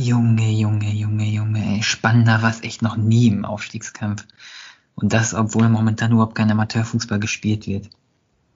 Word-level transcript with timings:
Junge, 0.00 0.50
Junge, 0.50 0.90
Junge, 0.90 1.26
Junge, 1.26 1.76
ey. 1.76 1.82
Spannender 1.82 2.40
war 2.40 2.50
es 2.50 2.62
echt 2.62 2.80
noch 2.80 2.96
nie 2.96 3.28
im 3.28 3.44
Aufstiegskampf. 3.44 4.26
Und 4.94 5.12
das, 5.12 5.34
obwohl 5.34 5.68
momentan 5.68 6.12
überhaupt 6.12 6.34
kein 6.34 6.50
Amateurfußball 6.50 7.20
gespielt 7.20 7.66
wird. 7.66 7.90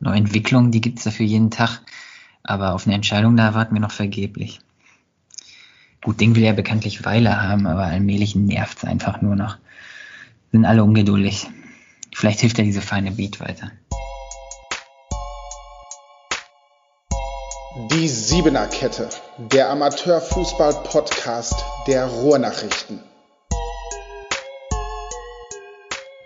Neue 0.01 0.17
Entwicklungen, 0.17 0.71
die 0.71 0.81
gibt's 0.81 1.05
dafür 1.05 1.27
jeden 1.27 1.51
Tag. 1.51 1.83
Aber 2.43 2.75
auf 2.75 2.87
eine 2.87 2.95
Entscheidung 2.95 3.37
da 3.37 3.55
warten 3.55 3.75
wir 3.75 3.81
noch 3.81 3.93
vergeblich. 3.93 4.61
Gut, 6.03 6.21
Ding 6.21 6.35
will 6.35 6.43
ja 6.43 6.53
bekanntlich 6.53 7.05
Weile 7.05 7.43
haben, 7.43 7.67
aber 7.67 7.85
allmählich 7.85 8.35
nervt's 8.35 8.85
einfach 8.85 9.21
nur 9.21 9.37
noch. 9.37 9.59
Sind 10.53 10.65
alle 10.65 10.85
ungeduldig. 10.85 11.47
Vielleicht 12.15 12.41
hilft 12.41 12.59
ja 12.59 12.65
diese 12.65 12.83
feine 12.83 13.11
Beat 13.11 13.41
weiter. 13.41 13.71
Die 17.77 18.07
Siebener 18.07 18.69
Kette, 18.69 19.09
der 19.53 19.69
Amateurfußball-Podcast 19.71 21.65
der 21.89 22.07
Ruhrnachrichten. 22.07 23.01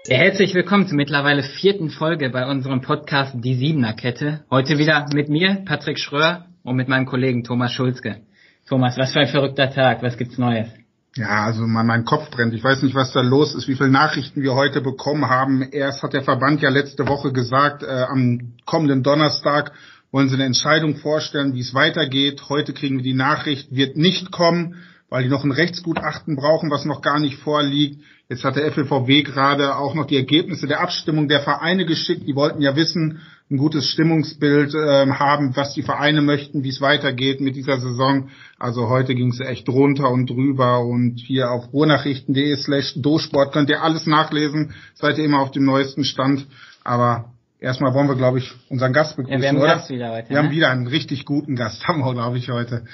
Ja, 0.06 0.18
herzlich 0.18 0.52
willkommen 0.52 0.86
zur 0.86 0.98
mittlerweile 0.98 1.42
vierten 1.42 1.88
Folge 1.88 2.28
bei 2.28 2.46
unserem 2.46 2.82
Podcast 2.82 3.32
Die 3.34 3.54
Siebener 3.54 3.94
Kette. 3.94 4.44
Heute 4.50 4.76
wieder 4.76 5.06
mit 5.14 5.30
mir, 5.30 5.62
Patrick 5.64 5.98
Schröer, 5.98 6.44
und 6.64 6.76
mit 6.76 6.88
meinem 6.88 7.06
Kollegen 7.06 7.44
Thomas 7.44 7.72
Schulzke. 7.72 8.20
Thomas, 8.68 8.98
was 8.98 9.14
für 9.14 9.20
ein 9.20 9.28
verrückter 9.28 9.70
Tag, 9.70 10.02
was 10.02 10.18
gibt's 10.18 10.36
Neues? 10.36 10.68
Ja, 11.14 11.46
also 11.46 11.62
mein, 11.66 11.86
mein 11.86 12.04
Kopf 12.04 12.30
brennt. 12.30 12.52
Ich 12.52 12.62
weiß 12.62 12.82
nicht, 12.82 12.94
was 12.94 13.12
da 13.12 13.22
los 13.22 13.54
ist, 13.54 13.68
wie 13.68 13.74
viele 13.74 13.88
Nachrichten 13.88 14.42
wir 14.42 14.54
heute 14.54 14.82
bekommen 14.82 15.30
haben. 15.30 15.62
Erst 15.62 16.02
hat 16.02 16.12
der 16.12 16.22
Verband 16.22 16.60
ja 16.60 16.68
letzte 16.68 17.08
Woche 17.08 17.32
gesagt, 17.32 17.82
äh, 17.82 17.86
am 17.86 18.52
kommenden 18.66 19.02
Donnerstag 19.02 19.72
wollen 20.10 20.28
sie 20.28 20.34
eine 20.34 20.44
Entscheidung 20.44 20.96
vorstellen, 20.96 21.54
wie 21.54 21.60
es 21.60 21.74
weitergeht. 21.74 22.48
Heute 22.48 22.72
kriegen 22.72 22.96
wir 22.96 23.04
die 23.04 23.14
Nachricht, 23.14 23.74
wird 23.74 23.96
nicht 23.96 24.32
kommen, 24.32 24.76
weil 25.10 25.22
die 25.22 25.28
noch 25.28 25.44
ein 25.44 25.52
Rechtsgutachten 25.52 26.36
brauchen, 26.36 26.70
was 26.70 26.84
noch 26.84 27.02
gar 27.02 27.18
nicht 27.20 27.38
vorliegt. 27.38 28.02
Jetzt 28.28 28.44
hat 28.44 28.56
der 28.56 28.70
FLVW 28.70 29.22
gerade 29.22 29.76
auch 29.76 29.94
noch 29.94 30.06
die 30.06 30.16
Ergebnisse 30.16 30.66
der 30.66 30.80
Abstimmung 30.80 31.28
der 31.28 31.40
Vereine 31.40 31.86
geschickt. 31.86 32.26
Die 32.26 32.34
wollten 32.34 32.60
ja 32.60 32.76
wissen, 32.76 33.22
ein 33.50 33.56
gutes 33.56 33.86
Stimmungsbild 33.86 34.74
äh, 34.74 35.06
haben, 35.06 35.56
was 35.56 35.72
die 35.72 35.82
Vereine 35.82 36.20
möchten, 36.20 36.62
wie 36.62 36.68
es 36.68 36.82
weitergeht 36.82 37.40
mit 37.40 37.56
dieser 37.56 37.80
Saison. 37.80 38.28
Also 38.58 38.90
heute 38.90 39.14
ging 39.14 39.30
es 39.30 39.40
echt 39.40 39.66
drunter 39.66 40.10
und 40.10 40.28
drüber 40.28 40.84
und 40.84 41.18
hier 41.18 41.50
auf 41.50 41.72
ruhrnachrichten.de 41.72 42.56
slash 42.56 42.92
dosport 42.96 43.54
könnt 43.54 43.70
ihr 43.70 43.82
alles 43.82 44.06
nachlesen. 44.06 44.74
Seid 44.94 45.16
ihr 45.16 45.24
immer 45.24 45.40
auf 45.40 45.50
dem 45.50 45.64
neuesten 45.64 46.04
Stand. 46.04 46.46
Aber 46.84 47.32
Erstmal 47.60 47.92
wollen 47.92 48.08
wir, 48.08 48.14
glaube 48.14 48.38
ich, 48.38 48.52
unseren 48.68 48.92
Gast 48.92 49.16
begrüßen. 49.16 49.38
Ja, 49.38 49.42
wir 49.42 49.48
haben 49.48 49.58
oder? 49.58 49.74
Gast 49.74 49.90
wieder 49.90 50.12
heute. 50.12 50.28
Wir 50.28 50.36
ne? 50.36 50.42
haben 50.44 50.50
wieder 50.54 50.70
einen 50.70 50.86
richtig 50.86 51.24
guten 51.24 51.56
Gast, 51.56 51.84
haben 51.88 52.00
wir, 52.00 52.12
glaube 52.12 52.38
ich, 52.38 52.48
heute. 52.50 52.84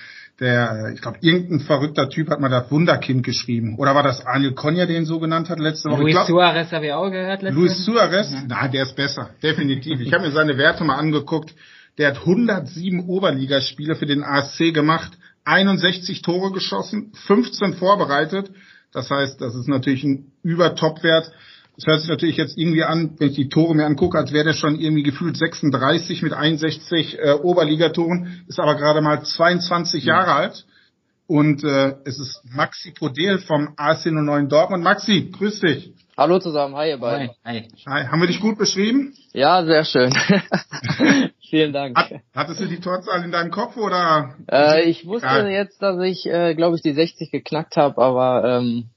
Der, 0.41 0.91
ich 0.93 1.01
glaube, 1.01 1.19
irgendein 1.20 1.61
verrückter 1.61 2.09
Typ 2.09 2.29
hat 2.29 2.41
mal 2.41 2.48
das 2.48 2.69
Wunderkind 2.69 3.23
geschrieben. 3.23 3.77
Oder 3.79 3.95
war 3.95 4.03
das 4.03 4.27
Anil 4.27 4.53
Konja, 4.53 4.85
den 4.85 5.05
so 5.05 5.20
genannt 5.20 5.48
hat 5.48 5.61
letzte 5.61 5.91
Woche? 5.91 6.03
Luis 6.03 6.27
Suarez 6.27 6.73
habe 6.73 6.87
ich 6.87 6.92
auch 6.92 7.09
gehört 7.09 7.42
letzte 7.42 7.61
Luis 7.61 7.85
Suarez? 7.85 8.33
Ja. 8.33 8.42
Na, 8.48 8.67
der 8.67 8.83
ist 8.83 8.97
besser. 8.97 9.31
Definitiv. 9.45 10.01
Ich 10.01 10.12
habe 10.12 10.25
mir 10.25 10.33
seine 10.33 10.59
Werte 10.59 10.83
mal 10.83 10.97
angeguckt. 10.97 11.55
Der 11.98 12.09
hat 12.09 12.19
107 12.19 13.07
Oberligaspiele 13.07 13.95
für 13.95 14.07
den 14.07 14.25
ASC 14.25 14.75
gemacht, 14.75 15.12
61 15.45 16.23
Tore 16.23 16.51
geschossen, 16.51 17.12
15 17.27 17.75
vorbereitet. 17.75 18.51
Das 18.92 19.11
heißt, 19.11 19.41
das 19.41 19.55
ist 19.55 19.69
natürlich 19.69 20.03
ein 20.03 20.33
Übertopwert. 20.42 21.31
Das 21.77 21.86
hört 21.86 22.00
sich 22.00 22.08
natürlich 22.08 22.36
jetzt 22.36 22.56
irgendwie 22.56 22.84
an, 22.84 23.17
wenn 23.19 23.30
ich 23.30 23.34
die 23.34 23.48
Tore 23.48 23.75
mir 23.75 23.84
angucke, 23.84 24.17
als 24.17 24.33
wäre 24.33 24.44
der 24.44 24.53
schon 24.53 24.78
irgendwie 24.78 25.03
gefühlt 25.03 25.36
36 25.36 26.22
mit 26.22 26.33
61 26.33 27.19
äh, 27.19 27.33
Oberligatoren, 27.33 28.44
ist 28.47 28.61
aber 28.61 28.77
gerade 28.77 29.00
mal 29.00 29.25
22 29.25 30.05
ja. 30.05 30.14
Jahre 30.14 30.33
alt. 30.34 30.67
Und 31.27 31.64
äh, 31.64 31.97
es 32.05 32.20
ist 32.20 32.42
Maxi 32.45 32.92
Podel 32.92 33.39
vom 33.39 33.72
AC 33.77 34.06
09 34.06 34.48
Dortmund. 34.48 34.84
Maxi, 34.84 35.30
grüß 35.33 35.61
dich. 35.61 35.92
Hallo 36.17 36.39
zusammen, 36.39 36.77
hi 36.77 36.91
ihr 36.91 36.98
beiden. 36.98 37.30
Hi. 37.45 37.69
hi. 37.86 38.06
Haben 38.06 38.20
wir 38.20 38.28
dich 38.28 38.41
gut 38.41 38.56
beschrieben? 38.56 39.14
Ja, 39.33 39.64
sehr 39.64 39.85
schön. 39.85 40.14
Vielen 41.51 41.73
Dank. 41.73 41.96
Hat, 41.96 42.20
hattest 42.35 42.61
du 42.61 42.67
die 42.67 42.79
Torzahl 42.79 43.24
in 43.24 43.33
deinem 43.33 43.51
Kopf 43.51 43.77
oder? 43.77 44.36
Äh, 44.48 44.83
ich 44.83 45.06
wusste 45.06 45.27
ja. 45.27 45.48
jetzt, 45.48 45.83
dass 45.83 46.01
ich, 46.02 46.24
äh, 46.27 46.55
glaube 46.55 46.77
ich, 46.77 46.83
die 46.83 46.92
60 46.92 47.33
geknackt 47.33 47.77
habe, 47.77 48.01
aber 48.01 48.45
ähm, 48.45 48.91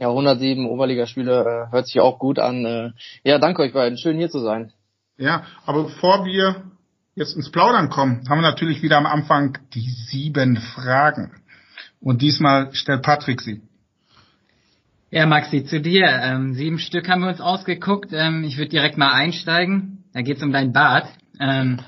ja, 0.00 0.08
107 0.08 0.64
Oberligaspiele 0.64 1.68
äh, 1.68 1.72
hört 1.72 1.86
sich 1.86 2.00
auch 2.00 2.18
gut 2.18 2.38
an. 2.38 2.64
Äh, 2.64 2.90
ja, 3.22 3.38
danke 3.38 3.60
euch 3.62 3.74
beiden. 3.74 3.98
Schön 3.98 4.16
hier 4.16 4.30
zu 4.30 4.40
sein. 4.40 4.72
Ja, 5.18 5.44
aber 5.66 5.84
bevor 5.84 6.24
wir 6.24 6.62
jetzt 7.14 7.36
ins 7.36 7.52
Plaudern 7.52 7.90
kommen, 7.90 8.26
haben 8.30 8.38
wir 8.38 8.50
natürlich 8.50 8.82
wieder 8.82 8.96
am 8.96 9.04
Anfang 9.04 9.58
die 9.74 9.90
sieben 10.08 10.56
Fragen. 10.56 11.32
Und 12.00 12.22
diesmal 12.22 12.74
stellt 12.74 13.02
Patrick 13.02 13.42
sie. 13.42 13.60
Ja, 15.10 15.26
Maxi, 15.26 15.64
zu 15.64 15.82
dir. 15.82 16.06
Ähm, 16.06 16.54
sieben 16.54 16.78
Stück 16.78 17.06
haben 17.06 17.20
wir 17.20 17.28
uns 17.28 17.42
ausgeguckt. 17.42 18.10
Ähm, 18.14 18.42
ich 18.44 18.56
würde 18.56 18.70
direkt 18.70 18.96
mal 18.96 19.12
einsteigen. 19.12 20.04
Da 20.14 20.22
geht's 20.22 20.42
um 20.42 20.50
dein 20.50 20.72
Bart. 20.72 21.08
Ähm, 21.38 21.78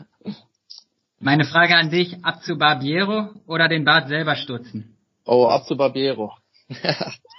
meine 1.18 1.44
Frage 1.44 1.76
an 1.76 1.88
dich, 1.88 2.22
ab 2.22 2.42
zu 2.42 2.58
Barbiero 2.58 3.30
oder 3.46 3.68
den 3.68 3.86
Bart 3.86 4.08
selber 4.08 4.36
stutzen? 4.36 4.98
Oh, 5.24 5.46
ab 5.46 5.64
zu 5.64 5.76
Barbiero. 5.76 6.34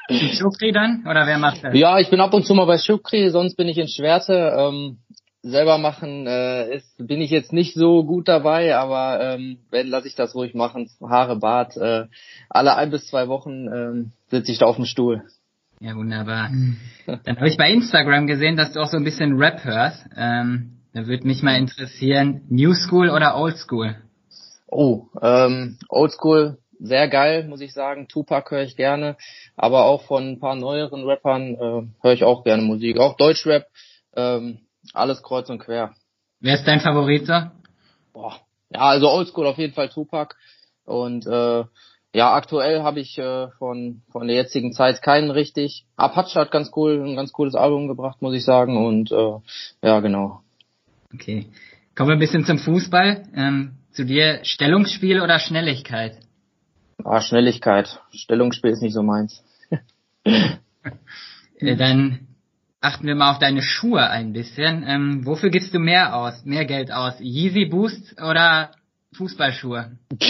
Schukri 0.10 0.72
dann? 0.72 1.06
Oder 1.10 1.26
wer 1.26 1.38
macht 1.38 1.64
das? 1.64 1.76
Ja, 1.76 2.00
ich 2.00 2.10
bin 2.10 2.20
ab 2.20 2.34
und 2.34 2.46
zu 2.46 2.54
mal 2.54 2.66
bei 2.66 2.78
Schukri, 2.78 3.30
sonst 3.30 3.56
bin 3.56 3.68
ich 3.68 3.78
in 3.78 3.88
Schwerte. 3.88 4.54
Ähm, 4.58 4.98
selber 5.44 5.78
machen 5.78 6.26
äh, 6.26 6.76
ist, 6.76 6.96
bin 6.98 7.22
ich 7.22 7.30
jetzt 7.30 7.52
nicht 7.52 7.74
so 7.76 8.06
gut 8.06 8.28
dabei, 8.28 8.76
aber 8.78 9.20
ähm, 9.22 9.60
wenn 9.72 9.88
lasse 9.88 10.08
ich 10.08 10.16
das 10.16 10.34
ruhig 10.36 10.54
machen. 10.56 10.90
Haare, 11.02 11.38
Bart, 11.38 11.76
äh, 11.78 12.06
alle 12.50 12.76
ein 12.76 12.92
bis 12.92 13.08
zwei 13.08 13.28
Wochen 13.28 13.68
ähm, 13.68 14.12
sitze 14.30 14.52
ich 14.52 14.60
da 14.60 14.66
auf 14.66 14.78
dem 14.78 14.86
Stuhl. 14.86 15.24
Ja, 15.80 15.96
wunderbar. 15.96 16.50
Dann 17.06 17.36
habe 17.36 17.50
ich 17.50 17.58
bei 17.58 17.70
Instagram 17.70 18.26
gesehen, 18.26 18.56
dass 18.56 18.72
du 18.72 18.80
auch 18.80 18.88
so 18.88 18.96
ein 18.96 19.04
bisschen 19.04 19.38
Rap 19.38 19.66
hörst. 19.66 20.06
Ähm, 20.16 20.78
da 20.94 21.08
würde 21.08 21.28
mich 21.28 21.44
mal 21.44 21.58
interessieren, 21.58 22.44
New 22.50 22.74
School 22.74 23.10
oder 23.10 23.36
Old 23.36 23.58
School? 23.58 23.98
Oh, 24.68 25.08
ähm, 25.22 25.78
Old 25.90 26.14
School 26.14 26.58
sehr 26.84 27.08
geil, 27.08 27.46
muss 27.48 27.62
ich 27.62 27.74
sagen. 27.74 28.08
Tupac 28.10 28.52
höre 28.52 28.64
ich 28.64 28.76
gerne, 28.76 29.16
aber 29.56 29.86
auch 29.86 30.04
von 30.04 30.34
ein 30.34 30.40
paar 30.40 30.56
neueren 30.56 31.06
Rappern 31.06 31.56
äh, 31.56 31.88
höre 32.04 32.14
ich 32.14 32.24
auch 32.26 32.44
gerne 32.44 32.62
Musik. 32.62 33.00
Auch 33.00 33.16
Deutschrap, 33.16 33.68
ähm, 34.16 34.60
alles 34.94 35.24
kreuz 35.24 35.50
und 35.50 35.60
quer. 35.60 35.96
Wer 36.42 36.56
ist 36.56 36.68
dein 36.68 36.82
Favorit 36.82 37.30
da? 37.30 37.54
Boah. 38.12 38.36
Ja, 38.70 38.82
also 38.82 39.10
Oldschool 39.10 39.48
auf 39.48 39.58
jeden 39.58 39.74
Fall 39.74 39.90
Tupac. 39.90 40.36
Und 40.84 41.26
äh, 41.26 41.64
ja, 42.14 42.34
aktuell 42.34 42.84
habe 42.84 43.00
ich 43.00 43.18
äh, 43.18 43.48
von 43.60 44.02
von 44.12 44.28
der 44.28 44.36
jetzigen 44.36 44.74
Zeit 44.74 45.02
keinen 45.02 45.32
richtig. 45.32 45.86
Apache 45.96 46.38
hat 46.38 46.52
ganz 46.52 46.72
cool, 46.76 47.02
ein 47.02 47.16
ganz 47.16 47.32
cooles 47.32 47.56
Album 47.56 47.88
gebracht, 47.88 48.22
muss 48.22 48.36
ich 48.36 48.44
sagen. 48.44 48.86
Und 48.86 49.10
äh, 49.12 49.40
ja, 49.82 50.00
genau. 50.02 50.42
Okay. 51.14 51.48
Kommen 51.96 52.10
wir 52.10 52.18
ein 52.18 52.20
bisschen 52.20 52.44
zum 52.44 52.60
Fußball. 52.60 53.24
Ähm, 53.36 53.78
zu 53.94 54.04
dir 54.04 54.40
Stellungsspiel 54.44 55.22
oder 55.22 55.40
Schnelligkeit? 55.40 56.18
Ah, 57.04 57.22
Schnelligkeit. 57.22 58.00
Stellungsspiel 58.14 58.72
ist 58.72 58.82
nicht 58.82 58.94
so 58.94 59.04
meins. 59.04 59.44
Äh, 61.60 61.78
dann 61.78 62.28
achten 62.82 63.08
wir 63.08 63.16
mal 63.16 63.32
auf 63.32 63.40
deine 63.40 63.62
Schuhe 63.62 64.10
ein 64.10 64.34
bisschen. 64.34 64.84
Ähm, 64.86 65.26
wofür 65.26 65.50
gibst 65.50 65.74
du 65.74 65.80
mehr 65.80 66.16
aus, 66.16 66.44
mehr 66.44 66.66
Geld 66.66 66.92
aus? 66.92 67.14
Yeezy 67.20 67.66
Boost 67.66 68.22
oder 68.22 68.72
Fußballschuhe? 69.14 69.92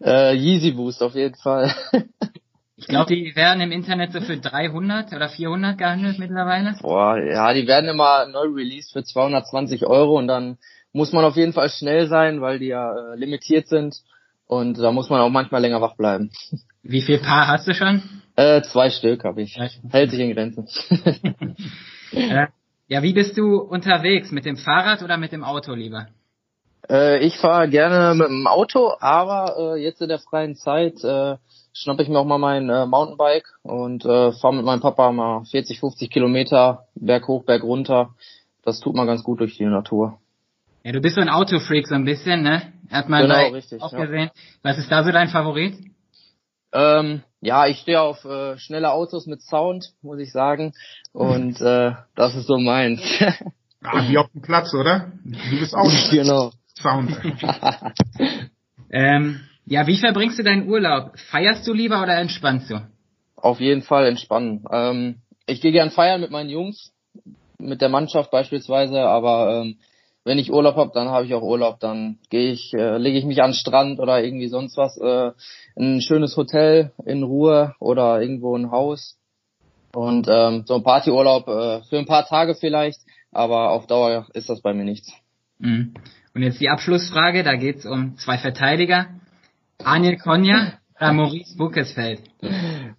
Äh, 0.00 0.34
Yeezy 0.34 0.72
Boost 0.72 1.02
auf 1.02 1.14
jeden 1.14 1.34
Fall. 1.34 1.74
ich 2.76 2.86
glaube, 2.86 3.14
die 3.14 3.34
werden 3.34 3.60
im 3.60 3.72
Internet 3.72 4.12
so 4.12 4.20
für 4.20 4.36
300 4.36 5.12
oder 5.12 5.28
400 5.28 5.76
gehandelt 5.76 6.18
mittlerweile. 6.18 6.76
Boah, 6.80 7.18
ja, 7.18 7.52
die 7.52 7.66
werden 7.66 7.88
immer 7.88 8.26
neu 8.26 8.46
released 8.46 8.92
für 8.92 9.02
220 9.02 9.86
Euro 9.86 10.18
und 10.18 10.28
dann 10.28 10.58
muss 10.92 11.12
man 11.12 11.24
auf 11.24 11.36
jeden 11.36 11.52
Fall 11.52 11.68
schnell 11.68 12.06
sein, 12.08 12.40
weil 12.40 12.58
die 12.58 12.66
ja 12.66 12.92
äh, 12.94 13.16
limitiert 13.16 13.68
sind. 13.68 14.02
Und 14.46 14.78
da 14.78 14.92
muss 14.92 15.10
man 15.10 15.20
auch 15.20 15.30
manchmal 15.30 15.60
länger 15.60 15.80
wach 15.80 15.96
bleiben. 15.96 16.30
Wie 16.82 17.02
viel 17.02 17.18
Paar 17.18 17.48
hast 17.48 17.66
du 17.66 17.74
schon? 17.74 18.02
Äh, 18.36 18.62
zwei 18.62 18.90
Stück 18.90 19.24
habe 19.24 19.42
ich. 19.42 19.58
Hält 19.90 20.10
sich 20.10 20.20
in 20.20 20.32
Grenzen. 20.32 20.68
äh, 22.12 22.46
ja, 22.86 23.02
wie 23.02 23.12
bist 23.12 23.36
du 23.36 23.58
unterwegs? 23.58 24.30
Mit 24.30 24.44
dem 24.44 24.56
Fahrrad 24.56 25.02
oder 25.02 25.16
mit 25.16 25.32
dem 25.32 25.42
Auto 25.42 25.72
lieber? 25.74 26.06
Äh, 26.88 27.24
ich 27.26 27.36
fahre 27.38 27.68
gerne 27.68 28.14
mit 28.14 28.28
dem 28.28 28.46
Auto, 28.46 28.92
aber 29.00 29.74
äh, 29.74 29.82
jetzt 29.82 30.00
in 30.00 30.08
der 30.08 30.20
freien 30.20 30.54
Zeit 30.54 31.02
äh, 31.02 31.36
schnappe 31.72 32.02
ich 32.02 32.08
mir 32.08 32.18
auch 32.18 32.24
mal 32.26 32.38
mein 32.38 32.70
äh, 32.70 32.86
Mountainbike 32.86 33.48
und 33.62 34.04
äh, 34.04 34.32
fahre 34.32 34.54
mit 34.54 34.64
meinem 34.64 34.80
Papa 34.80 35.10
mal 35.10 35.44
40, 35.44 35.80
50 35.80 36.10
Kilometer 36.10 36.86
Berg 36.94 37.26
hoch, 37.26 37.44
Berg 37.44 37.64
runter. 37.64 38.14
Das 38.62 38.80
tut 38.80 38.94
mal 38.94 39.06
ganz 39.06 39.24
gut 39.24 39.40
durch 39.40 39.56
die 39.56 39.64
Natur. 39.64 40.18
Ja, 40.86 40.92
du 40.92 41.00
bist 41.00 41.16
so 41.16 41.20
ein 41.20 41.28
Autofreak 41.28 41.88
so 41.88 41.96
ein 41.96 42.04
bisschen, 42.04 42.42
ne? 42.42 42.62
Hat 42.92 43.08
man 43.08 43.22
genau, 43.22 43.48
richtig, 43.48 43.82
auch 43.82 43.92
ja. 43.92 44.04
gesehen. 44.04 44.30
Was 44.62 44.78
ist 44.78 44.88
da 44.88 45.02
so 45.02 45.10
dein 45.10 45.26
Favorit? 45.26 45.76
Ähm, 46.72 47.24
ja, 47.40 47.66
ich 47.66 47.80
stehe 47.80 48.00
auf 48.00 48.24
äh, 48.24 48.56
schnelle 48.58 48.92
Autos 48.92 49.26
mit 49.26 49.42
Sound, 49.42 49.94
muss 50.00 50.20
ich 50.20 50.30
sagen. 50.30 50.74
Und 51.12 51.60
äh, 51.60 51.90
das 52.14 52.36
ist 52.36 52.46
so 52.46 52.58
meins. 52.58 53.02
ah, 53.82 54.08
wie 54.08 54.16
auf 54.16 54.30
dem 54.30 54.42
Platz, 54.42 54.72
oder? 54.74 55.10
Du 55.24 55.58
bist 55.58 55.74
auch 55.74 55.90
genau. 56.12 56.52
Sound. 56.80 57.20
ähm, 58.90 59.40
Ja, 59.64 59.88
wie 59.88 59.98
verbringst 59.98 60.38
du 60.38 60.44
deinen 60.44 60.68
Urlaub? 60.68 61.18
Feierst 61.18 61.66
du 61.66 61.72
lieber 61.72 62.00
oder 62.00 62.16
entspannst 62.16 62.70
du? 62.70 62.80
Auf 63.34 63.58
jeden 63.58 63.82
Fall 63.82 64.06
entspannen. 64.06 64.64
Ähm, 64.70 65.16
ich 65.46 65.60
gehe 65.60 65.72
gern 65.72 65.90
feiern 65.90 66.20
mit 66.20 66.30
meinen 66.30 66.48
Jungs, 66.48 66.92
mit 67.58 67.80
der 67.80 67.88
Mannschaft 67.88 68.30
beispielsweise, 68.30 69.00
aber 69.00 69.62
ähm, 69.64 69.78
wenn 70.26 70.40
ich 70.40 70.52
Urlaub 70.52 70.74
habe, 70.74 70.90
dann 70.92 71.08
habe 71.08 71.24
ich 71.24 71.34
auch 71.34 71.42
Urlaub. 71.42 71.78
Dann 71.78 72.18
gehe 72.30 72.50
ich, 72.50 72.74
äh, 72.74 72.98
lege 72.98 73.16
ich 73.16 73.24
mich 73.24 73.42
an 73.42 73.52
den 73.52 73.54
Strand 73.56 74.00
oder 74.00 74.22
irgendwie 74.22 74.48
sonst 74.48 74.76
was, 74.76 74.98
äh, 74.98 75.30
in 75.76 75.96
ein 75.96 76.00
schönes 76.00 76.36
Hotel 76.36 76.90
in 77.04 77.22
Ruhe 77.22 77.74
oder 77.78 78.20
irgendwo 78.20 78.56
ein 78.56 78.72
Haus. 78.72 79.16
Und 79.94 80.26
ähm, 80.28 80.64
so 80.66 80.74
ein 80.74 80.82
Partyurlaub 80.82 81.46
äh, 81.46 81.82
für 81.84 81.98
ein 81.98 82.06
paar 82.06 82.26
Tage 82.26 82.56
vielleicht, 82.56 83.00
aber 83.30 83.70
auf 83.70 83.86
Dauer 83.86 84.26
ist 84.34 84.48
das 84.48 84.60
bei 84.60 84.74
mir 84.74 84.84
nichts. 84.84 85.12
Mhm. 85.60 85.94
Und 86.34 86.42
jetzt 86.42 86.60
die 86.60 86.70
Abschlussfrage, 86.70 87.44
da 87.44 87.54
geht's 87.54 87.86
um 87.86 88.18
zwei 88.18 88.36
Verteidiger. 88.36 89.06
Anil 89.84 90.18
Konja 90.18 90.72
oder 90.96 91.12
Maurice 91.12 91.56
Buckesfeld? 91.56 92.20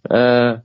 Äh, 0.09 0.59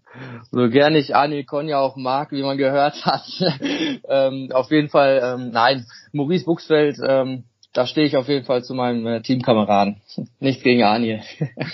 so 0.52 0.68
gern 0.68 0.94
ich 0.94 1.16
Anil 1.16 1.44
Konja 1.44 1.78
auch 1.78 1.96
mag, 1.96 2.30
wie 2.30 2.42
man 2.42 2.58
gehört 2.58 3.04
hat. 3.06 3.24
ähm, 4.08 4.50
auf 4.52 4.70
jeden 4.70 4.90
Fall, 4.90 5.20
ähm, 5.24 5.50
nein, 5.50 5.86
Maurice 6.12 6.44
Buchsfeld, 6.44 6.98
ähm, 7.04 7.44
da 7.72 7.86
stehe 7.86 8.06
ich 8.06 8.18
auf 8.18 8.28
jeden 8.28 8.44
Fall 8.44 8.62
zu 8.62 8.74
meinem 8.74 9.06
äh, 9.06 9.22
Teamkameraden. 9.22 10.02
Nichts 10.40 10.62
gegen 10.62 10.82
Anil. 10.82 11.22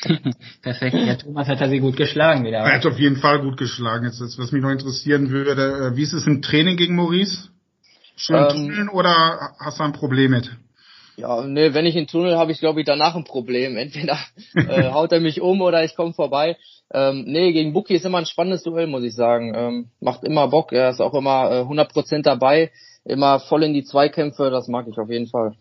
Perfekt. 0.63 0.95
Ja, 0.95 1.17
Thomas 1.17 1.49
hat 1.49 1.61
er 1.61 1.69
sie 1.69 1.81
gut 1.81 1.97
geschlagen 1.97 2.45
wieder. 2.45 2.59
Er 2.59 2.77
hat 2.77 2.87
auf 2.87 2.99
jeden 2.99 3.17
Fall 3.17 3.41
gut 3.41 3.57
geschlagen. 3.57 4.05
Jetzt, 4.05 4.21
was 4.21 4.53
mich 4.53 4.63
noch 4.63 4.71
interessieren 4.71 5.31
würde, 5.31 5.91
äh, 5.93 5.97
wie 5.97 6.03
ist 6.03 6.13
es 6.13 6.27
im 6.27 6.41
Training 6.41 6.77
gegen 6.77 6.95
Maurice? 6.95 7.49
Schön 8.15 8.73
ähm, 8.79 8.91
oder 8.93 9.55
hast 9.59 9.81
du 9.81 9.85
ein 9.85 9.93
Problem 9.93 10.31
mit? 10.31 10.51
Ja, 11.19 11.43
nee, 11.43 11.75
wenn 11.75 11.85
ich 11.85 11.97
ihn 11.97 12.07
tunnel, 12.07 12.37
habe 12.37 12.53
ich 12.53 12.61
glaube 12.61 12.79
ich 12.79 12.87
danach 12.87 13.17
ein 13.17 13.25
Problem. 13.25 13.77
Entweder 13.77 14.19
äh, 14.55 14.89
haut 14.93 15.11
er 15.11 15.19
mich 15.19 15.41
um 15.41 15.61
oder 15.61 15.83
ich 15.83 15.97
komme 15.97 16.13
vorbei. 16.13 16.57
Ähm, 16.93 17.25
nee, 17.27 17.53
gegen 17.53 17.73
Buki 17.73 17.95
ist 17.97 18.07
immer 18.07 18.19
ein 18.19 18.27
spannendes 18.27 18.63
Duell, 18.63 18.87
muss 18.87 19.03
ich 19.03 19.17
sagen. 19.17 19.53
Ähm, 19.53 19.91
macht 20.01 20.23
immer 20.23 20.47
Bock, 20.47 20.73
er 20.73 20.91
ist 20.91 21.01
auch 21.01 21.15
immer 21.15 21.51
äh, 21.51 21.63
100% 21.63 22.23
dabei, 22.23 22.71
immer 23.05 23.41
voll 23.41 23.65
in 23.65 23.75
die 23.75 23.83
Zweikämpfe, 23.83 24.51
das 24.51 24.69
mag 24.69 24.87
ich 24.87 24.97
auf 24.97 25.11
jeden 25.11 25.27
Fall. 25.27 25.57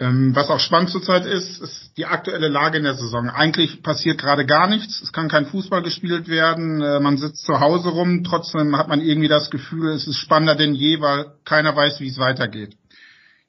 Ähm, 0.00 0.34
was 0.34 0.48
auch 0.48 0.60
spannend 0.60 0.90
zurzeit 0.90 1.26
ist, 1.26 1.60
ist 1.60 1.92
die 1.98 2.06
aktuelle 2.06 2.48
Lage 2.48 2.78
in 2.78 2.84
der 2.84 2.94
Saison. 2.94 3.28
Eigentlich 3.28 3.82
passiert 3.82 4.18
gerade 4.18 4.46
gar 4.46 4.68
nichts. 4.68 5.02
Es 5.02 5.12
kann 5.12 5.28
kein 5.28 5.46
Fußball 5.46 5.82
gespielt 5.82 6.28
werden. 6.28 6.80
Äh, 6.80 7.00
man 7.00 7.18
sitzt 7.18 7.44
zu 7.44 7.60
Hause 7.60 7.90
rum. 7.90 8.24
Trotzdem 8.24 8.76
hat 8.78 8.88
man 8.88 9.00
irgendwie 9.00 9.28
das 9.28 9.50
Gefühl, 9.50 9.90
es 9.90 10.06
ist 10.06 10.18
spannender 10.18 10.54
denn 10.54 10.74
je, 10.74 11.00
weil 11.00 11.32
keiner 11.44 11.74
weiß, 11.76 12.00
wie 12.00 12.08
es 12.08 12.18
weitergeht. 12.18 12.76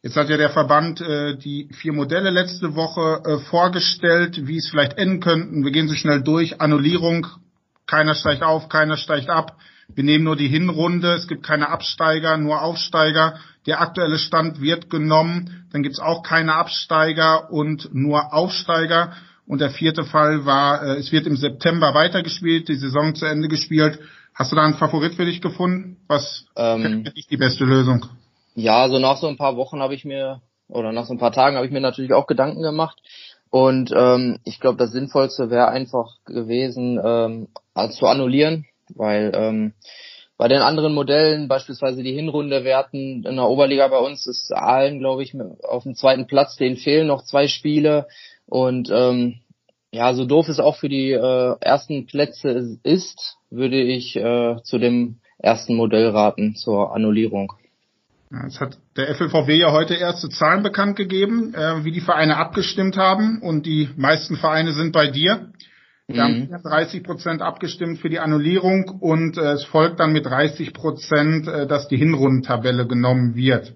Jetzt 0.01 0.15
hat 0.15 0.29
ja 0.29 0.37
der 0.37 0.49
Verband 0.49 1.01
äh, 1.01 1.35
die 1.35 1.67
vier 1.73 1.91
Modelle 1.91 2.29
letzte 2.29 2.73
Woche 2.73 3.21
äh, 3.25 3.39
vorgestellt, 3.49 4.47
wie 4.47 4.57
es 4.57 4.69
vielleicht 4.69 4.97
enden 4.97 5.19
könnten. 5.19 5.65
Wir 5.65 5.71
gehen 5.71 5.89
so 5.89 5.95
schnell 5.95 6.21
durch. 6.21 6.61
Annullierung, 6.61 7.27
keiner 7.85 8.15
steigt 8.15 8.41
auf, 8.41 8.69
keiner 8.69 8.95
steigt 8.95 9.29
ab. 9.29 9.57
Wir 9.93 10.05
nehmen 10.05 10.23
nur 10.23 10.37
die 10.37 10.47
Hinrunde, 10.47 11.15
es 11.15 11.27
gibt 11.27 11.43
keine 11.43 11.67
Absteiger, 11.67 12.37
nur 12.37 12.61
Aufsteiger. 12.61 13.39
Der 13.65 13.81
aktuelle 13.81 14.19
Stand 14.19 14.61
wird 14.61 14.89
genommen, 14.89 15.67
dann 15.73 15.83
gibt 15.83 15.95
es 15.95 15.99
auch 15.99 16.23
keine 16.23 16.53
Absteiger 16.53 17.51
und 17.51 17.93
nur 17.93 18.33
Aufsteiger. 18.33 19.13
Und 19.45 19.59
der 19.59 19.71
vierte 19.71 20.05
Fall 20.05 20.45
war, 20.45 20.81
äh, 20.81 20.97
es 20.97 21.11
wird 21.11 21.27
im 21.27 21.35
September 21.35 21.93
weitergespielt, 21.93 22.69
die 22.69 22.75
Saison 22.75 23.15
zu 23.15 23.25
Ende 23.25 23.49
gespielt. 23.49 23.99
Hast 24.33 24.53
du 24.53 24.55
da 24.55 24.63
einen 24.63 24.75
Favorit 24.75 25.15
für 25.15 25.25
dich 25.25 25.41
gefunden? 25.41 25.97
Was 26.07 26.45
ähm, 26.55 27.03
dich 27.03 27.27
die 27.27 27.35
beste 27.35 27.65
Lösung? 27.65 28.05
Ja, 28.59 28.89
so 28.89 28.99
nach 28.99 29.15
so 29.15 29.27
ein 29.27 29.37
paar 29.37 29.55
Wochen 29.55 29.79
habe 29.79 29.95
ich 29.95 30.03
mir, 30.03 30.41
oder 30.67 30.91
nach 30.91 31.05
so 31.05 31.13
ein 31.13 31.17
paar 31.17 31.31
Tagen 31.31 31.55
habe 31.55 31.65
ich 31.65 31.71
mir 31.71 31.79
natürlich 31.79 32.11
auch 32.11 32.27
Gedanken 32.27 32.61
gemacht. 32.61 33.01
Und 33.49 33.93
ähm, 33.95 34.39
ich 34.43 34.59
glaube, 34.59 34.77
das 34.77 34.91
Sinnvollste 34.91 35.49
wäre 35.49 35.69
einfach 35.69 36.17
gewesen, 36.25 36.99
ähm, 37.01 37.47
zu 37.91 38.05
annullieren, 38.05 38.65
weil 38.93 39.31
ähm, 39.33 39.73
bei 40.37 40.49
den 40.49 40.61
anderen 40.61 40.93
Modellen, 40.93 41.47
beispielsweise 41.47 42.03
die 42.03 42.11
Hinrunde 42.11 42.65
werten 42.65 43.23
in 43.23 43.37
der 43.37 43.47
Oberliga 43.47 43.87
bei 43.87 43.99
uns, 43.99 44.27
ist 44.27 44.51
Aalen, 44.51 44.99
glaube 44.99 45.23
ich, 45.23 45.33
auf 45.63 45.83
dem 45.83 45.95
zweiten 45.95 46.27
Platz, 46.27 46.57
denen 46.57 46.75
fehlen 46.75 47.07
noch 47.07 47.23
zwei 47.23 47.47
Spiele. 47.47 48.07
Und 48.45 48.89
ähm, 48.91 49.39
ja, 49.93 50.13
so 50.13 50.25
doof 50.25 50.49
es 50.49 50.59
auch 50.59 50.75
für 50.75 50.89
die 50.89 51.13
äh, 51.13 51.55
ersten 51.61 52.07
Plätze 52.07 52.77
ist, 52.83 53.37
würde 53.49 53.81
ich 53.81 54.17
äh, 54.17 54.57
zu 54.63 54.79
dem 54.79 55.21
ersten 55.37 55.75
Modell 55.75 56.09
raten, 56.09 56.55
zur 56.55 56.93
Annullierung. 56.93 57.53
Jetzt 58.31 58.59
hat 58.59 58.77
der 58.95 59.15
FLVW 59.15 59.55
ja 59.55 59.71
heute 59.71 59.95
erste 59.95 60.29
Zahlen 60.29 60.61
bekannt 60.61 60.95
gegeben, 60.95 61.53
äh, 61.55 61.83
wie 61.83 61.91
die 61.91 62.01
Vereine 62.01 62.37
abgestimmt 62.37 62.95
haben. 62.95 63.41
Und 63.41 63.65
die 63.65 63.89
meisten 63.97 64.35
Vereine 64.35 64.73
sind 64.73 64.91
bei 64.91 65.07
dir. 65.07 65.51
Wir 66.07 66.27
mhm. 66.27 66.53
haben 66.53 66.63
30 66.63 67.03
Prozent 67.03 67.41
abgestimmt 67.41 67.99
für 67.99 68.09
die 68.09 68.19
Annullierung 68.19 68.89
und 68.99 69.37
äh, 69.37 69.53
es 69.53 69.63
folgt 69.63 69.99
dann 69.99 70.11
mit 70.11 70.27
30 70.27 70.73
Prozent, 70.73 71.47
äh, 71.47 71.65
dass 71.65 71.87
die 71.87 71.97
Hinrundentabelle 71.97 72.85
genommen 72.85 73.35
wird. 73.35 73.73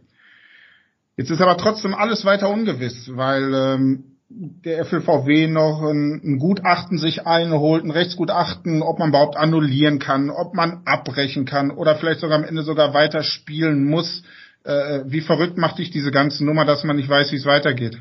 Jetzt 1.18 1.32
ist 1.32 1.42
aber 1.42 1.58
trotzdem 1.58 1.94
alles 1.96 2.26
weiter 2.26 2.50
ungewiss, 2.50 3.10
weil 3.16 3.54
ähm, 3.54 4.13
der 4.36 4.86
FLVW 4.86 5.48
noch 5.48 5.82
ein, 5.84 6.22
ein 6.24 6.40
Gutachten 6.40 6.98
sich 6.98 7.28
einholt, 7.28 7.84
ein 7.84 7.92
Rechtsgutachten, 7.92 8.82
ob 8.82 9.00
man 9.00 9.10
überhaupt 9.10 9.38
annullieren 9.38 10.00
kann, 10.00 10.30
ob 10.30 10.54
man 10.54 10.82
abbrechen 10.86 11.46
kann 11.46 11.72
oder 11.72 11.96
vielleicht 11.96 12.20
sogar 12.20 12.38
am 12.38 12.44
Ende 12.44 12.64
sogar 12.64 12.94
weiter 12.94 13.24
spielen 13.24 13.86
muss. 13.86 14.24
Äh, 14.64 15.02
wie 15.06 15.22
verrückt 15.22 15.58
macht 15.58 15.78
dich 15.78 15.92
diese 15.92 16.12
ganze 16.12 16.46
Nummer, 16.46 16.66
dass 16.66 16.84
man 16.84 16.96
nicht 16.96 17.10
weiß, 17.10 17.32
wie 17.32 17.36
es 17.36 17.46
weitergeht? 17.46 17.98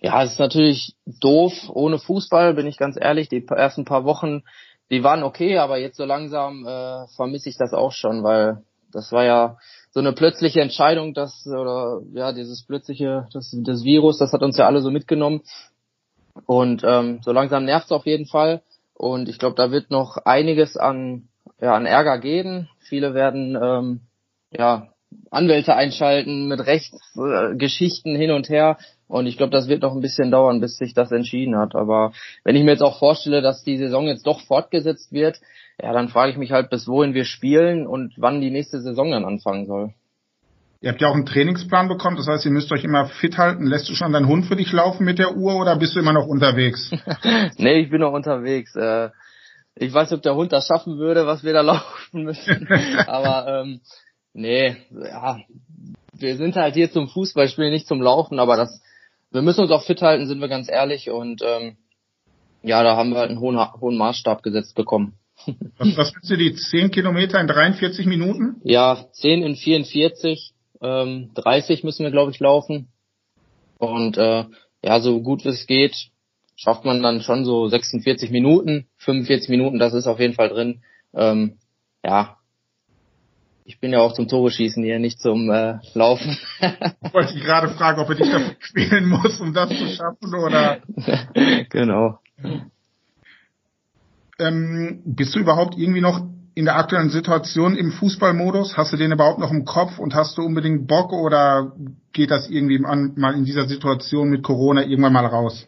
Ja, 0.00 0.22
es 0.22 0.32
ist 0.32 0.38
natürlich 0.38 0.94
doof 1.06 1.52
ohne 1.68 1.98
Fußball, 1.98 2.54
bin 2.54 2.66
ich 2.66 2.76
ganz 2.76 2.98
ehrlich. 3.00 3.28
Die 3.28 3.46
ersten 3.46 3.84
paar 3.84 4.04
Wochen, 4.04 4.42
die 4.90 5.02
waren 5.02 5.22
okay, 5.22 5.56
aber 5.58 5.78
jetzt 5.78 5.96
so 5.96 6.04
langsam 6.04 6.66
äh, 6.66 7.06
vermisse 7.16 7.48
ich 7.48 7.56
das 7.56 7.72
auch 7.72 7.92
schon, 7.92 8.22
weil 8.22 8.58
das 8.92 9.12
war 9.12 9.24
ja 9.24 9.56
so 9.94 10.00
eine 10.00 10.12
plötzliche 10.12 10.60
Entscheidung, 10.60 11.14
dass 11.14 11.46
oder 11.46 12.02
ja 12.12 12.32
dieses 12.32 12.64
plötzliche 12.66 13.28
das, 13.32 13.56
das 13.56 13.84
Virus, 13.84 14.18
das 14.18 14.32
hat 14.32 14.42
uns 14.42 14.58
ja 14.58 14.66
alle 14.66 14.80
so 14.80 14.90
mitgenommen 14.90 15.42
und 16.46 16.82
ähm, 16.84 17.20
so 17.22 17.32
langsam 17.32 17.64
nervt 17.64 17.86
es 17.86 17.92
auf 17.92 18.04
jeden 18.04 18.26
Fall 18.26 18.60
und 18.92 19.28
ich 19.28 19.38
glaube, 19.38 19.56
da 19.56 19.70
wird 19.70 19.90
noch 19.90 20.18
einiges 20.18 20.76
an 20.76 21.28
ja 21.60 21.74
an 21.74 21.86
Ärger 21.86 22.18
geben. 22.18 22.68
Viele 22.80 23.14
werden 23.14 23.58
ähm, 23.60 24.00
ja 24.50 24.88
Anwälte 25.30 25.74
einschalten 25.74 26.48
mit 26.48 26.66
Rechtsgeschichten 26.66 28.16
äh, 28.16 28.18
hin 28.18 28.30
und 28.30 28.48
her. 28.48 28.78
Und 29.06 29.26
ich 29.26 29.36
glaube, 29.36 29.52
das 29.52 29.68
wird 29.68 29.82
noch 29.82 29.92
ein 29.92 30.00
bisschen 30.00 30.30
dauern, 30.30 30.60
bis 30.60 30.76
sich 30.76 30.94
das 30.94 31.12
entschieden 31.12 31.56
hat. 31.56 31.74
Aber 31.74 32.12
wenn 32.42 32.56
ich 32.56 32.64
mir 32.64 32.72
jetzt 32.72 32.82
auch 32.82 32.98
vorstelle, 32.98 33.42
dass 33.42 33.62
die 33.62 33.76
Saison 33.76 34.06
jetzt 34.06 34.26
doch 34.26 34.40
fortgesetzt 34.40 35.12
wird, 35.12 35.40
ja, 35.80 35.92
dann 35.92 36.08
frage 36.08 36.32
ich 36.32 36.38
mich 36.38 36.52
halt, 36.52 36.70
bis 36.70 36.86
wohin 36.86 37.14
wir 37.14 37.24
spielen 37.24 37.86
und 37.86 38.14
wann 38.16 38.40
die 38.40 38.50
nächste 38.50 38.80
Saison 38.80 39.10
dann 39.10 39.24
anfangen 39.24 39.66
soll. 39.66 39.92
Ihr 40.80 40.90
habt 40.90 41.00
ja 41.00 41.08
auch 41.08 41.14
einen 41.14 41.26
Trainingsplan 41.26 41.88
bekommen, 41.88 42.16
das 42.16 42.26
heißt, 42.26 42.44
ihr 42.44 42.50
müsst 42.50 42.70
euch 42.70 42.84
immer 42.84 43.06
fit 43.06 43.38
halten. 43.38 43.66
Lässt 43.66 43.88
du 43.88 43.94
schon 43.94 44.12
deinen 44.12 44.28
Hund 44.28 44.46
für 44.46 44.56
dich 44.56 44.70
laufen 44.70 45.04
mit 45.04 45.18
der 45.18 45.34
Uhr 45.36 45.56
oder 45.56 45.76
bist 45.76 45.96
du 45.96 46.00
immer 46.00 46.12
noch 46.12 46.26
unterwegs? 46.26 46.90
nee, 47.56 47.80
ich 47.80 47.90
bin 47.90 48.00
noch 48.00 48.12
unterwegs. 48.12 48.76
Äh, 48.76 49.10
ich 49.76 49.92
weiß 49.92 50.10
nicht, 50.10 50.18
ob 50.18 50.22
der 50.22 50.36
Hund 50.36 50.52
das 50.52 50.66
schaffen 50.66 50.98
würde, 50.98 51.26
was 51.26 51.42
wir 51.42 51.54
da 51.54 51.60
laufen 51.62 52.24
müssen. 52.24 52.68
Aber 53.06 53.62
ähm, 53.62 53.80
Nee, 54.34 54.76
ja, 54.90 55.38
wir 56.12 56.36
sind 56.36 56.56
halt 56.56 56.74
hier 56.74 56.90
zum 56.90 57.08
Fußballspielen, 57.08 57.72
nicht 57.72 57.86
zum 57.86 58.02
Laufen, 58.02 58.40
aber 58.40 58.56
das, 58.56 58.82
wir 59.30 59.42
müssen 59.42 59.60
uns 59.60 59.70
auch 59.70 59.84
fit 59.84 60.02
halten, 60.02 60.26
sind 60.26 60.40
wir 60.40 60.48
ganz 60.48 60.68
ehrlich 60.68 61.08
und 61.08 61.40
ähm, 61.44 61.76
ja, 62.62 62.82
da 62.82 62.96
haben 62.96 63.10
wir 63.10 63.18
halt 63.18 63.30
einen 63.30 63.38
hohen, 63.38 63.56
hohen 63.80 63.96
Maßstab 63.96 64.42
gesetzt 64.42 64.74
bekommen. 64.74 65.14
Was, 65.78 65.96
was 65.96 66.14
willst 66.14 66.30
du 66.30 66.36
die 66.36 66.54
10 66.54 66.90
Kilometer 66.90 67.40
in 67.40 67.46
43 67.46 68.06
Minuten? 68.06 68.60
Ja, 68.64 69.06
10 69.12 69.42
in 69.42 69.56
44, 69.56 70.52
ähm, 70.80 71.30
30 71.34 71.84
müssen 71.84 72.04
wir 72.04 72.10
glaube 72.10 72.30
ich 72.30 72.40
laufen 72.40 72.88
und 73.78 74.16
äh, 74.16 74.44
ja, 74.82 75.00
so 75.00 75.20
gut 75.20 75.44
wie 75.44 75.48
es 75.48 75.66
geht, 75.66 75.94
schafft 76.56 76.84
man 76.84 77.02
dann 77.02 77.20
schon 77.20 77.44
so 77.44 77.68
46 77.68 78.30
Minuten, 78.30 78.86
45 78.98 79.48
Minuten, 79.48 79.78
das 79.78 79.94
ist 79.94 80.06
auf 80.06 80.20
jeden 80.20 80.34
Fall 80.34 80.50
drin. 80.50 80.82
Ähm, 81.14 81.58
ja, 82.04 82.36
ich 83.64 83.80
bin 83.80 83.92
ja 83.92 84.00
auch 84.00 84.12
zum 84.12 84.28
Tore 84.28 84.50
schießen 84.50 84.84
hier, 84.84 84.98
nicht 84.98 85.20
zum 85.20 85.50
äh, 85.50 85.78
Laufen. 85.94 86.36
ich 86.60 87.14
wollte 87.14 87.32
dich 87.32 87.42
gerade 87.42 87.68
fragen, 87.70 88.00
ob 88.00 88.10
er 88.10 88.14
dich 88.14 88.30
dafür 88.30 88.56
spielen 88.60 89.06
muss, 89.08 89.40
um 89.40 89.54
das 89.54 89.70
zu 89.70 89.88
schaffen, 89.88 90.34
oder? 90.34 90.80
genau. 91.70 92.18
Ähm, 94.38 95.02
bist 95.04 95.34
du 95.34 95.38
überhaupt 95.38 95.76
irgendwie 95.76 96.00
noch 96.00 96.20
in 96.54 96.64
der 96.64 96.76
aktuellen 96.76 97.10
Situation 97.10 97.76
im 97.76 97.90
Fußballmodus? 97.92 98.76
Hast 98.76 98.92
du 98.92 98.96
den 98.96 99.12
überhaupt 99.12 99.38
noch 99.38 99.50
im 99.50 99.64
Kopf 99.64 99.98
und 99.98 100.14
hast 100.14 100.38
du 100.38 100.42
unbedingt 100.42 100.86
Bock 100.86 101.12
oder 101.12 101.72
geht 102.12 102.30
das 102.30 102.48
irgendwie 102.48 102.78
mal 102.78 103.34
in 103.34 103.44
dieser 103.44 103.66
Situation 103.66 104.28
mit 104.28 104.42
Corona 104.42 104.82
irgendwann 104.82 105.12
mal 105.12 105.26
raus? 105.26 105.66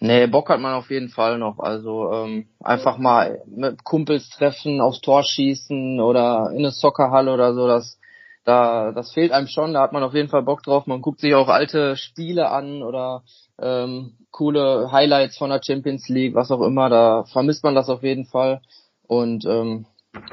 Nee, 0.00 0.26
Bock 0.26 0.50
hat 0.50 0.60
man 0.60 0.74
auf 0.74 0.90
jeden 0.90 1.08
Fall 1.08 1.38
noch. 1.38 1.58
Also 1.60 2.12
ähm, 2.12 2.46
einfach 2.62 2.98
mal 2.98 3.42
mit 3.46 3.84
Kumpels 3.84 4.28
treffen, 4.28 4.80
aufs 4.80 5.00
Tor 5.00 5.22
schießen 5.22 6.00
oder 6.00 6.50
in 6.50 6.58
eine 6.58 6.72
Soccerhalle 6.72 7.32
oder 7.32 7.54
so, 7.54 7.66
das 7.68 7.98
da 8.44 8.92
das 8.92 9.12
fehlt 9.12 9.32
einem 9.32 9.46
schon, 9.46 9.72
da 9.72 9.82
hat 9.82 9.92
man 9.92 10.02
auf 10.02 10.14
jeden 10.14 10.28
Fall 10.28 10.42
Bock 10.42 10.62
drauf. 10.62 10.86
Man 10.86 11.00
guckt 11.00 11.20
sich 11.20 11.34
auch 11.34 11.48
alte 11.48 11.96
Spiele 11.96 12.50
an 12.50 12.82
oder 12.82 13.22
ähm, 13.60 14.16
coole 14.30 14.90
Highlights 14.92 15.38
von 15.38 15.50
der 15.50 15.60
Champions 15.64 16.08
League, 16.08 16.34
was 16.34 16.50
auch 16.50 16.60
immer, 16.60 16.88
da 16.88 17.24
vermisst 17.32 17.64
man 17.64 17.74
das 17.74 17.88
auf 17.88 18.02
jeden 18.02 18.26
Fall. 18.26 18.60
Und 19.06 19.44
ähm, 19.46 19.86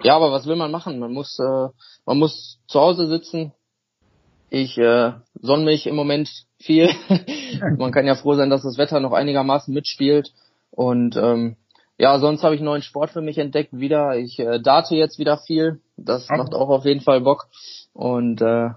ja, 0.04 0.16
aber 0.16 0.32
was 0.32 0.46
will 0.46 0.56
man 0.56 0.72
machen? 0.72 1.00
Man 1.00 1.14
muss, 1.14 1.38
äh, 1.40 1.68
man 2.06 2.18
muss 2.18 2.60
zu 2.68 2.80
Hause 2.80 3.08
sitzen. 3.08 3.54
Ich 4.50 4.78
äh, 4.78 5.14
sonne 5.40 5.64
mich 5.64 5.88
im 5.88 5.96
Moment 5.96 6.30
viel. 6.60 6.90
man 7.78 7.92
kann 7.92 8.06
ja 8.06 8.16
froh 8.16 8.36
sein, 8.36 8.50
dass 8.50 8.64
das 8.64 8.78
Wetter 8.78 9.00
noch 9.00 9.14
einigermaßen 9.14 9.74
mitspielt. 9.74 10.32
Und 10.72 11.16
ähm, 11.16 11.58
ja, 12.02 12.18
sonst 12.18 12.44
habe 12.44 12.56
ich 12.56 12.62
einen 12.62 12.66
neuen 12.66 12.82
Sport 12.82 13.12
für 13.12 13.22
mich 13.22 13.38
entdeckt 13.38 13.78
wieder. 13.78 14.18
Ich 14.18 14.40
äh, 14.40 14.60
date 14.60 14.90
jetzt 14.90 15.20
wieder 15.20 15.38
viel. 15.38 15.82
Das 15.98 16.24
okay. 16.24 16.40
macht 16.40 16.56
auch 16.56 16.70
auf 16.70 16.84
jeden 16.84 17.02
Fall 17.02 17.22
Bock. 17.22 17.46
Und 17.94 18.42
äh, 18.42 18.70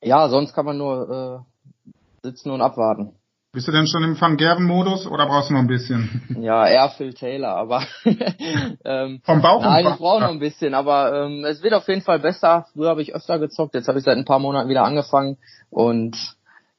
ja, 0.00 0.28
sonst 0.30 0.54
kann 0.54 0.64
man 0.64 0.78
nur 0.78 1.44
äh, 1.44 1.86
sitzen 2.22 2.50
und 2.50 2.62
abwarten. 2.62 3.12
Bist 3.52 3.68
du 3.68 3.72
denn 3.72 3.86
schon 3.86 4.02
im 4.04 4.18
Van 4.18 4.38
Gerven-Modus 4.38 5.06
oder 5.06 5.26
brauchst 5.26 5.50
du 5.50 5.52
noch 5.52 5.60
ein 5.60 5.66
bisschen? 5.66 6.22
Ja, 6.40 6.66
eher 6.66 6.88
Phil 6.88 7.12
Taylor, 7.12 7.56
aber 7.56 7.84
ähm, 8.86 9.20
vom 9.22 9.42
Bauch 9.42 9.60
Nein, 9.60 9.86
ich 9.86 9.96
brauche 9.98 10.22
noch 10.22 10.30
ein 10.30 10.38
bisschen, 10.38 10.72
aber 10.72 11.26
ähm, 11.26 11.44
es 11.44 11.62
wird 11.62 11.74
auf 11.74 11.86
jeden 11.88 12.00
Fall 12.00 12.20
besser. 12.20 12.66
Früher 12.72 12.88
habe 12.88 13.02
ich 13.02 13.14
öfter 13.14 13.38
gezockt, 13.38 13.74
jetzt 13.74 13.86
habe 13.86 13.98
ich 13.98 14.04
seit 14.04 14.16
ein 14.16 14.24
paar 14.24 14.38
Monaten 14.38 14.70
wieder 14.70 14.84
angefangen 14.84 15.36
und 15.68 16.16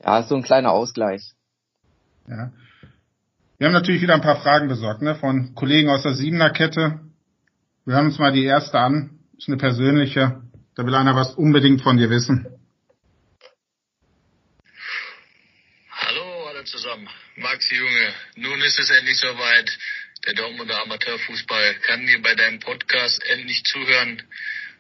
ja, 0.04 0.18
ist 0.18 0.30
so 0.30 0.36
ein 0.36 0.42
kleiner 0.42 0.72
Ausgleich. 0.72 1.36
Ja. 2.28 2.50
Wir 3.58 3.68
haben 3.68 3.74
natürlich 3.74 4.02
wieder 4.02 4.16
ein 4.16 4.22
paar 4.22 4.42
Fragen 4.42 4.68
besorgt, 4.68 5.02
ne, 5.02 5.16
von 5.16 5.56
Kollegen 5.56 5.90
aus 5.90 6.04
der 6.04 6.14
Siebener 6.14 6.50
Kette. 6.50 7.00
Wir 7.86 7.96
hören 7.96 8.08
uns 8.08 8.20
mal 8.20 8.32
die 8.32 8.46
erste 8.46 8.80
an. 8.80 9.20
Ist 9.38 9.48
eine 9.48 9.58
persönliche. 9.58 10.42
Da 10.76 10.86
will 10.86 10.96
einer 10.96 11.16
was 11.16 11.34
unbedingt 11.36 11.82
von 11.82 11.98
dir 11.98 12.10
wissen. 12.10 12.48
zusammen. 16.66 17.08
Maxi 17.38 17.76
Junge, 17.76 18.14
nun 18.36 18.62
ist 18.62 18.80
es 18.80 18.90
endlich 18.90 19.18
soweit. 19.18 19.78
Der 20.26 20.34
Dortmunder 20.34 20.82
Amateurfußball 20.82 21.76
kann 21.86 22.06
dir 22.08 22.22
bei 22.22 22.34
deinem 22.36 22.60
Podcast 22.60 23.24
endlich 23.30 23.64
zuhören. 23.64 24.22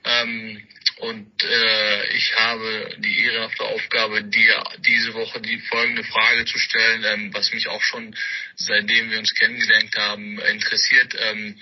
Ähm, 0.05 0.67
und 0.97 1.43
äh, 1.43 2.07
ich 2.15 2.33
habe 2.35 2.95
die 3.00 3.25
ehrenhafte 3.25 3.63
Aufgabe, 3.63 4.24
dir 4.24 4.63
diese 4.79 5.13
Woche 5.13 5.41
die 5.41 5.59
folgende 5.59 6.03
Frage 6.05 6.45
zu 6.45 6.57
stellen, 6.57 7.03
ähm, 7.03 7.33
was 7.33 7.51
mich 7.51 7.67
auch 7.67 7.81
schon 7.81 8.15
seitdem 8.55 9.12
wir 9.12 9.19
uns 9.19 9.33
kennengelernt 9.33 9.93
haben 9.97 10.39
interessiert. 10.39 11.15
Ähm, 11.19 11.59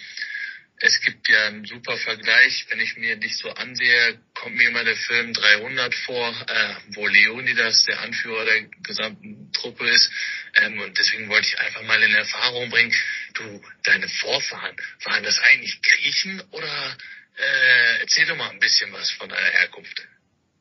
es 0.85 0.99
gibt 0.99 1.29
ja 1.29 1.47
einen 1.47 1.65
super 1.65 1.97
Vergleich. 1.97 2.65
Wenn 2.69 2.81
ich 2.81 2.97
mir 2.97 3.15
dich 3.15 3.37
so 3.37 3.49
ansehe, 3.49 4.19
kommt 4.33 4.55
mir 4.55 4.67
immer 4.67 4.83
der 4.83 4.97
Film 4.97 5.33
300 5.33 5.95
vor, 5.95 6.29
äh, 6.47 6.75
wo 6.89 7.07
Leonidas 7.07 7.85
der 7.85 8.01
Anführer 8.01 8.43
der 8.43 8.63
gesamten 8.83 9.51
Truppe 9.53 9.89
ist. 9.89 10.11
Ähm, 10.55 10.79
und 10.79 10.97
deswegen 10.97 11.29
wollte 11.29 11.47
ich 11.47 11.59
einfach 11.59 11.83
mal 11.83 12.03
in 12.03 12.13
Erfahrung 12.13 12.69
bringen, 12.69 12.93
du, 13.33 13.63
deine 13.83 14.09
Vorfahren, 14.09 14.75
waren 15.05 15.23
das 15.23 15.39
eigentlich 15.39 15.81
Griechen 15.81 16.41
oder 16.51 16.97
äh, 17.37 18.01
erzähl 18.01 18.25
doch 18.27 18.37
mal 18.37 18.49
ein 18.49 18.59
bisschen 18.59 18.91
was 18.93 19.09
von 19.11 19.29
deiner 19.29 19.41
Herkunft. 19.41 20.07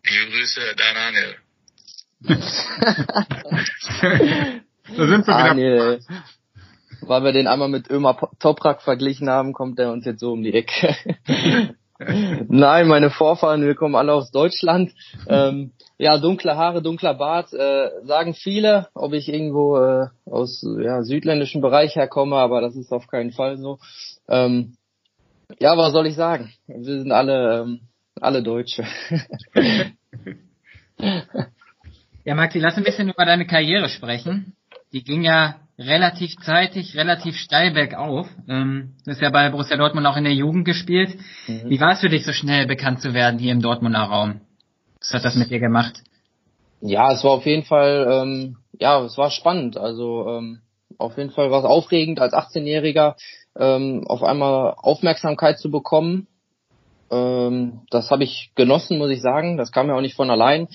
Liebe 0.05 0.31
Grüße, 0.31 0.75
Daniel. 0.77 1.37
da 4.97 5.07
sind 5.07 5.27
wir 5.27 5.57
wieder 5.57 5.99
weil 7.07 7.25
wir 7.25 7.33
den 7.33 7.47
einmal 7.47 7.69
mit 7.69 7.91
Ömer 7.91 8.17
Toprak 8.39 8.83
verglichen 8.83 9.29
haben, 9.29 9.53
kommt 9.53 9.79
er 9.79 9.93
uns 9.93 10.05
jetzt 10.05 10.21
so 10.21 10.33
um 10.33 10.43
die 10.43 10.55
Ecke. 10.55 10.95
Nein, 12.49 12.89
meine 12.89 13.11
Vorfahren, 13.11 13.65
wir 13.65 13.77
kommen 13.77 13.95
alle 13.95 14.13
aus 14.13 14.33
Deutschland. 14.33 14.93
Ähm, 15.29 15.73
ja, 15.99 16.19
dunkle 16.19 16.57
Haare, 16.57 16.83
dunkler 16.83 17.15
Bart, 17.15 17.53
äh, 17.53 17.91
sagen 18.05 18.35
viele, 18.35 18.89
ob 18.95 19.13
ich 19.13 19.29
irgendwo 19.29 19.79
äh, 19.79 20.09
aus 20.25 20.67
ja, 20.81 21.03
südländischen 21.03 21.61
Bereich 21.61 21.95
herkomme, 21.95 22.37
aber 22.37 22.61
das 22.61 22.75
ist 22.75 22.93
auf 22.93 23.07
keinen 23.07 23.31
Fall 23.31 23.57
so. 23.59 23.79
Ähm, 24.29 24.75
ja, 25.59 25.77
was 25.77 25.93
soll 25.93 26.07
ich 26.07 26.15
sagen? 26.15 26.53
Wir 26.67 26.83
sind 26.83 27.13
alle, 27.13 27.63
ähm, 27.63 27.81
alle 28.21 28.43
Deutsche. 28.43 28.85
ja, 32.25 32.35
Maxi, 32.35 32.59
lass 32.59 32.77
ein 32.77 32.85
bisschen 32.85 33.09
über 33.09 33.25
deine 33.25 33.47
Karriere 33.47 33.89
sprechen. 33.89 34.55
Die 34.93 35.03
ging 35.03 35.23
ja 35.23 35.57
relativ 35.79 36.37
zeitig, 36.45 36.97
relativ 36.97 37.37
steil 37.37 37.73
bergauf. 37.73 38.29
Ähm, 38.49 38.95
du 39.05 39.11
hast 39.11 39.21
ja 39.21 39.31
bei 39.31 39.49
Borussia 39.51 39.77
Dortmund 39.77 40.07
auch 40.07 40.17
in 40.17 40.25
der 40.25 40.35
Jugend 40.35 40.65
gespielt. 40.65 41.17
Mhm. 41.47 41.71
Wie 41.71 41.81
war 41.81 41.93
es 41.93 42.01
für 42.01 42.09
dich, 42.09 42.25
so 42.25 42.33
schnell 42.33 42.67
bekannt 42.67 43.01
zu 43.01 43.15
werden 43.15 43.39
hier 43.39 43.53
im 43.53 43.63
Dortmunder 43.63 44.01
Raum? 44.01 44.41
Was 45.01 45.15
hat 45.15 45.25
das 45.25 45.35
mit 45.35 45.51
dir 45.51 45.61
gemacht? 45.61 46.03
Ja, 46.81 47.13
es 47.13 47.25
war 47.25 47.33
auf 47.33 47.47
jeden 47.47 47.65
Fall, 47.65 48.07
ähm, 48.11 48.57
ja, 48.79 49.01
es 49.05 49.17
war 49.17 49.31
spannend. 49.31 49.77
Also 49.77 50.29
ähm, 50.29 50.61
auf 50.99 51.17
jeden 51.17 51.31
Fall 51.31 51.51
war 51.51 51.61
es 51.61 51.65
aufregend, 51.65 52.21
als 52.21 52.33
18-Jähriger 52.35 53.15
ähm, 53.57 54.05
auf 54.07 54.23
einmal 54.23 54.75
Aufmerksamkeit 54.77 55.59
zu 55.59 55.71
bekommen. 55.71 56.27
Ähm, 57.11 57.83
das 57.91 58.11
habe 58.11 58.25
ich 58.25 58.53
genossen, 58.55 58.99
muss 58.99 59.11
ich 59.11 59.21
sagen. 59.21 59.57
Das 59.57 59.73
kam 59.73 59.89
ja 59.89 59.97
auch 59.97 60.01
nicht 60.01 60.17
von 60.17 60.31
allein. 60.31 60.69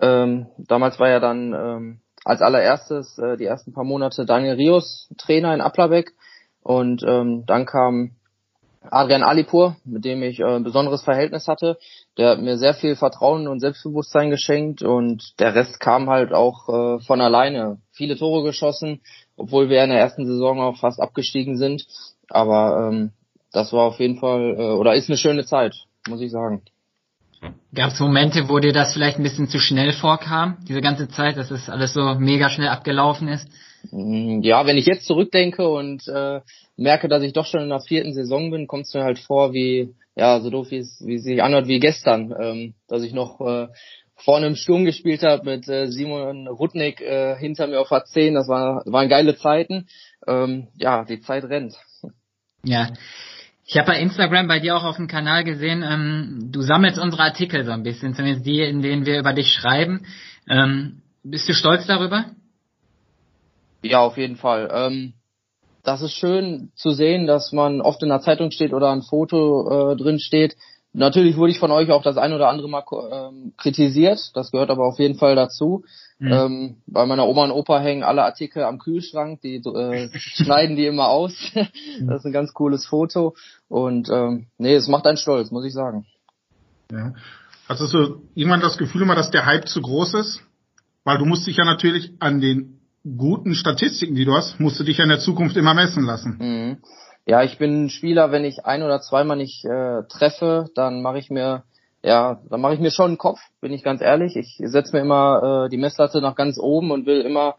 Ähm, 0.00 0.46
damals 0.58 0.98
war 1.00 1.08
ja 1.08 1.20
dann 1.20 1.52
ähm, 1.52 2.00
als 2.24 2.42
allererstes 2.42 3.18
äh, 3.18 3.36
die 3.36 3.46
ersten 3.46 3.72
paar 3.72 3.84
Monate 3.84 4.26
Daniel 4.26 4.54
Rios 4.54 5.08
Trainer 5.16 5.54
in 5.54 5.60
Applerbeck 5.60 6.12
und 6.62 7.02
ähm, 7.02 7.44
dann 7.46 7.64
kam 7.64 8.12
Adrian 8.90 9.22
Alipur, 9.22 9.76
mit 9.84 10.04
dem 10.04 10.22
ich 10.22 10.40
äh, 10.40 10.44
ein 10.44 10.64
besonderes 10.64 11.02
Verhältnis 11.02 11.48
hatte. 11.48 11.78
Der 12.16 12.30
hat 12.30 12.40
mir 12.40 12.58
sehr 12.58 12.74
viel 12.74 12.96
Vertrauen 12.96 13.48
und 13.48 13.60
Selbstbewusstsein 13.60 14.30
geschenkt 14.30 14.82
und 14.82 15.38
der 15.40 15.54
Rest 15.54 15.80
kam 15.80 16.08
halt 16.08 16.32
auch 16.32 16.68
äh, 16.68 17.00
von 17.00 17.20
alleine. 17.20 17.78
Viele 17.92 18.16
Tore 18.16 18.44
geschossen, 18.44 19.00
obwohl 19.36 19.68
wir 19.68 19.82
in 19.82 19.90
der 19.90 19.98
ersten 19.98 20.26
Saison 20.26 20.60
auch 20.60 20.76
fast 20.78 21.00
abgestiegen 21.00 21.56
sind. 21.56 21.86
Aber 22.28 22.90
ähm, 22.90 23.12
das 23.52 23.72
war 23.72 23.84
auf 23.84 23.98
jeden 24.00 24.18
Fall 24.18 24.56
äh, 24.58 24.72
oder 24.72 24.94
ist 24.94 25.08
eine 25.08 25.18
schöne 25.18 25.44
Zeit, 25.44 25.74
muss 26.08 26.20
ich 26.20 26.30
sagen. 26.30 26.62
Gab 27.74 27.92
es 27.92 28.00
Momente, 28.00 28.48
wo 28.48 28.58
dir 28.58 28.72
das 28.72 28.92
vielleicht 28.92 29.18
ein 29.18 29.22
bisschen 29.22 29.48
zu 29.48 29.58
schnell 29.60 29.92
vorkam, 29.92 30.56
diese 30.68 30.80
ganze 30.80 31.08
Zeit, 31.08 31.36
dass 31.36 31.50
es 31.50 31.68
alles 31.68 31.94
so 31.94 32.16
mega 32.18 32.50
schnell 32.50 32.68
abgelaufen 32.68 33.28
ist? 33.28 33.48
Mm, 33.92 34.40
ja, 34.42 34.66
wenn 34.66 34.76
ich 34.76 34.86
jetzt 34.86 35.06
zurückdenke 35.06 35.68
und 35.68 36.08
äh, 36.08 36.40
merke, 36.76 37.08
dass 37.08 37.22
ich 37.22 37.32
doch 37.32 37.46
schon 37.46 37.62
in 37.62 37.68
der 37.68 37.80
vierten 37.80 38.12
Saison 38.12 38.50
bin, 38.50 38.66
kommt 38.66 38.86
es 38.86 38.94
mir 38.94 39.04
halt 39.04 39.18
vor, 39.18 39.52
wie 39.52 39.94
ja 40.16 40.40
so 40.40 40.50
doof 40.50 40.70
wie 40.70 40.78
es 40.78 41.00
wie 41.06 41.14
es 41.14 41.22
sich 41.22 41.42
anhört 41.42 41.68
wie 41.68 41.78
gestern, 41.78 42.34
ähm, 42.40 42.74
dass 42.88 43.02
ich 43.02 43.12
noch 43.12 43.40
äh, 43.40 43.68
vorne 44.18 44.48
im 44.48 44.56
Sturm 44.56 44.84
gespielt 44.84 45.22
habe 45.22 45.44
mit 45.44 45.68
äh, 45.68 45.86
Simon 45.86 46.48
Rudnick 46.48 47.00
äh, 47.00 47.36
hinter 47.36 47.66
mir 47.66 47.80
auf 47.80 47.92
A10. 47.92 48.34
Das 48.34 48.48
war, 48.48 48.82
waren 48.84 49.08
geile 49.08 49.36
Zeiten. 49.36 49.86
Ähm, 50.26 50.68
ja, 50.76 51.04
die 51.04 51.20
Zeit 51.20 51.44
rennt. 51.44 51.74
Ja, 52.64 52.88
ich 53.64 53.76
habe 53.76 53.88
bei 53.88 54.00
Instagram 54.00 54.48
bei 54.48 54.60
dir 54.60 54.76
auch 54.76 54.84
auf 54.84 54.96
dem 54.96 55.08
Kanal 55.08 55.44
gesehen, 55.44 55.82
ähm, 55.82 56.48
du 56.50 56.62
sammelst 56.62 56.98
unsere 56.98 57.22
Artikel 57.22 57.64
so 57.64 57.70
ein 57.70 57.82
bisschen, 57.82 58.14
zumindest 58.14 58.46
die, 58.46 58.62
in 58.62 58.80
denen 58.80 59.04
wir 59.04 59.18
über 59.18 59.34
dich 59.34 59.52
schreiben. 59.52 60.06
Ähm, 60.48 61.02
bist 61.22 61.48
du 61.48 61.52
stolz 61.52 61.86
darüber? 61.86 62.24
Ja, 63.82 64.00
auf 64.00 64.16
jeden 64.16 64.36
Fall. 64.36 64.70
Ähm, 64.72 65.12
das 65.84 66.00
ist 66.00 66.14
schön 66.14 66.72
zu 66.74 66.90
sehen, 66.90 67.26
dass 67.26 67.52
man 67.52 67.80
oft 67.80 68.02
in 68.02 68.08
der 68.08 68.20
Zeitung 68.20 68.50
steht 68.50 68.72
oder 68.72 68.90
ein 68.90 69.02
Foto 69.02 69.92
äh, 69.92 69.96
drin 69.96 70.18
steht. 70.18 70.56
Natürlich 70.92 71.36
wurde 71.36 71.52
ich 71.52 71.58
von 71.58 71.70
euch 71.70 71.90
auch 71.90 72.02
das 72.02 72.16
ein 72.16 72.32
oder 72.32 72.48
andere 72.48 72.68
Mal 72.68 72.82
ähm, 73.12 73.52
kritisiert. 73.56 74.30
Das 74.34 74.50
gehört 74.50 74.70
aber 74.70 74.86
auf 74.86 74.98
jeden 74.98 75.18
Fall 75.18 75.36
dazu. 75.36 75.84
Mhm. 76.18 76.32
Ähm, 76.32 76.76
bei 76.86 77.04
meiner 77.06 77.26
Oma 77.26 77.44
und 77.44 77.50
Opa 77.52 77.78
hängen 77.78 78.02
alle 78.02 78.24
Artikel 78.24 78.64
am 78.64 78.78
Kühlschrank, 78.78 79.40
die 79.42 79.56
äh, 79.56 80.08
schneiden 80.18 80.76
die 80.76 80.86
immer 80.86 81.08
aus. 81.08 81.34
das 81.54 82.20
ist 82.20 82.26
ein 82.26 82.32
ganz 82.32 82.52
cooles 82.54 82.86
Foto. 82.86 83.34
Und 83.68 84.08
ähm, 84.08 84.46
nee, 84.56 84.74
es 84.74 84.88
macht 84.88 85.06
einen 85.06 85.18
stolz, 85.18 85.50
muss 85.50 85.66
ich 85.66 85.72
sagen. 85.72 86.06
Ja. 86.90 87.12
Hast 87.68 87.92
du 87.92 88.22
irgendwann 88.34 88.62
das 88.62 88.78
Gefühl 88.78 89.02
immer, 89.02 89.14
dass 89.14 89.30
der 89.30 89.44
Hype 89.44 89.68
zu 89.68 89.82
groß 89.82 90.14
ist? 90.14 90.40
Weil 91.04 91.18
du 91.18 91.26
musst 91.26 91.46
dich 91.46 91.56
ja 91.56 91.64
natürlich 91.64 92.12
an 92.18 92.40
den 92.40 92.80
guten 93.04 93.54
Statistiken, 93.54 94.14
die 94.14 94.24
du 94.24 94.34
hast, 94.34 94.58
musst 94.58 94.80
du 94.80 94.84
dich 94.84 94.98
ja 94.98 95.04
in 95.04 95.10
der 95.10 95.20
Zukunft 95.20 95.56
immer 95.56 95.74
messen 95.74 96.04
lassen. 96.04 96.38
Mhm. 96.38 96.76
Ja, 97.28 97.42
ich 97.42 97.58
bin 97.58 97.84
ein 97.84 97.90
Spieler, 97.90 98.32
wenn 98.32 98.46
ich 98.46 98.64
ein 98.64 98.82
oder 98.82 99.02
zweimal 99.02 99.36
nicht 99.36 99.62
äh, 99.66 100.02
treffe, 100.08 100.70
dann 100.74 101.02
mache 101.02 101.18
ich 101.18 101.28
mir 101.28 101.62
ja, 102.02 102.40
dann 102.48 102.62
mache 102.62 102.72
ich 102.72 102.80
mir 102.80 102.90
schon 102.90 103.08
einen 103.08 103.18
Kopf, 103.18 103.38
bin 103.60 103.72
ich 103.72 103.82
ganz 103.82 104.00
ehrlich. 104.00 104.34
Ich 104.34 104.58
setze 104.62 104.96
mir 104.96 105.02
immer 105.02 105.66
äh, 105.66 105.68
die 105.68 105.76
Messlatte 105.76 106.22
nach 106.22 106.36
ganz 106.36 106.58
oben 106.58 106.90
und 106.90 107.04
will 107.04 107.20
immer 107.20 107.56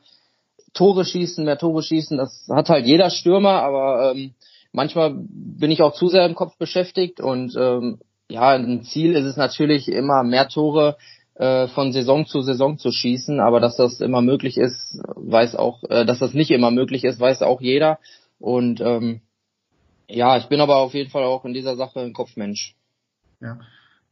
Tore 0.73 1.05
schießen, 1.05 1.45
mehr 1.45 1.59
Tore 1.59 1.83
schießen. 1.83 2.17
Das 2.17 2.47
hat 2.49 2.69
halt 2.69 2.87
jeder 2.87 3.11
Stürmer, 3.11 3.61
aber 3.61 4.11
ähm, 4.11 4.33
manchmal 4.71 5.13
bin 5.13 5.69
ich 5.69 5.83
auch 5.83 5.93
zu 5.93 6.07
sehr 6.07 6.25
im 6.25 6.33
Kopf 6.33 6.57
beschäftigt 6.57 7.19
und 7.19 7.55
ähm, 7.55 7.99
ja, 8.27 8.49
ein 8.49 8.81
Ziel 8.81 9.13
ist 9.13 9.25
es 9.25 9.37
natürlich 9.37 9.87
immer 9.87 10.23
mehr 10.23 10.47
Tore 10.47 10.97
äh, 11.35 11.67
von 11.67 11.91
Saison 11.91 12.25
zu 12.25 12.41
Saison 12.41 12.79
zu 12.79 12.91
schießen, 12.91 13.39
aber 13.39 13.59
dass 13.59 13.75
das 13.75 13.99
immer 13.99 14.21
möglich 14.21 14.57
ist, 14.57 14.99
weiß 15.15 15.55
auch, 15.57 15.83
äh, 15.89 16.05
dass 16.05 16.17
das 16.17 16.33
nicht 16.33 16.49
immer 16.49 16.71
möglich 16.71 17.03
ist, 17.03 17.19
weiß 17.19 17.43
auch 17.43 17.61
jeder. 17.61 17.99
Und 18.39 18.81
ähm, 18.81 19.21
ja, 20.09 20.37
ich 20.37 20.47
bin 20.47 20.59
aber 20.59 20.77
auf 20.77 20.93
jeden 20.93 21.09
Fall 21.09 21.23
auch 21.23 21.45
in 21.45 21.53
dieser 21.53 21.75
Sache 21.75 21.99
ein 21.99 22.13
Kopfmensch. 22.13 22.75
Ja. 23.41 23.57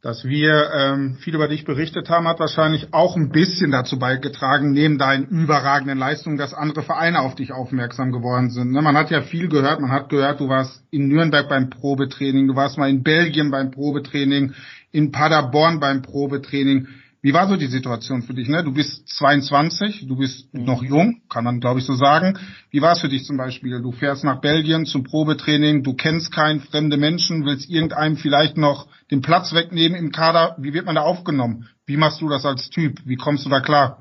dass 0.01 0.23
wir 0.23 0.69
ähm, 0.73 1.15
viel 1.15 1.35
über 1.35 1.49
dich 1.49 1.65
berichtet 1.65 2.09
haben, 2.09 2.29
hat 2.29 2.39
wahrscheinlich 2.39 2.93
auch 2.93 3.17
ein 3.17 3.29
bisschen 3.29 3.71
dazu 3.71 3.99
beigetragen, 3.99 4.71
neben 4.71 4.97
deinen 4.97 5.25
überragenden 5.25 5.97
Leistungen, 5.97 6.37
dass 6.37 6.53
andere 6.53 6.83
Vereine 6.83 7.19
auf 7.19 7.35
dich 7.35 7.51
aufmerksam 7.51 8.13
geworden 8.13 8.49
sind. 8.49 8.71
Ne? 8.71 8.81
Man 8.81 8.95
hat 8.95 9.11
ja 9.11 9.21
viel 9.21 9.49
gehört, 9.49 9.81
man 9.81 9.91
hat 9.91 10.07
gehört, 10.07 10.39
du 10.39 10.47
warst 10.47 10.81
in 10.91 11.07
Nürnberg 11.07 11.49
beim 11.49 11.69
Probetraining, 11.69 12.47
du 12.47 12.55
warst 12.55 12.77
mal 12.77 12.89
in 12.89 13.03
Belgien 13.03 13.51
beim 13.51 13.71
Probetraining, 13.71 14.53
in 14.91 15.11
Paderborn 15.11 15.81
beim 15.81 16.03
Probetraining. 16.03 16.87
Wie 17.27 17.33
war 17.33 17.49
so 17.49 17.57
die 17.57 17.67
Situation 17.67 18.21
für 18.21 18.33
dich? 18.33 18.47
Ne? 18.47 18.63
Du 18.63 18.71
bist 18.71 19.05
22, 19.09 20.07
du 20.07 20.15
bist 20.15 20.53
mhm. 20.53 20.63
noch 20.63 20.81
jung, 20.81 21.23
kann 21.27 21.43
man 21.43 21.59
glaube 21.59 21.81
ich 21.81 21.85
so 21.85 21.93
sagen. 21.93 22.39
Wie 22.71 22.81
war 22.81 22.93
es 22.93 23.01
für 23.01 23.09
dich 23.09 23.25
zum 23.25 23.35
Beispiel? 23.35 23.81
Du 23.81 23.91
fährst 23.91 24.23
nach 24.23 24.39
Belgien 24.39 24.85
zum 24.85 25.03
Probetraining, 25.03 25.83
du 25.83 25.93
kennst 25.93 26.33
keinen 26.33 26.61
fremde 26.61 26.95
Menschen, 26.95 27.45
willst 27.45 27.69
irgendeinem 27.69 28.15
vielleicht 28.15 28.55
noch 28.55 28.87
den 29.11 29.21
Platz 29.21 29.53
wegnehmen 29.53 29.97
im 29.97 30.13
Kader. 30.13 30.55
Wie 30.57 30.73
wird 30.73 30.85
man 30.85 30.95
da 30.95 31.01
aufgenommen? 31.01 31.67
Wie 31.85 31.97
machst 31.97 32.21
du 32.21 32.29
das 32.29 32.45
als 32.45 32.69
Typ? 32.69 33.01
Wie 33.03 33.17
kommst 33.17 33.45
du 33.45 33.49
da 33.49 33.59
klar? 33.59 33.97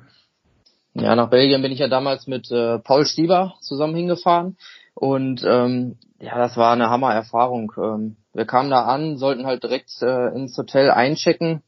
Ja, 0.94 1.16
nach 1.16 1.28
Belgien 1.28 1.62
bin 1.62 1.72
ich 1.72 1.80
ja 1.80 1.88
damals 1.88 2.28
mit 2.28 2.48
äh, 2.52 2.78
Paul 2.78 3.06
Stieber 3.06 3.54
zusammen 3.60 3.96
hingefahren 3.96 4.56
und 4.94 5.42
ähm, 5.44 5.96
ja, 6.20 6.38
das 6.38 6.56
war 6.56 6.72
eine 6.72 6.90
Hammer-Erfahrung. 6.90 7.72
Ähm, 7.76 8.16
wir 8.32 8.44
kamen 8.44 8.70
da 8.70 8.84
an, 8.84 9.16
sollten 9.18 9.46
halt 9.46 9.64
direkt 9.64 9.90
äh, 10.00 10.28
ins 10.28 10.56
Hotel 10.56 10.92
einchecken 10.92 11.64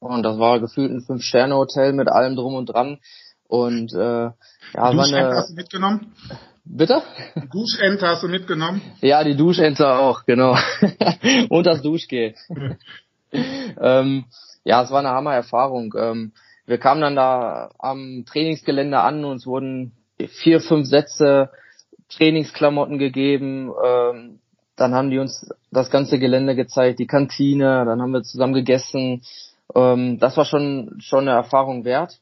und 0.00 0.22
das 0.22 0.38
war 0.38 0.60
gefühlt 0.60 0.90
ein 0.90 1.00
Fünf-Sterne-Hotel 1.00 1.92
mit 1.92 2.08
allem 2.08 2.36
drum 2.36 2.54
und 2.54 2.66
dran. 2.66 2.98
Und 3.48 3.92
äh, 3.94 4.24
ja, 4.24 4.32
war 4.74 4.90
eine... 4.90 5.36
hast 5.36 5.50
du 5.50 5.54
mitgenommen? 5.54 6.12
Bitte? 6.64 7.02
Duschente 7.50 8.06
hast 8.06 8.22
du 8.22 8.28
mitgenommen? 8.28 8.82
Ja, 9.00 9.24
die 9.24 9.36
Duschente 9.36 9.88
auch, 9.88 10.24
genau. 10.26 10.56
und 11.48 11.66
das 11.66 11.80
Duschgel. 11.80 12.34
ähm, 13.32 14.24
ja, 14.64 14.82
es 14.82 14.90
war 14.90 14.98
eine 14.98 15.10
Hammer-Erfahrung. 15.10 15.94
Ähm, 15.96 16.32
wir 16.66 16.76
kamen 16.76 17.00
dann 17.00 17.16
da 17.16 17.70
am 17.78 18.24
Trainingsgelände 18.26 19.00
an 19.00 19.24
und 19.24 19.36
es 19.38 19.46
wurden 19.46 19.92
vier, 20.18 20.60
fünf 20.60 20.86
Sätze 20.86 21.50
Trainingsklamotten 22.10 22.98
gegeben. 22.98 23.72
Ähm, 23.82 24.40
dann 24.76 24.94
haben 24.94 25.10
die 25.10 25.18
uns 25.18 25.48
das 25.70 25.90
ganze 25.90 26.18
Gelände 26.18 26.54
gezeigt, 26.54 26.98
die 26.98 27.06
Kantine, 27.06 27.84
dann 27.84 28.00
haben 28.00 28.12
wir 28.12 28.22
zusammen 28.22 28.54
gegessen. 28.54 29.22
Ähm, 29.74 30.18
das 30.18 30.36
war 30.36 30.44
schon, 30.44 30.96
schon 31.00 31.28
eine 31.28 31.36
Erfahrung 31.36 31.84
wert. 31.84 32.20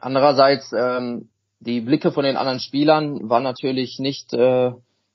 Andererseits, 0.00 0.72
ähm, 0.72 1.28
die 1.60 1.80
Blicke 1.80 2.12
von 2.12 2.24
den 2.24 2.36
anderen 2.36 2.60
Spielern 2.60 3.28
waren 3.28 3.42
natürlich 3.42 3.98
nicht, 3.98 4.32
äh, 4.34 4.72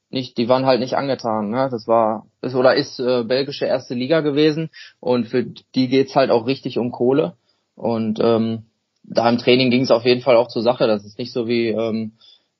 nicht, 0.09 0.37
die 0.37 0.49
waren 0.49 0.65
halt 0.65 0.79
nicht 0.79 0.95
angetan. 0.95 1.49
Ne? 1.49 1.69
Das 1.71 1.87
war, 1.87 2.25
ist 2.41 2.55
oder 2.55 2.75
ist 2.75 2.99
äh, 2.99 3.23
belgische 3.23 3.65
erste 3.65 3.93
Liga 3.93 4.21
gewesen 4.21 4.69
und 4.99 5.27
für 5.27 5.43
die 5.43 5.87
geht's 5.87 6.15
halt 6.15 6.31
auch 6.31 6.45
richtig 6.47 6.77
um 6.77 6.91
Kohle. 6.91 7.35
Und 7.75 8.19
ähm, 8.21 8.65
da 9.03 9.29
im 9.29 9.37
Training 9.37 9.71
ging 9.71 9.83
es 9.83 9.91
auf 9.91 10.05
jeden 10.05 10.21
Fall 10.21 10.35
auch 10.35 10.47
zur 10.47 10.61
Sache. 10.61 10.87
Das 10.87 11.05
ist 11.05 11.17
nicht 11.17 11.33
so 11.33 11.47
wie 11.47 11.67
ähm, 11.69 12.13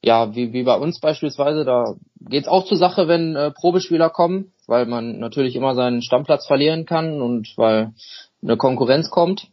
ja 0.03 0.35
wie, 0.35 0.53
wie 0.53 0.63
bei 0.63 0.75
uns 0.75 0.99
beispielsweise. 0.99 1.65
Da 1.65 1.95
geht's 2.19 2.47
auch 2.47 2.65
zur 2.65 2.77
Sache, 2.77 3.07
wenn 3.07 3.35
äh, 3.35 3.51
Probespieler 3.51 4.09
kommen, 4.09 4.51
weil 4.67 4.85
man 4.85 5.19
natürlich 5.19 5.55
immer 5.55 5.75
seinen 5.75 6.01
Stammplatz 6.01 6.47
verlieren 6.47 6.85
kann 6.85 7.21
und 7.21 7.53
weil 7.57 7.93
eine 8.41 8.57
Konkurrenz 8.57 9.09
kommt. 9.09 9.47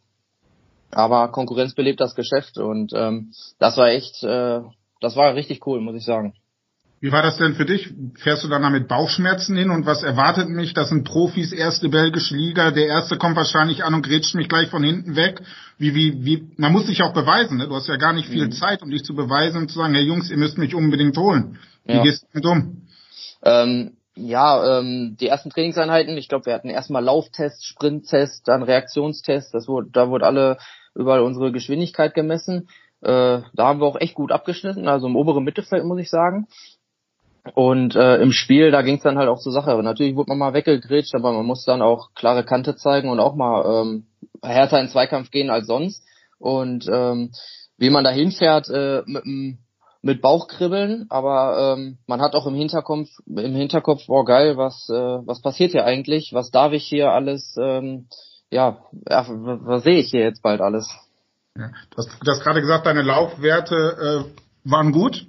Aber 0.91 1.29
Konkurrenz 1.29 1.75
belebt 1.75 2.01
das 2.01 2.15
Geschäft 2.15 2.57
und 2.57 2.93
ähm, 2.95 3.33
das 3.59 3.77
war 3.77 3.89
echt, 3.89 4.23
äh, 4.23 4.61
das 5.01 5.17
war 5.17 5.35
richtig 5.35 5.67
cool, 5.67 5.81
muss 5.81 5.97
ich 5.97 6.05
sagen. 6.05 6.35
Wie 7.01 7.13
war 7.13 7.23
das 7.23 7.37
denn 7.37 7.55
für 7.55 7.65
dich? 7.65 7.93
Fährst 8.17 8.43
du 8.43 8.49
dann 8.49 8.63
da 8.63 8.71
mit 8.71 8.89
Bauchschmerzen 8.89 9.57
hin 9.57 9.71
und 9.71 9.87
was 9.87 10.03
erwartet 10.03 10.49
mich? 10.49 10.75
Das 10.75 10.89
sind 10.89 11.05
Profis, 11.05 11.53
erste 11.53 11.89
belgische 11.89 12.35
Liga. 12.35 12.73
Der 12.73 12.87
erste 12.87 13.19
kommt 13.19 13.37
wahrscheinlich 13.37 13.85
an 13.85 13.95
und 13.95 14.03
grätscht 14.03 14.35
mich 14.35 14.49
gleich 14.49 14.69
von 14.69 14.83
hinten 14.83 15.15
weg. 15.15 15.41
Wie, 15.77 15.95
wie, 15.95 16.25
wie, 16.25 16.49
man 16.57 16.73
muss 16.73 16.87
sich 16.87 17.03
auch 17.03 17.13
beweisen, 17.13 17.59
ne? 17.59 17.69
Du 17.69 17.77
hast 17.77 17.87
ja 17.87 17.97
gar 17.97 18.13
nicht 18.15 18.29
viel 18.29 18.47
mhm. 18.47 18.53
Zeit, 18.53 18.83
um 18.83 18.91
dich 18.91 19.05
zu 19.05 19.15
beweisen 19.15 19.59
und 19.59 19.71
zu 19.71 19.79
sagen, 19.79 19.95
hey 19.95 20.03
Jungs, 20.03 20.29
ihr 20.29 20.39
müsst 20.39 20.59
mich 20.59 20.75
unbedingt 20.75 21.17
holen. 21.17 21.59
Wie 21.85 21.95
ja. 21.95 22.03
gehst 22.03 22.23
du 22.23 22.41
damit 22.41 22.47
um? 22.47 22.83
Ähm, 23.45 23.98
ja, 24.19 24.79
ähm, 24.79 25.17
die 25.21 25.29
ersten 25.29 25.51
Trainingseinheiten, 25.51 26.17
ich 26.17 26.29
glaube, 26.29 26.47
wir 26.47 26.55
hatten 26.55 26.71
erstmal 26.71 27.05
Lauftest, 27.05 27.65
Sprinttest, 27.65 28.47
dann 28.49 28.63
Reaktionstest, 28.63 29.55
das 29.55 29.69
wurde, 29.69 29.89
da 29.93 30.11
wurde 30.11 30.27
alle 30.27 30.59
überall 30.95 31.21
unsere 31.21 31.53
Geschwindigkeit 31.53 32.15
gemessen. 32.15 32.69
Äh, 33.01 33.41
da 33.55 33.67
haben 33.67 33.81
wir 33.81 33.87
auch 33.87 34.01
echt 34.01 34.15
gut 34.15 34.33
abgeschnitten, 34.33 34.89
also 34.89 35.07
im 35.07 35.17
oberen 35.17 35.45
Mittelfeld 35.45 35.85
muss 35.85 36.01
ich 36.01 36.11
sagen. 36.11 36.47
Und 37.55 37.97
äh, 37.97 38.17
im 38.17 38.33
Spiel, 38.33 38.71
da 38.71 38.83
ging 38.83 38.97
es 38.97 39.03
dann 39.03 39.17
halt 39.17 39.29
auch 39.29 39.39
zur 39.39 39.53
Sache. 39.53 39.71
Aber 39.71 39.83
natürlich 39.83 40.17
wurde 40.17 40.29
man 40.29 40.39
mal 40.39 40.55
weggegrätscht, 40.55 41.15
aber 41.15 41.33
man 41.33 41.47
muss 41.47 41.65
dann 41.65 41.83
auch 41.83 42.11
klare 42.15 42.45
Kante 42.45 42.77
zeigen 42.77 43.09
und 43.09 43.21
auch 43.21 43.35
mal 43.35 43.83
ähm, 43.83 44.07
härter 44.43 44.81
in 44.81 44.89
Zweikampf 44.89 45.31
gehen 45.31 45.49
als 45.49 45.67
sonst. 45.67 46.05
Und 46.39 46.87
ähm, 46.93 47.31
wie 47.79 47.91
man 47.91 48.05
da 48.05 48.11
hinfährt 48.11 48.69
äh, 48.69 49.03
mit 49.07 49.25
einem 49.25 49.59
mit 50.03 50.23
Bauchkribbeln, 50.23 51.07
aber 51.09 51.77
ähm, 51.77 51.99
man 52.07 52.21
hat 52.21 52.35
auch 52.35 52.47
im 52.47 52.55
Hinterkopf, 52.55 53.09
im 53.27 53.55
Hinterkopf, 53.55 54.07
boah 54.07 54.25
geil, 54.25 54.57
was, 54.57 54.89
äh, 54.89 54.93
was 55.27 55.43
passiert 55.43 55.73
hier 55.73 55.85
eigentlich? 55.85 56.33
Was 56.33 56.51
darf 56.51 56.73
ich 56.73 56.85
hier 56.85 57.11
alles, 57.11 57.57
ähm, 57.61 58.07
ja, 58.51 58.79
ja 59.09 59.27
was 59.29 59.83
sehe 59.83 59.99
ich 59.99 60.11
hier 60.11 60.21
jetzt 60.21 60.43
bald 60.43 60.61
alles? 60.61 60.89
Ja, 61.57 61.69
du 61.91 61.97
hast, 61.97 62.11
hast 62.27 62.43
gerade 62.43 62.61
gesagt, 62.61 62.87
deine 62.87 63.03
Laufwerte 63.03 64.25
äh, 64.35 64.71
waren 64.71 64.93
gut. 64.93 65.27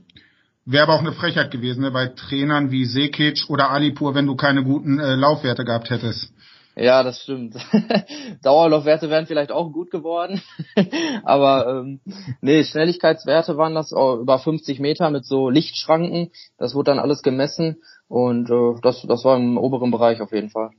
Wäre 0.66 0.84
aber 0.84 0.94
auch 0.94 1.00
eine 1.00 1.14
Frechheit 1.14 1.50
gewesen, 1.50 1.82
ne, 1.82 1.90
bei 1.90 2.10
Trainern 2.10 2.70
wie 2.70 2.86
Sekic 2.86 3.46
oder 3.50 3.72
Alipur, 3.72 4.14
wenn 4.14 4.28
du 4.28 4.36
keine 4.36 4.64
guten 4.64 5.00
äh, 5.00 5.16
Laufwerte 5.16 5.66
gehabt 5.66 5.90
hättest. 5.90 6.32
Ja, 6.80 7.04
das 7.04 7.22
stimmt. 7.22 7.56
Dauerlaufwerte 8.42 9.10
wären 9.10 9.26
vielleicht 9.26 9.52
auch 9.52 9.74
gut 9.74 9.92
geworden. 9.92 10.42
Aber 11.26 11.68
ähm, 11.68 12.00
nee, 12.40 12.64
Schnelligkeitswerte 12.64 13.58
waren 13.58 13.76
das 13.76 13.92
oh, 13.92 14.18
über 14.22 14.40
50 14.40 14.80
Meter 14.80 15.12
mit 15.12 15.26
so 15.26 15.50
Lichtschranken. 15.50 16.32
Das 16.58 16.76
wurde 16.76 16.92
dann 16.92 17.00
alles 17.00 17.22
gemessen 17.22 17.82
und 18.08 18.50
äh, 18.50 18.80
das, 18.82 19.06
das 19.06 19.26
war 19.26 19.36
im 19.36 19.58
oberen 19.58 19.92
Bereich 19.92 20.22
auf 20.22 20.32
jeden 20.32 20.52
Fall. 20.52 20.70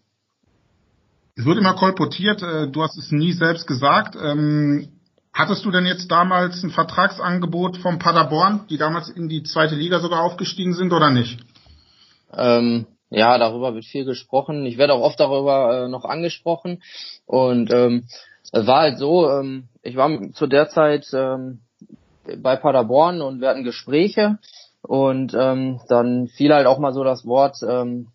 Es 1.36 1.44
wird 1.44 1.58
immer 1.58 1.74
kolportiert, 1.74 2.42
äh, 2.42 2.70
du 2.70 2.82
hast 2.82 2.96
es 2.96 3.12
nie 3.12 3.32
selbst 3.32 3.66
gesagt. 3.66 4.16
Ähm, 4.16 4.88
hattest 5.34 5.66
du 5.66 5.70
denn 5.70 5.84
jetzt 5.84 6.10
damals 6.10 6.62
ein 6.62 6.70
Vertragsangebot 6.70 7.76
vom 7.76 7.98
Paderborn, 7.98 8.66
die 8.70 8.78
damals 8.78 9.10
in 9.10 9.28
die 9.28 9.42
zweite 9.42 9.74
Liga 9.74 10.00
sogar 10.00 10.22
aufgestiegen 10.22 10.72
sind 10.72 10.94
oder 10.94 11.10
nicht? 11.10 11.44
Ähm, 12.32 12.86
ja, 13.10 13.36
darüber 13.38 13.74
wird 13.74 13.84
viel 13.84 14.04
gesprochen. 14.04 14.64
Ich 14.66 14.78
werde 14.78 14.94
auch 14.94 15.02
oft 15.02 15.18
darüber 15.20 15.84
äh, 15.84 15.88
noch 15.88 16.04
angesprochen. 16.04 16.82
Und 17.26 17.72
ähm, 17.72 18.04
es 18.52 18.66
war 18.66 18.80
halt 18.80 18.98
so, 18.98 19.28
ähm, 19.28 19.68
ich 19.82 19.96
war 19.96 20.10
zu 20.32 20.46
der 20.46 20.68
Zeit 20.68 21.06
ähm, 21.12 21.60
bei 22.38 22.56
Paderborn 22.56 23.20
und 23.20 23.40
wir 23.40 23.48
hatten 23.48 23.64
Gespräche 23.64 24.38
und 24.82 25.34
ähm, 25.34 25.80
dann 25.88 26.28
fiel 26.28 26.54
halt 26.54 26.66
auch 26.66 26.78
mal 26.78 26.92
so 26.92 27.04
das 27.04 27.26
Wort, 27.26 27.56
ähm, 27.68 28.08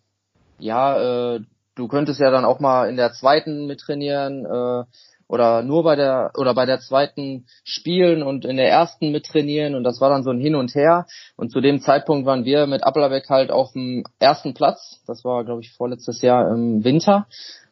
ja, 0.58 1.34
äh, 1.34 1.40
du 1.74 1.88
könntest 1.88 2.18
ja 2.20 2.30
dann 2.30 2.44
auch 2.44 2.60
mal 2.60 2.88
in 2.88 2.96
der 2.96 3.12
zweiten 3.12 3.66
mittrainieren, 3.66 4.46
äh, 4.46 4.84
oder 5.28 5.62
nur 5.62 5.82
bei 5.82 5.96
der 5.96 6.32
oder 6.36 6.54
bei 6.54 6.66
der 6.66 6.80
zweiten 6.80 7.46
spielen 7.64 8.22
und 8.22 8.44
in 8.44 8.56
der 8.56 8.68
ersten 8.68 9.12
mittrainieren. 9.12 9.74
Und 9.74 9.84
das 9.84 10.00
war 10.00 10.10
dann 10.10 10.22
so 10.22 10.30
ein 10.30 10.40
Hin 10.40 10.54
und 10.54 10.74
Her. 10.74 11.06
Und 11.36 11.50
zu 11.50 11.60
dem 11.60 11.80
Zeitpunkt 11.80 12.26
waren 12.26 12.44
wir 12.44 12.66
mit 12.66 12.84
Applerbeck 12.84 13.28
halt 13.28 13.50
auf 13.50 13.72
dem 13.72 14.04
ersten 14.18 14.54
Platz, 14.54 15.02
das 15.06 15.24
war 15.24 15.44
glaube 15.44 15.62
ich 15.62 15.72
vorletztes 15.72 16.22
Jahr 16.22 16.50
im 16.50 16.84
Winter. 16.84 17.26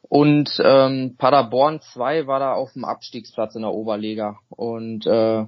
Und 0.06 0.60
ähm, 0.62 1.16
Paderborn 1.18 1.80
2 1.80 2.26
war 2.26 2.38
da 2.38 2.52
auf 2.52 2.74
dem 2.74 2.84
Abstiegsplatz 2.84 3.54
in 3.54 3.62
der 3.62 3.72
Oberliga. 3.72 4.36
Und 4.50 5.06
äh, 5.06 5.46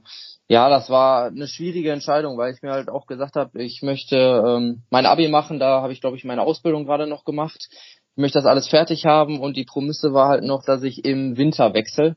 ja, 0.49 0.69
das 0.71 0.89
war 0.89 1.27
eine 1.27 1.47
schwierige 1.47 1.93
Entscheidung, 1.93 2.39
weil 2.39 2.55
ich 2.55 2.63
mir 2.63 2.73
halt 2.73 2.89
auch 2.89 3.07
gesagt 3.07 3.37
habe, 3.37 3.63
ich 3.63 3.83
möchte 3.83 4.17
ähm, 4.17 4.83
mein 4.91 5.07
Abi 5.07 5.29
machen, 5.29 5.59
da 5.59 5.83
habe 5.83 5.93
ich 5.93 6.01
glaube 6.01 6.17
ich 6.17 6.25
meine 6.25 6.43
Ausbildung 6.43 6.87
gerade 6.87 7.07
noch 7.07 7.25
gemacht 7.25 7.69
ich 8.17 8.19
möchte 8.23 8.39
das 8.39 8.47
alles 8.47 8.67
fertig 8.67 9.05
haben 9.05 9.41
und 9.41 9.59
die 9.59 9.67
Promisse 9.67 10.15
war 10.15 10.29
halt 10.29 10.43
noch, 10.43 10.65
dass 10.65 10.83
ich 10.83 11.05
im 11.05 11.37
Winter 11.37 11.75
wechsle. 11.75 12.17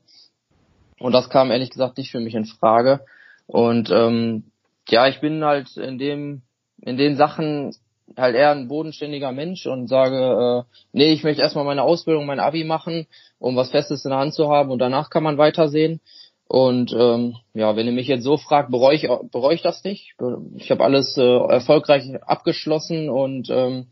Und 0.98 1.12
das 1.12 1.28
kam 1.28 1.50
ehrlich 1.50 1.68
gesagt 1.68 1.98
nicht 1.98 2.10
für 2.10 2.20
mich 2.20 2.34
in 2.34 2.46
Frage. 2.46 3.00
Und 3.46 3.90
ähm, 3.90 4.44
ja, 4.88 5.08
ich 5.08 5.20
bin 5.20 5.44
halt 5.44 5.76
in 5.76 5.98
dem, 5.98 6.40
in 6.80 6.96
den 6.96 7.16
Sachen 7.16 7.76
halt 8.16 8.34
eher 8.34 8.52
ein 8.52 8.66
bodenständiger 8.66 9.32
Mensch 9.32 9.66
und 9.66 9.88
sage, 9.88 10.64
äh, 10.64 10.74
nee, 10.92 11.12
ich 11.12 11.22
möchte 11.22 11.42
erstmal 11.42 11.66
meine 11.66 11.82
Ausbildung, 11.82 12.24
mein 12.24 12.40
Abi 12.40 12.64
machen, 12.64 13.06
um 13.38 13.54
was 13.56 13.70
Festes 13.70 14.06
in 14.06 14.10
der 14.10 14.20
Hand 14.20 14.32
zu 14.32 14.48
haben 14.48 14.70
und 14.70 14.78
danach 14.78 15.10
kann 15.10 15.22
man 15.22 15.36
weitersehen. 15.36 16.00
Und 16.48 16.94
ähm, 16.98 17.36
ja, 17.52 17.76
wenn 17.76 17.86
ihr 17.86 17.92
mich 17.92 18.08
jetzt 18.08 18.24
so 18.24 18.38
fragt, 18.38 18.70
bereue 18.70 18.96
ich, 18.96 19.06
bereue 19.30 19.54
ich 19.54 19.62
das 19.62 19.84
nicht. 19.84 20.14
Ich 20.56 20.70
habe 20.70 20.82
alles 20.82 21.18
äh, 21.18 21.22
erfolgreich 21.22 22.04
abgeschlossen 22.22 23.10
und 23.10 23.50
ähm, 23.50 23.88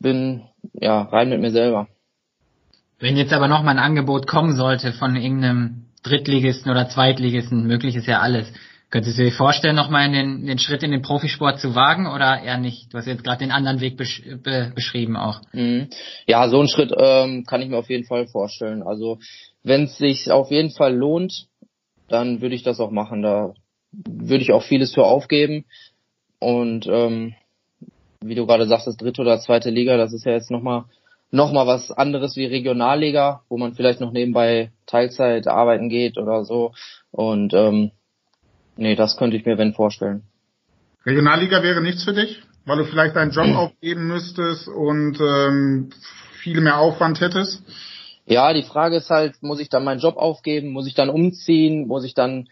bin 0.00 0.42
ja 0.72 1.02
rein 1.02 1.30
mit 1.30 1.40
mir 1.40 1.50
selber. 1.50 1.88
Wenn 2.98 3.16
jetzt 3.16 3.32
aber 3.32 3.48
noch 3.48 3.62
mal 3.62 3.72
ein 3.72 3.78
Angebot 3.78 4.26
kommen 4.26 4.54
sollte 4.54 4.92
von 4.92 5.16
irgendeinem 5.16 5.86
Drittligisten 6.02 6.70
oder 6.70 6.88
Zweitligisten, 6.88 7.66
möglich 7.66 7.96
ist 7.96 8.06
ja 8.06 8.20
alles, 8.20 8.52
Könntest 8.94 9.18
du 9.18 9.24
dir 9.24 9.32
vorstellen, 9.32 9.74
nochmal 9.74 10.08
den, 10.12 10.46
den 10.46 10.60
Schritt 10.60 10.84
in 10.84 10.92
den 10.92 11.02
Profisport 11.02 11.58
zu 11.58 11.74
wagen 11.74 12.06
oder 12.06 12.40
eher 12.40 12.58
nicht? 12.58 12.94
Du 12.94 12.98
hast 12.98 13.08
jetzt 13.08 13.24
gerade 13.24 13.38
den 13.38 13.50
anderen 13.50 13.80
Weg 13.80 13.96
besch 13.96 14.22
be 14.22 14.70
beschrieben 14.72 15.16
auch. 15.16 15.40
Mhm. 15.52 15.88
Ja, 16.28 16.48
so 16.48 16.60
einen 16.60 16.68
Schritt 16.68 16.92
ähm, 16.96 17.44
kann 17.44 17.60
ich 17.60 17.68
mir 17.68 17.78
auf 17.78 17.90
jeden 17.90 18.04
Fall 18.04 18.28
vorstellen. 18.28 18.84
Also 18.84 19.18
wenn 19.64 19.86
es 19.86 19.98
sich 19.98 20.30
auf 20.30 20.48
jeden 20.52 20.70
Fall 20.70 20.94
lohnt, 20.94 21.48
dann 22.06 22.40
würde 22.40 22.54
ich 22.54 22.62
das 22.62 22.78
auch 22.78 22.92
machen. 22.92 23.22
Da 23.22 23.54
würde 23.90 24.44
ich 24.44 24.52
auch 24.52 24.62
vieles 24.62 24.94
für 24.94 25.02
aufgeben. 25.02 25.64
Und 26.38 26.86
ähm, 26.86 27.34
wie 28.24 28.34
du 28.34 28.46
gerade 28.46 28.66
sagst, 28.66 28.86
das 28.86 28.96
dritte 28.96 29.22
oder 29.22 29.38
zweite 29.38 29.70
Liga, 29.70 29.96
das 29.96 30.12
ist 30.12 30.24
ja 30.24 30.32
jetzt 30.32 30.50
nochmal 30.50 30.84
noch 31.30 31.52
mal 31.52 31.66
was 31.66 31.90
anderes 31.90 32.36
wie 32.36 32.46
Regionalliga, 32.46 33.42
wo 33.48 33.58
man 33.58 33.74
vielleicht 33.74 34.00
noch 34.00 34.12
nebenbei 34.12 34.70
Teilzeit 34.86 35.48
arbeiten 35.48 35.88
geht 35.88 36.16
oder 36.16 36.44
so. 36.44 36.72
Und 37.10 37.52
ähm, 37.54 37.90
nee, 38.76 38.94
das 38.94 39.16
könnte 39.16 39.36
ich 39.36 39.44
mir 39.44 39.58
wenn 39.58 39.74
vorstellen. 39.74 40.22
Regionalliga 41.04 41.62
wäre 41.62 41.82
nichts 41.82 42.04
für 42.04 42.14
dich, 42.14 42.40
weil 42.66 42.78
du 42.78 42.84
vielleicht 42.84 43.16
deinen 43.16 43.32
Job 43.32 43.46
aufgeben 43.56 44.06
müsstest 44.06 44.68
und 44.68 45.18
ähm, 45.20 45.90
viel 46.40 46.60
mehr 46.60 46.78
Aufwand 46.78 47.20
hättest? 47.20 47.62
Ja, 48.26 48.52
die 48.54 48.62
Frage 48.62 48.96
ist 48.96 49.10
halt, 49.10 49.42
muss 49.42 49.60
ich 49.60 49.68
dann 49.68 49.84
meinen 49.84 50.00
Job 50.00 50.16
aufgeben, 50.16 50.70
muss 50.70 50.86
ich 50.86 50.94
dann 50.94 51.10
umziehen, 51.10 51.86
muss 51.86 52.04
ich 52.04 52.14
dann 52.14 52.48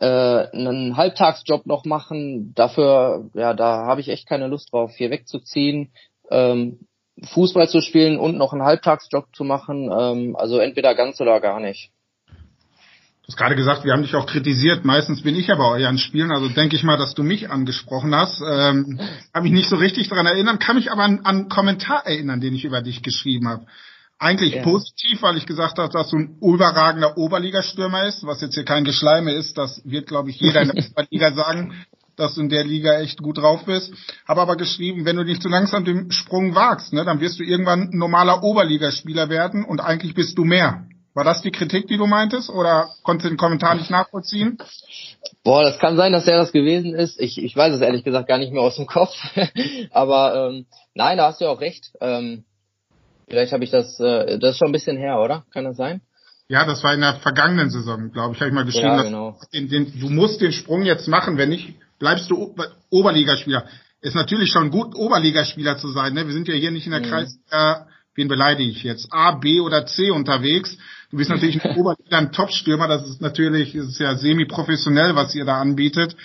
äh, 0.00 0.06
einen 0.52 0.96
Halbtagsjob 0.96 1.66
noch 1.66 1.84
machen? 1.84 2.52
Dafür, 2.54 3.30
ja, 3.34 3.54
da 3.54 3.86
habe 3.86 4.00
ich 4.00 4.08
echt 4.08 4.28
keine 4.28 4.48
Lust 4.48 4.72
drauf, 4.72 4.92
hier 4.96 5.10
wegzuziehen, 5.10 5.92
ähm, 6.30 6.80
Fußball 7.22 7.68
zu 7.68 7.80
spielen 7.80 8.18
und 8.18 8.36
noch 8.36 8.52
einen 8.52 8.62
Halbtagsjob 8.62 9.26
zu 9.34 9.44
machen. 9.44 9.90
Ähm, 9.92 10.36
also 10.36 10.58
entweder 10.58 10.94
ganz 10.94 11.20
oder 11.20 11.40
gar 11.40 11.60
nicht. 11.60 11.90
Du 12.26 13.32
hast 13.34 13.36
gerade 13.36 13.54
gesagt, 13.54 13.84
wir 13.84 13.92
haben 13.92 14.02
dich 14.02 14.16
auch 14.16 14.26
kritisiert. 14.26 14.84
Meistens 14.84 15.22
bin 15.22 15.36
ich 15.36 15.46
ja 15.46 15.54
bei 15.54 15.64
euren 15.64 15.98
Spielen, 15.98 16.32
also 16.32 16.48
denke 16.48 16.74
ich 16.74 16.82
mal, 16.82 16.96
dass 16.96 17.14
du 17.14 17.22
mich 17.22 17.48
angesprochen 17.50 18.12
hast. 18.14 18.40
Ähm, 18.40 18.98
kann 19.32 19.42
mich 19.44 19.52
nicht 19.52 19.68
so 19.68 19.76
richtig 19.76 20.08
daran 20.08 20.26
erinnern, 20.26 20.58
kann 20.58 20.76
mich 20.76 20.90
aber 20.90 21.04
an, 21.04 21.20
an 21.20 21.36
einen 21.36 21.48
Kommentar 21.48 22.06
erinnern, 22.06 22.40
den 22.40 22.54
ich 22.54 22.64
über 22.64 22.80
dich 22.82 23.02
geschrieben 23.02 23.48
habe 23.48 23.66
eigentlich 24.20 24.54
ja. 24.54 24.62
positiv, 24.62 25.22
weil 25.22 25.38
ich 25.38 25.46
gesagt 25.46 25.78
habe, 25.78 25.90
dass 25.92 26.10
du 26.10 26.18
ein 26.18 26.36
überragender 26.42 27.16
Oberligastürmer 27.16 28.06
ist, 28.06 28.24
was 28.24 28.42
jetzt 28.42 28.54
hier 28.54 28.64
kein 28.64 28.84
Geschleime 28.84 29.32
ist, 29.32 29.56
das 29.56 29.80
wird, 29.84 30.06
glaube 30.06 30.30
ich, 30.30 30.38
jeder 30.38 30.60
in 30.60 30.68
der 30.68 30.84
Oberliga 30.90 31.32
sagen, 31.32 31.74
dass 32.16 32.34
du 32.34 32.42
in 32.42 32.50
der 32.50 32.64
Liga 32.64 33.00
echt 33.00 33.22
gut 33.22 33.38
drauf 33.38 33.64
bist. 33.64 33.92
Habe 34.28 34.42
aber 34.42 34.56
geschrieben, 34.56 35.06
wenn 35.06 35.16
du 35.16 35.24
nicht 35.24 35.42
zu 35.42 35.48
langsam 35.48 35.86
den 35.86 36.10
Sprung 36.12 36.54
wagst, 36.54 36.92
ne, 36.92 37.04
dann 37.04 37.20
wirst 37.20 37.40
du 37.40 37.44
irgendwann 37.44 37.88
ein 37.92 37.98
normaler 37.98 38.42
Oberligaspieler 38.42 39.30
werden 39.30 39.64
und 39.64 39.80
eigentlich 39.80 40.14
bist 40.14 40.36
du 40.36 40.44
mehr. 40.44 40.84
War 41.14 41.24
das 41.24 41.40
die 41.40 41.50
Kritik, 41.50 41.88
die 41.88 41.96
du 41.96 42.06
meintest, 42.06 42.50
oder 42.50 42.90
konntest 43.02 43.24
du 43.24 43.30
den 43.30 43.38
Kommentar 43.38 43.74
nicht 43.74 43.90
nachvollziehen? 43.90 44.58
Boah, 45.42 45.62
das 45.62 45.78
kann 45.78 45.96
sein, 45.96 46.12
dass 46.12 46.26
er 46.26 46.36
das 46.36 46.52
gewesen 46.52 46.94
ist. 46.94 47.18
Ich, 47.18 47.42
ich 47.42 47.56
weiß 47.56 47.74
es 47.74 47.80
ehrlich 47.80 48.04
gesagt 48.04 48.28
gar 48.28 48.38
nicht 48.38 48.52
mehr 48.52 48.62
aus 48.62 48.76
dem 48.76 48.86
Kopf. 48.86 49.14
aber 49.90 50.50
ähm, 50.50 50.66
nein, 50.94 51.16
da 51.16 51.28
hast 51.28 51.40
du 51.40 51.46
auch 51.46 51.60
recht. 51.60 51.90
Ähm, 52.00 52.44
Vielleicht 53.30 53.52
habe 53.52 53.62
ich 53.62 53.70
das, 53.70 53.98
äh, 54.00 54.38
das 54.38 54.52
ist 54.52 54.58
schon 54.58 54.68
ein 54.68 54.72
bisschen 54.72 54.96
her, 54.96 55.20
oder? 55.20 55.44
Kann 55.52 55.64
das 55.64 55.76
sein? 55.76 56.02
Ja, 56.48 56.64
das 56.64 56.82
war 56.82 56.92
in 56.92 57.00
der 57.00 57.14
vergangenen 57.14 57.70
Saison, 57.70 58.10
glaube 58.10 58.34
ich, 58.34 58.40
habe 58.40 58.48
ich 58.48 58.54
mal 58.54 58.64
geschrieben. 58.64 58.86
Ja, 58.88 59.02
genau. 59.02 59.38
Den, 59.54 59.68
den, 59.68 60.00
du 60.00 60.10
musst 60.10 60.40
den 60.40 60.50
Sprung 60.50 60.82
jetzt 60.82 61.06
machen, 61.06 61.38
wenn 61.38 61.48
nicht, 61.48 61.76
bleibst 62.00 62.28
du 62.28 62.56
Oberligaspieler. 62.90 63.66
Ist 64.00 64.16
natürlich 64.16 64.50
schon 64.50 64.70
gut, 64.70 64.96
Oberligaspieler 64.96 65.78
zu 65.78 65.90
sein. 65.90 66.14
Ne? 66.14 66.26
Wir 66.26 66.32
sind 66.32 66.48
ja 66.48 66.54
hier 66.54 66.72
nicht 66.72 66.86
in 66.86 66.92
der 66.92 67.02
mhm. 67.02 67.04
Kreisliga, 67.04 67.86
wen 68.16 68.26
beleidige 68.26 68.68
ich 68.68 68.82
jetzt, 68.82 69.06
A, 69.12 69.30
B 69.32 69.60
oder 69.60 69.86
C 69.86 70.10
unterwegs. 70.10 70.76
Du 71.12 71.18
bist 71.18 71.30
natürlich 71.30 71.64
in 71.64 71.76
Oberliga 71.76 72.18
ein 72.18 72.32
Topstürmer, 72.32 72.88
das 72.88 73.08
ist 73.08 73.20
natürlich, 73.20 73.76
ist 73.76 74.00
ja 74.00 74.16
semi-professionell, 74.16 75.14
was 75.14 75.32
ihr 75.36 75.44
da 75.44 75.60
anbietet. 75.60 76.16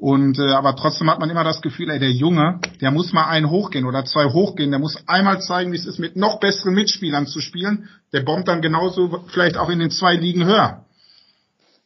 Und 0.00 0.38
äh, 0.38 0.52
aber 0.52 0.76
trotzdem 0.76 1.10
hat 1.10 1.20
man 1.20 1.28
immer 1.28 1.44
das 1.44 1.60
Gefühl, 1.60 1.90
ey, 1.90 1.98
der 1.98 2.10
Junge, 2.10 2.58
der 2.80 2.90
muss 2.90 3.12
mal 3.12 3.26
einen 3.26 3.50
hochgehen 3.50 3.84
oder 3.84 4.06
zwei 4.06 4.32
hochgehen, 4.32 4.70
der 4.70 4.80
muss 4.80 4.96
einmal 5.06 5.42
zeigen, 5.42 5.72
wie 5.72 5.76
es 5.76 5.84
ist, 5.84 5.98
mit 5.98 6.16
noch 6.16 6.40
besseren 6.40 6.72
Mitspielern 6.72 7.26
zu 7.26 7.40
spielen. 7.40 7.90
Der 8.14 8.22
bombt 8.22 8.48
dann 8.48 8.62
genauso 8.62 9.24
vielleicht 9.28 9.58
auch 9.58 9.68
in 9.68 9.78
den 9.78 9.90
zwei 9.90 10.14
Ligen 10.14 10.46
höher. 10.46 10.86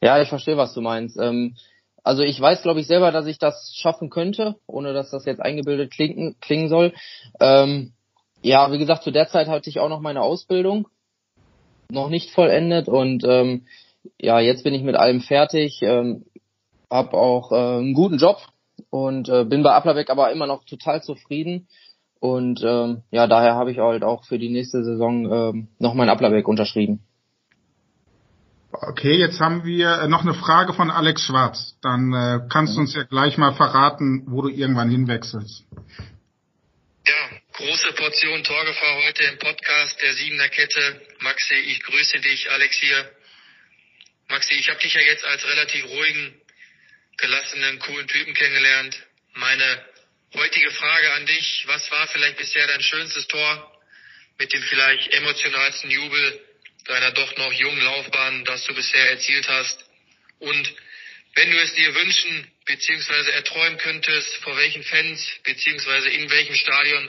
Ja, 0.01 0.23
ich 0.23 0.29
verstehe, 0.29 0.57
was 0.57 0.75
du 0.75 0.81
meinst. 0.81 1.19
Ähm, 1.19 1.57
also 2.05 2.23
ich 2.23 2.41
weiß, 2.41 2.63
glaube 2.63 2.79
ich, 2.79 2.87
selber, 2.87 3.11
dass 3.11 3.27
ich 3.27 3.39
das 3.39 3.75
schaffen 3.75 4.11
könnte, 4.11 4.55
ohne 4.69 4.93
dass 4.93 5.11
das 5.11 5.25
jetzt 5.25 5.41
eingebildet 5.41 5.91
klingen, 5.91 6.37
klingen 6.41 6.69
soll. 6.69 6.93
Ähm, 7.41 7.95
ja, 8.43 8.71
wie 8.71 8.79
gesagt, 8.79 9.03
zu 9.03 9.11
der 9.11 9.27
Zeit 9.27 9.49
hatte 9.49 9.69
ich 9.69 9.81
auch 9.81 9.89
noch 9.89 10.01
meine 10.01 10.23
Ausbildung 10.23 10.87
noch 11.91 12.11
nicht 12.11 12.31
vollendet 12.31 12.87
und 12.87 13.25
ähm, 13.25 13.67
ja, 14.21 14.39
jetzt 14.39 14.63
bin 14.63 14.75
ich 14.75 14.83
mit 14.83 14.95
allem 14.95 15.21
fertig. 15.21 15.81
Ähm, 15.83 16.27
habe 16.95 17.17
auch 17.17 17.51
äh, 17.51 17.79
einen 17.79 17.93
guten 17.93 18.19
Job 18.19 18.39
und 18.89 19.29
äh, 19.29 19.45
bin 19.45 19.65
bei 19.65 19.75
Applerbeck 19.75 20.11
aber 20.11 20.31
immer 20.31 20.47
noch 20.47 20.65
total 20.65 21.03
zufrieden. 21.03 21.69
Und 22.21 22.63
ähm, 22.65 23.03
ja, 23.11 23.27
daher 23.27 23.55
habe 23.57 23.73
ich 23.73 23.79
halt 23.79 24.05
auch 24.05 24.25
für 24.25 24.39
die 24.39 24.49
nächste 24.49 24.85
Saison 24.85 25.31
ähm, 25.31 25.69
noch 25.79 25.95
mein 25.95 26.09
Applerbeck 26.09 26.47
unterschrieben. 26.47 27.01
Okay, 28.71 29.17
jetzt 29.17 29.41
haben 29.41 29.65
wir 29.65 30.03
äh, 30.03 30.09
noch 30.09 30.23
eine 30.23 30.35
Frage 30.35 30.73
von 30.73 30.91
Alex 30.91 31.23
Schwarz. 31.23 31.77
Dann 31.83 32.13
äh, 32.13 32.41
kannst 32.49 32.77
du 32.77 32.81
uns 32.81 32.95
ja 32.95 33.03
gleich 33.03 33.37
mal 33.39 33.55
verraten, 33.55 34.25
wo 34.27 34.43
du 34.43 34.49
irgendwann 34.49 34.89
hinwechselst. 34.89 35.65
Ja, 37.07 37.23
große 37.55 37.93
Portion 37.95 38.43
Torgefahr 38.43 38.97
heute 39.07 39.25
im 39.25 39.39
Podcast 39.39 40.01
der 40.01 40.15
Siebener 40.15 40.49
Kette. 40.49 41.03
Maxi, 41.21 41.55
ich 41.55 41.83
grüße 41.83 42.21
dich, 42.21 42.51
Alex 42.53 42.77
hier. 42.77 43.11
Maxi, 44.29 44.55
ich 44.55 44.69
habe 44.71 44.79
dich 44.79 44.95
ja 44.95 45.01
jetzt 45.03 45.25
als 45.27 45.45
relativ 45.45 45.85
ruhigen 45.85 46.35
gelassenen, 47.17 47.79
coolen 47.81 48.09
Typen 48.09 48.35
kennengelernt. 48.35 48.97
Meine 49.35 49.85
heutige 50.35 50.71
Frage 50.71 51.13
an 51.15 51.27
dich, 51.27 51.65
was 51.67 51.91
war 51.91 52.07
vielleicht 52.09 52.37
bisher 52.37 52.67
dein 52.67 52.83
schönstes 52.83 53.27
Tor 53.29 53.81
mit 54.39 54.53
dem 54.53 54.63
vielleicht 54.63 55.13
emotionalsten 55.15 55.91
Jubel 55.91 56.41
deiner 56.87 57.13
doch 57.13 57.37
noch 57.37 57.53
jungen 57.53 57.81
Laufbahn, 57.83 58.45
das 58.45 58.65
du 58.65 58.75
bisher 58.75 59.11
erzielt 59.11 59.49
hast? 59.49 59.85
Und 60.41 60.75
wenn 61.35 61.51
du 61.51 61.59
es 61.59 61.75
dir 61.75 61.95
wünschen 61.95 62.51
bzw. 62.65 63.31
erträumen 63.33 63.79
könntest, 63.79 64.37
vor 64.37 64.57
welchen 64.57 64.85
Fans 64.85 65.31
bzw. 65.43 66.09
in 66.11 66.31
welchem 66.31 66.55
Stadion 66.55 67.09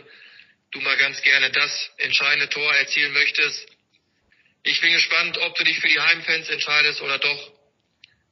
du 0.72 0.82
mal 0.82 0.98
ganz 0.98 1.22
gerne 1.22 1.52
das 1.52 1.92
entscheidende 1.98 2.50
Tor 2.50 2.74
erzielen 2.76 3.14
möchtest. 3.14 3.68
Ich 4.64 4.82
bin 4.82 4.94
gespannt, 4.94 5.38
ob 5.38 5.56
du 5.56 5.64
dich 5.64 5.80
für 5.80 5.88
die 5.88 6.00
Heimfans 6.00 6.50
entscheidest 6.50 7.02
oder 7.02 7.20
doch 7.20 7.55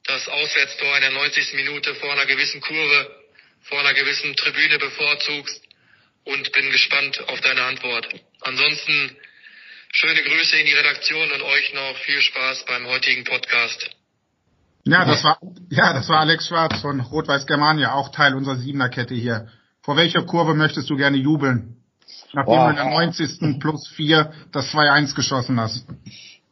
das 0.06 0.28
Auswärtstor 0.28 0.94
in 0.96 1.00
der 1.00 1.10
90. 1.12 1.54
Minute 1.54 1.94
vor 1.94 2.12
einer 2.12 2.26
gewissen 2.26 2.60
Kurve, 2.60 3.10
vor 3.62 3.80
einer 3.80 3.94
gewissen 3.94 4.36
Tribüne 4.36 4.78
bevorzugst 4.78 5.62
und 6.24 6.52
bin 6.52 6.70
gespannt 6.70 7.18
auf 7.28 7.40
deine 7.40 7.62
Antwort. 7.62 8.08
Ansonsten 8.42 9.16
schöne 9.92 10.22
Grüße 10.22 10.56
in 10.56 10.66
die 10.66 10.74
Redaktion 10.74 11.30
und 11.32 11.42
euch 11.42 11.74
noch 11.74 11.96
viel 11.98 12.20
Spaß 12.20 12.64
beim 12.66 12.86
heutigen 12.86 13.24
Podcast. 13.24 13.90
Ja, 14.86 15.06
das 15.06 15.24
war, 15.24 15.38
ja, 15.70 15.94
das 15.94 16.08
war 16.10 16.20
Alex 16.20 16.48
Schwarz 16.48 16.80
von 16.82 17.00
Rot-Weiß 17.00 17.46
Germania, 17.46 17.94
auch 17.94 18.10
Teil 18.10 18.34
unserer 18.34 18.56
Siebener-Kette 18.56 19.14
hier. 19.14 19.48
Vor 19.80 19.96
welcher 19.96 20.22
Kurve 20.24 20.54
möchtest 20.54 20.90
du 20.90 20.96
gerne 20.96 21.16
jubeln? 21.16 21.76
Nachdem 22.34 22.54
Boah. 22.54 22.64
du 22.64 22.70
in 22.70 22.76
der 22.76 22.90
90. 22.90 23.60
plus 23.60 23.88
4 23.96 24.32
das 24.52 24.66
2-1 24.74 25.14
geschossen 25.14 25.58
hast. 25.58 25.86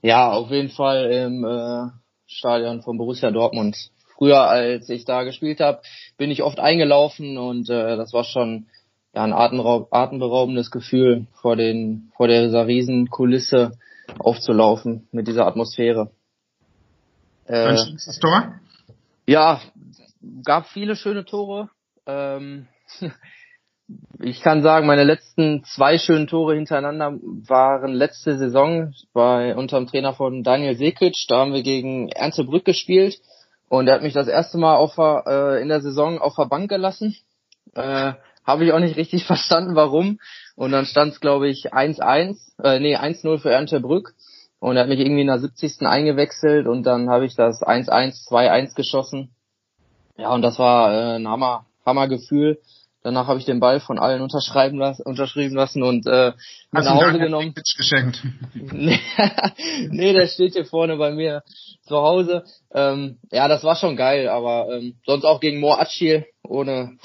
Ja, 0.00 0.30
auf 0.30 0.50
jeden 0.50 0.70
Fall 0.70 1.12
im 1.12 1.44
äh, 1.44 2.01
Stadion 2.32 2.82
von 2.82 2.98
Borussia 2.98 3.30
Dortmund. 3.30 3.90
Früher, 4.16 4.42
als 4.42 4.88
ich 4.88 5.04
da 5.04 5.24
gespielt 5.24 5.60
habe, 5.60 5.82
bin 6.16 6.30
ich 6.30 6.42
oft 6.42 6.60
eingelaufen 6.60 7.38
und 7.38 7.68
äh, 7.70 7.96
das 7.96 8.12
war 8.12 8.24
schon 8.24 8.66
ja, 9.14 9.24
ein 9.24 9.32
atemberaubendes 9.32 10.70
Gefühl, 10.70 11.26
vor, 11.40 11.56
den, 11.56 12.10
vor 12.16 12.28
dieser 12.28 12.66
riesen 12.66 13.10
Kulisse 13.10 13.72
aufzulaufen 14.18 15.08
mit 15.12 15.28
dieser 15.28 15.46
Atmosphäre. 15.46 16.10
Äh, 17.46 17.76
schönstes 17.76 18.18
Tor? 18.18 18.54
Ja, 19.26 19.60
gab 20.44 20.66
viele 20.68 20.96
schöne 20.96 21.24
Tore. 21.24 21.68
Ähm, 22.06 22.68
ich 24.20 24.40
kann 24.40 24.62
sagen, 24.62 24.86
meine 24.86 25.04
letzten 25.04 25.64
zwei 25.64 25.98
schönen 25.98 26.26
Tore 26.26 26.54
hintereinander 26.54 27.18
waren 27.22 27.92
letzte 27.92 28.38
Saison 28.38 28.94
bei 29.12 29.56
unterm 29.56 29.86
Trainer 29.86 30.14
von 30.14 30.42
Daniel 30.42 30.76
Sekic. 30.76 31.16
Da 31.28 31.38
haben 31.38 31.52
wir 31.52 31.62
gegen 31.62 32.08
Erntebrück 32.08 32.64
gespielt 32.64 33.20
und 33.68 33.88
er 33.88 33.94
hat 33.94 34.02
mich 34.02 34.12
das 34.12 34.28
erste 34.28 34.58
Mal 34.58 34.76
auf, 34.76 34.98
äh, 34.98 35.62
in 35.62 35.68
der 35.68 35.80
Saison 35.80 36.18
auf 36.18 36.36
der 36.36 36.44
Bank 36.44 36.68
gelassen. 36.68 37.16
Äh, 37.74 38.12
Habe 38.44 38.64
ich 38.64 38.72
auch 38.72 38.80
nicht 38.80 38.96
richtig 38.96 39.24
verstanden, 39.26 39.74
warum. 39.74 40.18
Und 40.56 40.72
dann 40.72 40.84
stand 40.84 41.14
es, 41.14 41.20
glaube 41.20 41.48
ich, 41.48 41.72
1-1, 41.72 42.36
äh, 42.62 42.80
nee, 42.80 42.96
1-0 42.96 43.38
für 43.38 43.50
Erntebrück. 43.50 44.14
Und 44.60 44.76
er 44.76 44.82
hat 44.82 44.88
mich 44.88 45.00
irgendwie 45.00 45.22
in 45.22 45.26
der 45.26 45.38
70. 45.38 45.86
eingewechselt 45.86 46.68
und 46.68 46.84
dann 46.84 47.08
habe 47.10 47.24
ich 47.24 47.34
das 47.34 47.62
1-1, 47.62 48.28
2-1 48.28 48.76
geschossen. 48.76 49.34
Ja, 50.16 50.32
und 50.32 50.42
das 50.42 50.58
war 50.58 50.92
äh, 50.92 51.16
ein 51.16 51.26
Hammer, 51.26 51.66
Hammergefühl. 51.84 52.60
Danach 53.04 53.26
habe 53.26 53.40
ich 53.40 53.44
den 53.44 53.58
Ball 53.58 53.80
von 53.80 53.98
allen 53.98 54.22
unterschreiben 54.22 54.78
lassen, 54.78 55.02
unterschrieben 55.02 55.56
lassen 55.56 55.82
und 55.82 56.06
äh, 56.06 56.32
mit 56.70 56.84
nach 56.84 56.94
Hause 56.94 57.18
genommen. 57.18 57.52
geschenkt? 57.76 58.22
nee, 58.54 60.12
der 60.12 60.28
steht 60.28 60.54
hier 60.54 60.64
vorne 60.64 60.96
bei 60.96 61.10
mir 61.10 61.42
zu 61.82 61.96
Hause. 61.96 62.44
Ähm, 62.72 63.18
ja, 63.30 63.48
das 63.48 63.64
war 63.64 63.76
schon 63.76 63.96
geil, 63.96 64.28
aber 64.28 64.68
ähm, 64.72 64.94
sonst 65.04 65.24
auch 65.24 65.40
gegen 65.40 65.58
Moor 65.58 65.80
Atschil, 65.80 66.26
ohne 66.44 66.96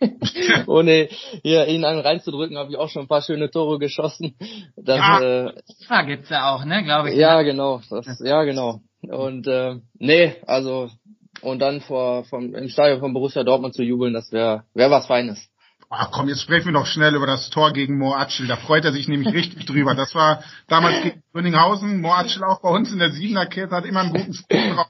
ohne 0.66 1.08
hier 1.42 1.66
ihn 1.66 1.84
einen 1.84 2.00
reinzudrücken, 2.00 2.56
habe 2.56 2.70
ich 2.70 2.78
auch 2.78 2.88
schon 2.88 3.02
ein 3.02 3.08
paar 3.08 3.22
schöne 3.22 3.50
Tore 3.50 3.78
geschossen. 3.78 4.36
Das, 4.76 4.98
ja, 4.98 5.20
äh, 5.20 5.52
FIFA 5.82 6.02
gibt's 6.02 6.30
ja 6.30 6.54
auch, 6.54 6.64
ne, 6.64 6.82
glaube 6.84 7.10
ich. 7.10 7.16
Ja, 7.16 7.38
ne? 7.38 7.44
genau. 7.44 7.80
Das, 7.90 8.20
ja, 8.24 8.44
genau. 8.44 8.80
Und 9.02 9.46
äh, 9.46 9.76
nee, 9.98 10.36
also 10.46 10.90
und 11.42 11.58
dann 11.60 11.80
vor 11.80 12.24
vom 12.24 12.54
im 12.54 12.68
Stadion 12.68 13.00
von 13.00 13.12
Borussia 13.12 13.44
Dortmund 13.44 13.74
zu 13.74 13.82
jubeln, 13.82 14.14
das 14.14 14.32
wäre 14.32 14.64
wär 14.74 14.90
was 14.90 15.06
Feines. 15.06 15.48
Ach 15.92 16.12
komm, 16.12 16.28
jetzt 16.28 16.42
sprechen 16.42 16.66
wir 16.66 16.72
doch 16.72 16.86
schnell 16.86 17.16
über 17.16 17.26
das 17.26 17.50
Tor 17.50 17.72
gegen 17.72 17.98
Moatschel. 17.98 18.46
Da 18.46 18.56
freut 18.56 18.84
er 18.84 18.92
sich 18.92 19.08
nämlich 19.08 19.34
richtig 19.34 19.66
drüber. 19.66 19.96
Das 19.96 20.14
war 20.14 20.44
damals 20.68 21.02
gegen 21.02 21.22
Gröninghausen. 21.32 22.00
Moatschel 22.00 22.44
auch 22.44 22.60
bei 22.60 22.68
uns 22.68 22.92
in 22.92 23.00
der 23.00 23.10
Siebener-Kette 23.10 23.74
hat 23.74 23.84
immer 23.84 24.00
einen 24.00 24.12
guten 24.12 24.34
Sprung 24.34 24.76
drauf. 24.76 24.86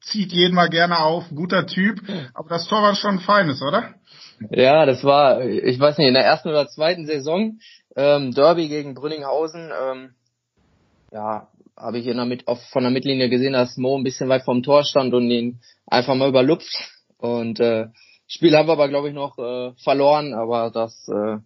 Zieht 0.00 0.32
jeden 0.32 0.54
mal 0.54 0.70
gerne 0.70 1.00
auf. 1.00 1.24
Guter 1.34 1.66
Typ. 1.66 2.00
Aber 2.32 2.48
das 2.48 2.66
Tor 2.66 2.82
war 2.82 2.94
schon 2.94 3.16
ein 3.16 3.20
feines, 3.20 3.60
oder? 3.60 3.94
Ja, 4.50 4.86
das 4.86 5.04
war, 5.04 5.44
ich 5.44 5.78
weiß 5.78 5.98
nicht, 5.98 6.08
in 6.08 6.14
der 6.14 6.24
ersten 6.24 6.48
oder 6.48 6.66
zweiten 6.68 7.06
Saison, 7.06 7.58
ähm, 7.96 8.32
Derby 8.32 8.68
gegen 8.68 8.94
Brünninghausen, 8.94 9.70
ähm, 9.70 10.14
ja, 11.12 11.48
habe 11.78 11.98
ich 11.98 12.06
in 12.06 12.16
der 12.16 12.26
Mit 12.26 12.48
auf, 12.48 12.60
von 12.70 12.82
der 12.82 12.90
Mittellinie 12.90 13.28
gesehen, 13.28 13.52
dass 13.52 13.76
Mo 13.76 13.96
ein 13.96 14.04
bisschen 14.04 14.28
weit 14.28 14.44
vom 14.44 14.62
Tor 14.62 14.84
stand 14.84 15.14
und 15.14 15.30
ihn 15.30 15.60
einfach 15.86 16.14
mal 16.14 16.28
überlupft. 16.28 16.76
Und 17.18 17.60
äh, 17.60 17.86
Spiel 18.26 18.56
haben 18.56 18.68
wir 18.68 18.72
aber, 18.72 18.88
glaube 18.88 19.08
ich, 19.08 19.14
noch 19.14 19.38
äh, 19.38 19.72
verloren, 19.82 20.34
aber 20.34 20.70
das, 20.70 21.08
äh, 21.08 21.38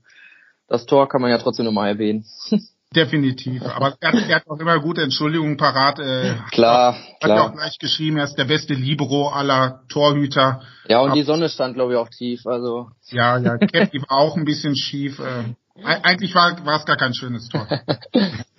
das 0.68 0.86
Tor 0.86 1.08
kann 1.08 1.20
man 1.20 1.30
ja 1.30 1.38
trotzdem 1.38 1.66
nochmal 1.66 1.88
erwähnen. 1.88 2.24
Definitiv. 2.94 3.62
Aber 3.62 3.96
er, 4.00 4.12
er, 4.12 4.36
hat 4.36 4.48
auch 4.48 4.58
immer 4.58 4.78
gute 4.80 5.00
Entschuldigungen 5.02 5.56
parat. 5.56 5.98
Äh, 5.98 6.34
klar, 6.50 6.94
hat 6.94 7.20
klar. 7.20 7.38
Hat 7.38 7.48
auch 7.48 7.52
gleich 7.54 7.78
geschrieben, 7.78 8.18
er 8.18 8.24
ist 8.24 8.36
der 8.36 8.44
beste 8.44 8.74
Libero 8.74 9.28
aller 9.28 9.82
Torhüter. 9.88 10.62
Ja, 10.88 11.00
und 11.00 11.10
Aber, 11.10 11.16
die 11.16 11.22
Sonne 11.22 11.48
stand, 11.48 11.74
glaube 11.74 11.92
ich, 11.92 11.98
auch 11.98 12.10
tief. 12.10 12.46
Also. 12.46 12.90
Ja, 13.10 13.38
ja, 13.38 13.56
Cappy 13.56 14.02
war 14.02 14.18
auch 14.18 14.36
ein 14.36 14.44
bisschen 14.44 14.76
schief. 14.76 15.20
Äh, 15.20 15.54
eigentlich 15.84 16.34
war, 16.34 16.64
war 16.64 16.78
es 16.78 16.84
gar 16.84 16.96
kein 16.96 17.14
schönes 17.14 17.48
Tor. 17.48 17.66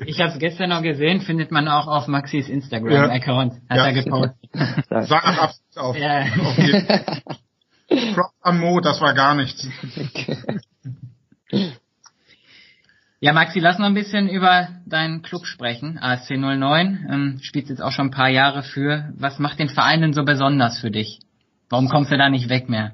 Ich 0.05 0.19
habe 0.19 0.33
es 0.33 0.39
gestern 0.39 0.71
noch 0.71 0.81
gesehen, 0.81 1.21
findet 1.21 1.51
man 1.51 1.69
auch 1.69 1.87
auf 1.87 2.07
Maxis 2.07 2.49
Instagram-Account. 2.49 3.53
Hat 3.69 3.77
ja. 3.77 3.85
er 3.85 3.93
gepostet. 3.93 4.35
Sah 4.89 5.21
nach 5.21 5.37
Absicht 5.37 5.77
auf. 5.77 5.97
Ja. 5.97 6.25
Props 8.13 8.33
an 8.41 8.59
Mo, 8.59 8.81
das 8.81 8.99
war 8.99 9.13
gar 9.13 9.33
nichts. 9.33 9.65
Ja, 13.23 13.31
Maxi, 13.31 13.61
lass 13.61 13.79
noch 13.79 13.85
ein 13.85 13.93
bisschen 13.93 14.27
über 14.27 14.67
deinen 14.85 15.21
Club 15.21 15.45
sprechen. 15.45 15.97
ASC 15.97 16.31
09, 16.31 17.07
ähm, 17.09 17.39
spielst 17.41 17.69
jetzt 17.69 17.81
auch 17.81 17.93
schon 17.93 18.07
ein 18.07 18.11
paar 18.11 18.27
Jahre 18.27 18.63
für. 18.63 19.13
Was 19.15 19.39
macht 19.39 19.59
den 19.59 19.69
Verein 19.69 20.01
denn 20.01 20.11
so 20.11 20.25
besonders 20.25 20.79
für 20.79 20.91
dich? 20.91 21.19
Warum 21.69 21.87
kommst 21.87 22.11
du 22.11 22.17
da 22.17 22.27
nicht 22.27 22.49
weg 22.49 22.67
mehr? 22.67 22.91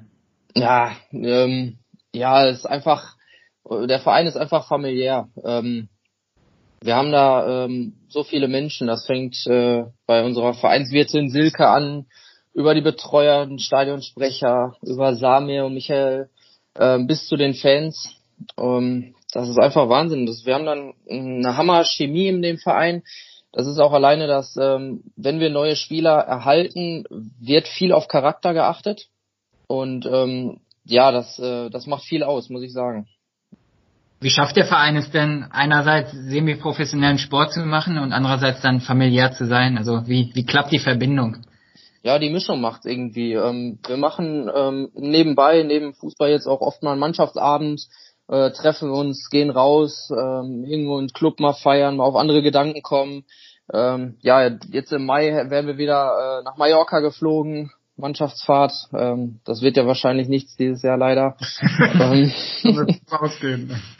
Ja, 0.54 0.92
ähm, 1.10 1.78
ja, 2.12 2.46
es 2.46 2.58
ist 2.58 2.66
einfach, 2.66 3.16
der 3.68 4.00
Verein 4.00 4.26
ist 4.26 4.36
einfach 4.36 4.66
familiär. 4.66 5.28
Ähm, 5.44 5.88
wir 6.82 6.96
haben 6.96 7.12
da 7.12 7.64
ähm, 7.64 7.94
so 8.08 8.24
viele 8.24 8.48
Menschen. 8.48 8.86
Das 8.86 9.06
fängt 9.06 9.46
äh, 9.46 9.84
bei 10.06 10.24
unserer 10.24 10.54
Vereinswirtin 10.54 11.28
Silke 11.28 11.68
an, 11.68 12.06
über 12.54 12.74
die 12.74 12.80
Betreuer, 12.80 13.46
den 13.46 13.58
Stadionsprecher, 13.58 14.74
über 14.82 15.14
Samir 15.14 15.66
und 15.66 15.74
Michael, 15.74 16.30
äh, 16.74 16.98
bis 17.00 17.26
zu 17.26 17.36
den 17.36 17.54
Fans. 17.54 18.16
Ähm, 18.58 19.14
das 19.32 19.48
ist 19.48 19.58
einfach 19.58 19.88
Wahnsinn. 19.88 20.26
Das, 20.26 20.46
wir 20.46 20.54
haben 20.54 20.66
dann 20.66 20.94
eine 21.08 21.56
Hammer-Chemie 21.56 22.28
in 22.28 22.42
dem 22.42 22.58
Verein. 22.58 23.02
Das 23.52 23.66
ist 23.66 23.78
auch 23.78 23.92
alleine, 23.92 24.26
dass 24.26 24.56
ähm, 24.56 25.02
wenn 25.16 25.40
wir 25.40 25.50
neue 25.50 25.76
Spieler 25.76 26.18
erhalten, 26.18 27.04
wird 27.40 27.68
viel 27.68 27.92
auf 27.92 28.08
Charakter 28.08 28.54
geachtet. 28.54 29.08
Und 29.66 30.06
ähm, 30.06 30.60
ja, 30.84 31.12
das, 31.12 31.38
äh, 31.38 31.68
das 31.68 31.86
macht 31.86 32.04
viel 32.04 32.22
aus, 32.22 32.48
muss 32.48 32.62
ich 32.62 32.72
sagen. 32.72 33.06
Wie 34.22 34.28
schafft 34.28 34.56
der 34.56 34.66
Verein 34.66 34.96
es 34.96 35.10
denn, 35.10 35.46
einerseits 35.50 36.12
semi-professionellen 36.12 37.16
Sport 37.16 37.54
zu 37.54 37.60
machen 37.60 37.96
und 37.96 38.12
andererseits 38.12 38.60
dann 38.60 38.80
familiär 38.80 39.32
zu 39.32 39.46
sein? 39.46 39.78
Also 39.78 40.06
wie, 40.06 40.30
wie 40.34 40.44
klappt 40.44 40.72
die 40.72 40.78
Verbindung? 40.78 41.38
Ja, 42.02 42.18
die 42.18 42.28
Mischung 42.28 42.60
macht 42.60 42.84
irgendwie. 42.84 43.32
Ähm, 43.32 43.78
wir 43.86 43.96
machen 43.96 44.50
ähm, 44.54 44.90
nebenbei, 44.94 45.62
neben 45.62 45.94
Fußball 45.94 46.30
jetzt 46.30 46.46
auch 46.46 46.60
oft 46.60 46.82
mal 46.82 46.92
einen 46.92 47.00
Mannschaftsabend, 47.00 47.80
äh, 48.28 48.50
treffen 48.50 48.90
uns, 48.90 49.30
gehen 49.30 49.48
raus, 49.48 50.10
ähm, 50.10 50.64
irgendwo 50.64 50.98
einen 50.98 51.08
Club 51.08 51.40
mal 51.40 51.54
feiern, 51.54 51.96
mal 51.96 52.04
auf 52.04 52.16
andere 52.16 52.42
Gedanken 52.42 52.82
kommen. 52.82 53.24
Ähm, 53.72 54.16
ja, 54.20 54.48
jetzt 54.70 54.92
im 54.92 55.06
Mai 55.06 55.32
werden 55.48 55.66
wir 55.66 55.78
wieder 55.78 56.40
äh, 56.40 56.44
nach 56.44 56.58
Mallorca 56.58 57.00
geflogen, 57.00 57.70
Mannschaftsfahrt. 58.00 58.72
Ähm, 58.92 59.40
das 59.44 59.62
wird 59.62 59.76
ja 59.76 59.86
wahrscheinlich 59.86 60.28
nichts 60.28 60.56
dieses 60.56 60.82
Jahr 60.82 60.96
leider. 60.96 61.36
ähm, 62.00 62.32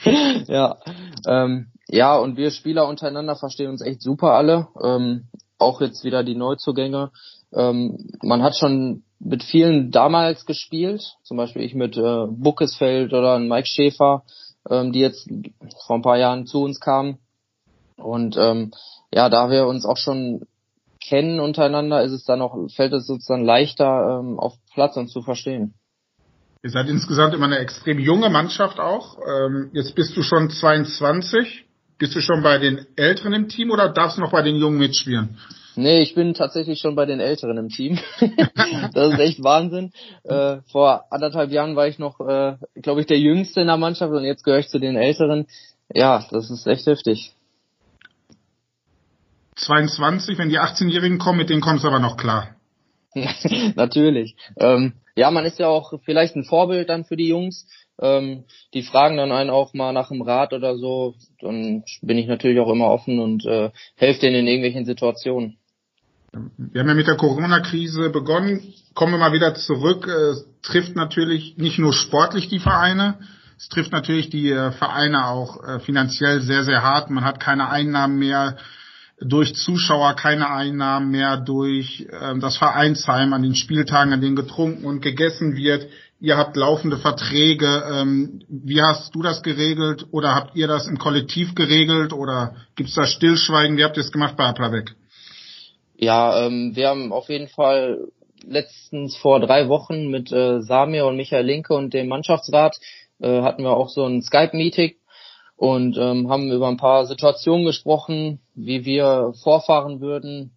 ja, 0.46 0.76
ähm, 1.26 1.68
ja, 1.88 2.16
und 2.16 2.36
wir 2.36 2.50
Spieler 2.50 2.86
untereinander 2.86 3.36
verstehen 3.36 3.70
uns 3.70 3.82
echt 3.82 4.02
super 4.02 4.32
alle. 4.32 4.68
Ähm, 4.82 5.24
auch 5.58 5.80
jetzt 5.80 6.04
wieder 6.04 6.24
die 6.24 6.36
Neuzugänge. 6.36 7.10
Ähm, 7.52 8.10
man 8.22 8.42
hat 8.42 8.56
schon 8.56 9.02
mit 9.18 9.42
vielen 9.42 9.90
damals 9.90 10.46
gespielt, 10.46 11.02
zum 11.22 11.36
Beispiel 11.36 11.62
ich 11.62 11.74
mit 11.74 11.96
äh, 11.96 12.26
Buckesfeld 12.28 13.12
oder 13.12 13.38
Mike 13.38 13.66
Schäfer, 13.66 14.22
ähm, 14.68 14.92
die 14.92 15.00
jetzt 15.00 15.28
vor 15.86 15.96
ein 15.96 16.02
paar 16.02 16.16
Jahren 16.16 16.46
zu 16.46 16.62
uns 16.62 16.80
kamen. 16.80 17.18
Und 17.96 18.36
ähm, 18.38 18.72
ja, 19.12 19.28
da 19.28 19.50
wir 19.50 19.66
uns 19.66 19.84
auch 19.84 19.98
schon 19.98 20.46
kennen 21.00 21.40
untereinander, 21.40 22.02
ist 22.02 22.12
es 22.12 22.24
dann 22.24 22.42
auch, 22.42 22.56
fällt 22.74 22.92
es 22.92 23.06
sozusagen 23.06 23.44
leichter, 23.44 24.20
ähm, 24.20 24.38
auf 24.38 24.54
Platz 24.72 24.96
uns 24.96 25.12
zu 25.12 25.22
verstehen. 25.22 25.74
Ihr 26.62 26.70
seid 26.70 26.88
insgesamt 26.88 27.34
immer 27.34 27.46
eine 27.46 27.58
extrem 27.58 27.98
junge 27.98 28.28
Mannschaft 28.28 28.78
auch. 28.78 29.18
Ähm, 29.26 29.70
jetzt 29.72 29.94
bist 29.94 30.16
du 30.16 30.22
schon 30.22 30.50
22. 30.50 31.64
Bist 31.96 32.14
du 32.14 32.20
schon 32.20 32.42
bei 32.42 32.58
den 32.58 32.86
Älteren 32.96 33.32
im 33.32 33.48
Team 33.48 33.70
oder 33.70 33.88
darfst 33.88 34.18
du 34.18 34.22
noch 34.22 34.32
bei 34.32 34.42
den 34.42 34.56
Jungen 34.56 34.78
mitspielen? 34.78 35.38
Nee, 35.76 36.02
ich 36.02 36.14
bin 36.14 36.34
tatsächlich 36.34 36.80
schon 36.80 36.94
bei 36.94 37.06
den 37.06 37.20
Älteren 37.20 37.56
im 37.56 37.68
Team. 37.68 37.98
das 38.94 39.12
ist 39.12 39.18
echt 39.18 39.42
Wahnsinn. 39.42 39.92
Äh, 40.24 40.58
vor 40.70 41.04
anderthalb 41.10 41.50
Jahren 41.50 41.76
war 41.76 41.88
ich 41.88 41.98
noch, 41.98 42.20
äh, 42.20 42.56
glaube 42.82 43.00
ich, 43.00 43.06
der 43.06 43.18
Jüngste 43.18 43.60
in 43.60 43.66
der 43.66 43.76
Mannschaft 43.76 44.12
und 44.12 44.24
jetzt 44.24 44.44
gehöre 44.44 44.60
ich 44.60 44.68
zu 44.68 44.78
den 44.78 44.96
Älteren. 44.96 45.46
Ja, 45.92 46.26
das 46.30 46.50
ist 46.50 46.66
echt 46.66 46.86
heftig. 46.86 47.34
22, 49.61 50.38
wenn 50.38 50.49
die 50.49 50.61
18-Jährigen 50.61 51.18
kommen, 51.18 51.38
mit 51.38 51.51
denen 51.51 51.61
kommst 51.61 51.85
du 51.85 51.88
aber 51.88 51.99
noch 51.99 52.16
klar. 52.16 52.57
Natürlich. 53.75 54.37
Ähm, 54.57 54.94
ja, 55.16 55.31
man 55.31 55.44
ist 55.44 55.59
ja 55.59 55.68
auch 55.68 55.92
vielleicht 56.05 56.37
ein 56.37 56.44
Vorbild 56.44 56.88
dann 56.88 57.05
für 57.05 57.16
die 57.16 57.29
Jungs. 57.29 57.66
Ähm, 58.01 58.44
die 58.73 58.83
fragen 58.83 59.16
dann 59.16 59.33
einen 59.33 59.51
auch 59.51 59.75
mal 59.75 59.92
nach 59.92 60.09
dem 60.09 60.23
Rat 60.23 60.53
oder 60.53 60.77
so. 60.77 61.14
Dann 61.40 61.85
bin 62.03 62.18
ich 62.18 62.27
natürlich 62.27 62.61
auch 62.61 62.70
immer 62.70 62.87
offen 62.87 63.18
und 63.18 63.44
äh, 63.44 63.70
helfe 63.96 64.20
denen 64.20 64.37
in 64.37 64.46
irgendwelchen 64.46 64.87
Situationen. 64.87 65.59
Wir 66.57 66.81
haben 66.81 66.88
ja 66.88 66.94
mit 66.94 67.09
der 67.09 67.16
Corona-Krise 67.16 68.11
begonnen. 68.11 68.75
Kommen 68.94 69.12
wir 69.12 69.18
mal 69.18 69.33
wieder 69.33 69.55
zurück. 69.55 70.07
Es 70.07 70.46
trifft 70.62 70.94
natürlich 70.94 71.57
nicht 71.57 71.79
nur 71.79 71.92
sportlich 71.92 72.49
die 72.49 72.61
Vereine, 72.61 73.18
es 73.61 73.68
trifft 73.68 73.92
natürlich 73.92 74.31
die 74.31 74.51
äh, 74.51 74.73
Vereine 74.73 75.27
auch 75.27 75.62
äh, 75.62 75.81
finanziell 75.81 76.40
sehr, 76.40 76.64
sehr 76.64 76.83
hart. 76.83 77.11
Man 77.11 77.25
hat 77.25 77.40
keine 77.40 77.68
Einnahmen 77.68 78.18
mehr 78.18 78.57
durch 79.20 79.54
Zuschauer, 79.54 80.14
keine 80.14 80.50
Einnahmen 80.50 81.11
mehr 81.11 81.37
durch 81.37 82.06
ähm, 82.20 82.40
das 82.40 82.56
Vereinsheim 82.56 83.33
an 83.33 83.42
den 83.42 83.54
Spieltagen, 83.54 84.12
an 84.12 84.20
denen 84.20 84.37
getrunken 84.37 84.85
und 84.85 85.02
gegessen 85.02 85.56
wird. 85.56 85.87
Ihr 86.20 86.37
habt 86.37 86.56
laufende 86.56 86.98
Verträge. 86.98 87.85
Ähm, 87.92 88.42
wie 88.48 88.80
hast 88.80 89.14
du 89.14 89.22
das 89.22 89.42
geregelt 89.42 90.06
oder 90.11 90.35
habt 90.35 90.56
ihr 90.56 90.68
das 90.68 90.87
im 90.87 90.98
Kollektiv 90.98 91.54
geregelt 91.54 92.12
oder 92.12 92.54
gibt's 92.76 92.94
da 92.94 93.06
Stillschweigen? 93.06 93.76
Wie 93.76 93.85
habt 93.85 93.96
ihr 93.96 94.02
es 94.02 94.12
gemacht 94.12 94.37
bei 94.37 94.46
Applerbeck? 94.46 94.94
Ja, 95.96 96.46
ähm, 96.46 96.74
wir 96.74 96.88
haben 96.88 97.12
auf 97.12 97.28
jeden 97.28 97.48
Fall 97.48 98.09
letztens 98.42 99.16
vor 99.16 99.38
drei 99.40 99.68
Wochen 99.68 100.09
mit 100.09 100.33
äh, 100.33 100.62
Samir 100.62 101.06
und 101.06 101.16
Michael 101.16 101.44
Linke 101.44 101.74
und 101.74 101.92
dem 101.92 102.09
Mannschaftsrat 102.09 102.78
äh, 103.20 103.42
hatten 103.42 103.64
wir 103.64 103.76
auch 103.76 103.90
so 103.90 104.06
ein 104.06 104.22
Skype-Meeting 104.22 104.94
und 105.61 105.98
ähm, 105.98 106.30
haben 106.30 106.50
über 106.50 106.68
ein 106.68 106.78
paar 106.78 107.04
Situationen 107.04 107.66
gesprochen, 107.66 108.40
wie 108.66 108.85
wir 108.85 109.33
vorfahren 109.42 110.01
würden, 110.01 110.53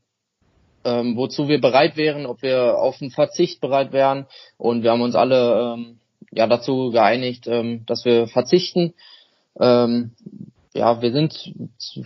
ähm, 0.84 1.16
wozu 1.16 1.48
wir 1.48 1.62
bereit 1.62 1.96
wären, 1.98 2.26
ob 2.26 2.42
wir 2.42 2.78
auf 2.78 3.02
einen 3.02 3.12
Verzicht 3.12 3.62
bereit 3.62 3.92
wären. 3.92 4.28
Und 4.58 4.84
wir 4.84 4.92
haben 4.92 5.02
uns 5.02 5.16
alle 5.16 5.76
ähm, 5.76 6.00
ja 6.32 6.48
dazu 6.48 6.92
geeinigt, 6.92 7.48
ähm, 7.48 7.86
dass 7.86 8.06
wir 8.06 8.28
verzichten. 8.28 8.94
Ähm, 9.60 10.12
ja, 10.74 11.02
wir 11.02 11.12
sind 11.12 11.54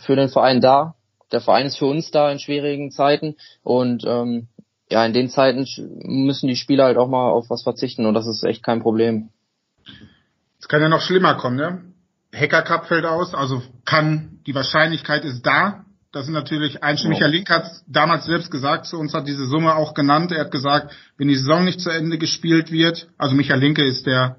für 0.02 0.16
den 0.16 0.30
Verein 0.30 0.62
da 0.62 0.96
der 1.32 1.42
Verein 1.42 1.68
ist 1.68 1.78
für 1.78 1.86
uns 1.86 2.12
da 2.12 2.32
in 2.32 2.40
schwierigen 2.40 2.92
Zeiten 2.92 3.36
und 3.64 4.04
ähm, 4.06 4.48
ja, 4.90 5.06
in 5.06 5.14
den 5.14 5.30
Zeiten 5.30 5.66
müssen 6.04 6.48
die 6.48 6.56
Spieler 6.56 6.86
halt 6.86 6.98
auch 6.98 7.10
mal 7.10 7.30
auf 7.30 7.50
was 7.50 7.64
verzichten 7.64 8.06
und 8.06 8.14
das 8.14 8.28
ist 8.28 8.44
echt 8.44 8.64
kein 8.64 8.82
Problem. 8.82 9.30
Es 10.60 10.68
kann 10.68 10.82
ja 10.82 10.90
noch 10.90 11.02
schlimmer 11.02 11.36
kommen, 11.36 11.58
ne? 11.58 11.84
Hacker 12.34 12.62
Cup 12.62 12.86
fällt 12.86 13.06
aus, 13.06 13.34
also 13.34 13.62
kann, 13.86 14.40
die 14.46 14.56
Wahrscheinlichkeit 14.56 15.26
ist 15.26 15.46
da. 15.46 15.86
Das 16.12 16.26
sind 16.26 16.34
natürlich 16.34 16.84
einstimmig. 16.84 17.20
Herr 17.20 17.28
Link 17.28 17.50
hat 17.50 17.70
damals 17.86 18.26
selbst 18.26 18.50
gesagt, 18.50 18.86
zu 18.86 18.98
uns 18.98 19.14
hat 19.14 19.28
diese 19.28 19.46
Summe 19.46 19.76
auch 19.76 19.94
genannt. 19.94 20.32
Er 20.32 20.46
hat 20.46 20.52
gesagt, 20.52 20.96
wenn 21.18 21.28
die 21.28 21.36
Saison 21.36 21.66
nicht 21.66 21.82
zu 21.82 21.90
Ende 21.90 22.18
gespielt 22.18 22.72
wird, 22.72 23.10
also 23.18 23.36
Michael 23.36 23.60
Linke 23.60 23.84
ist 23.84 24.06
der 24.06 24.38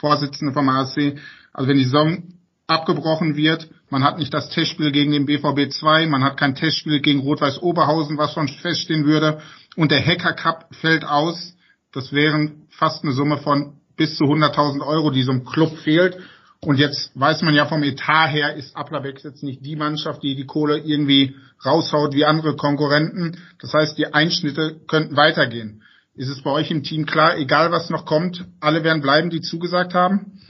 Vorsitzende 0.00 0.52
vom 0.52 0.68
ASC, 0.68 1.18
also 1.52 1.68
wenn 1.68 1.76
die 1.76 1.84
Saison 1.84 2.22
abgebrochen 2.66 3.36
wird, 3.36 3.68
man 3.90 4.02
hat 4.02 4.18
nicht 4.18 4.32
das 4.32 4.48
Testspiel 4.48 4.90
gegen 4.90 5.12
den 5.12 5.26
BVB 5.26 5.70
2, 5.70 6.06
man 6.06 6.24
hat 6.24 6.38
kein 6.38 6.54
Testspiel 6.54 7.00
gegen 7.00 7.20
Rot-Weiß 7.20 7.60
Oberhausen, 7.60 8.16
was 8.16 8.32
schon 8.32 8.48
feststehen 8.48 9.04
würde, 9.04 9.40
und 9.76 9.90
der 9.90 10.04
Hacker 10.04 10.32
Cup 10.32 10.74
fällt 10.74 11.04
aus, 11.04 11.54
das 11.92 12.12
wären 12.12 12.66
fast 12.70 13.04
eine 13.04 13.12
Summe 13.12 13.38
von 13.38 13.74
bis 13.96 14.16
zu 14.16 14.24
100.000 14.24 14.84
Euro, 14.84 15.10
die 15.10 15.22
so 15.22 15.32
einem 15.32 15.44
Club 15.44 15.76
fehlt. 15.78 16.18
Und 16.64 16.78
jetzt 16.78 17.10
weiß 17.18 17.42
man 17.42 17.54
ja 17.54 17.66
vom 17.66 17.82
Etat 17.82 18.28
her, 18.28 18.54
ist 18.54 18.76
Applerbeck 18.76 19.22
jetzt 19.24 19.42
nicht 19.42 19.66
die 19.66 19.74
Mannschaft, 19.74 20.22
die 20.22 20.36
die 20.36 20.46
Kohle 20.46 20.78
irgendwie 20.78 21.34
raushaut 21.64 22.14
wie 22.14 22.24
andere 22.24 22.54
Konkurrenten. 22.54 23.36
Das 23.60 23.72
heißt, 23.72 23.98
die 23.98 24.14
Einschnitte 24.14 24.80
könnten 24.86 25.16
weitergehen. 25.16 25.82
Ist 26.14 26.28
es 26.28 26.42
bei 26.42 26.50
euch 26.50 26.70
im 26.70 26.84
Team 26.84 27.04
klar, 27.04 27.36
egal 27.36 27.72
was 27.72 27.90
noch 27.90 28.04
kommt, 28.04 28.44
alle 28.60 28.84
werden 28.84 29.02
bleiben, 29.02 29.30
die 29.30 29.40
zugesagt 29.40 29.94
haben? 29.94 30.40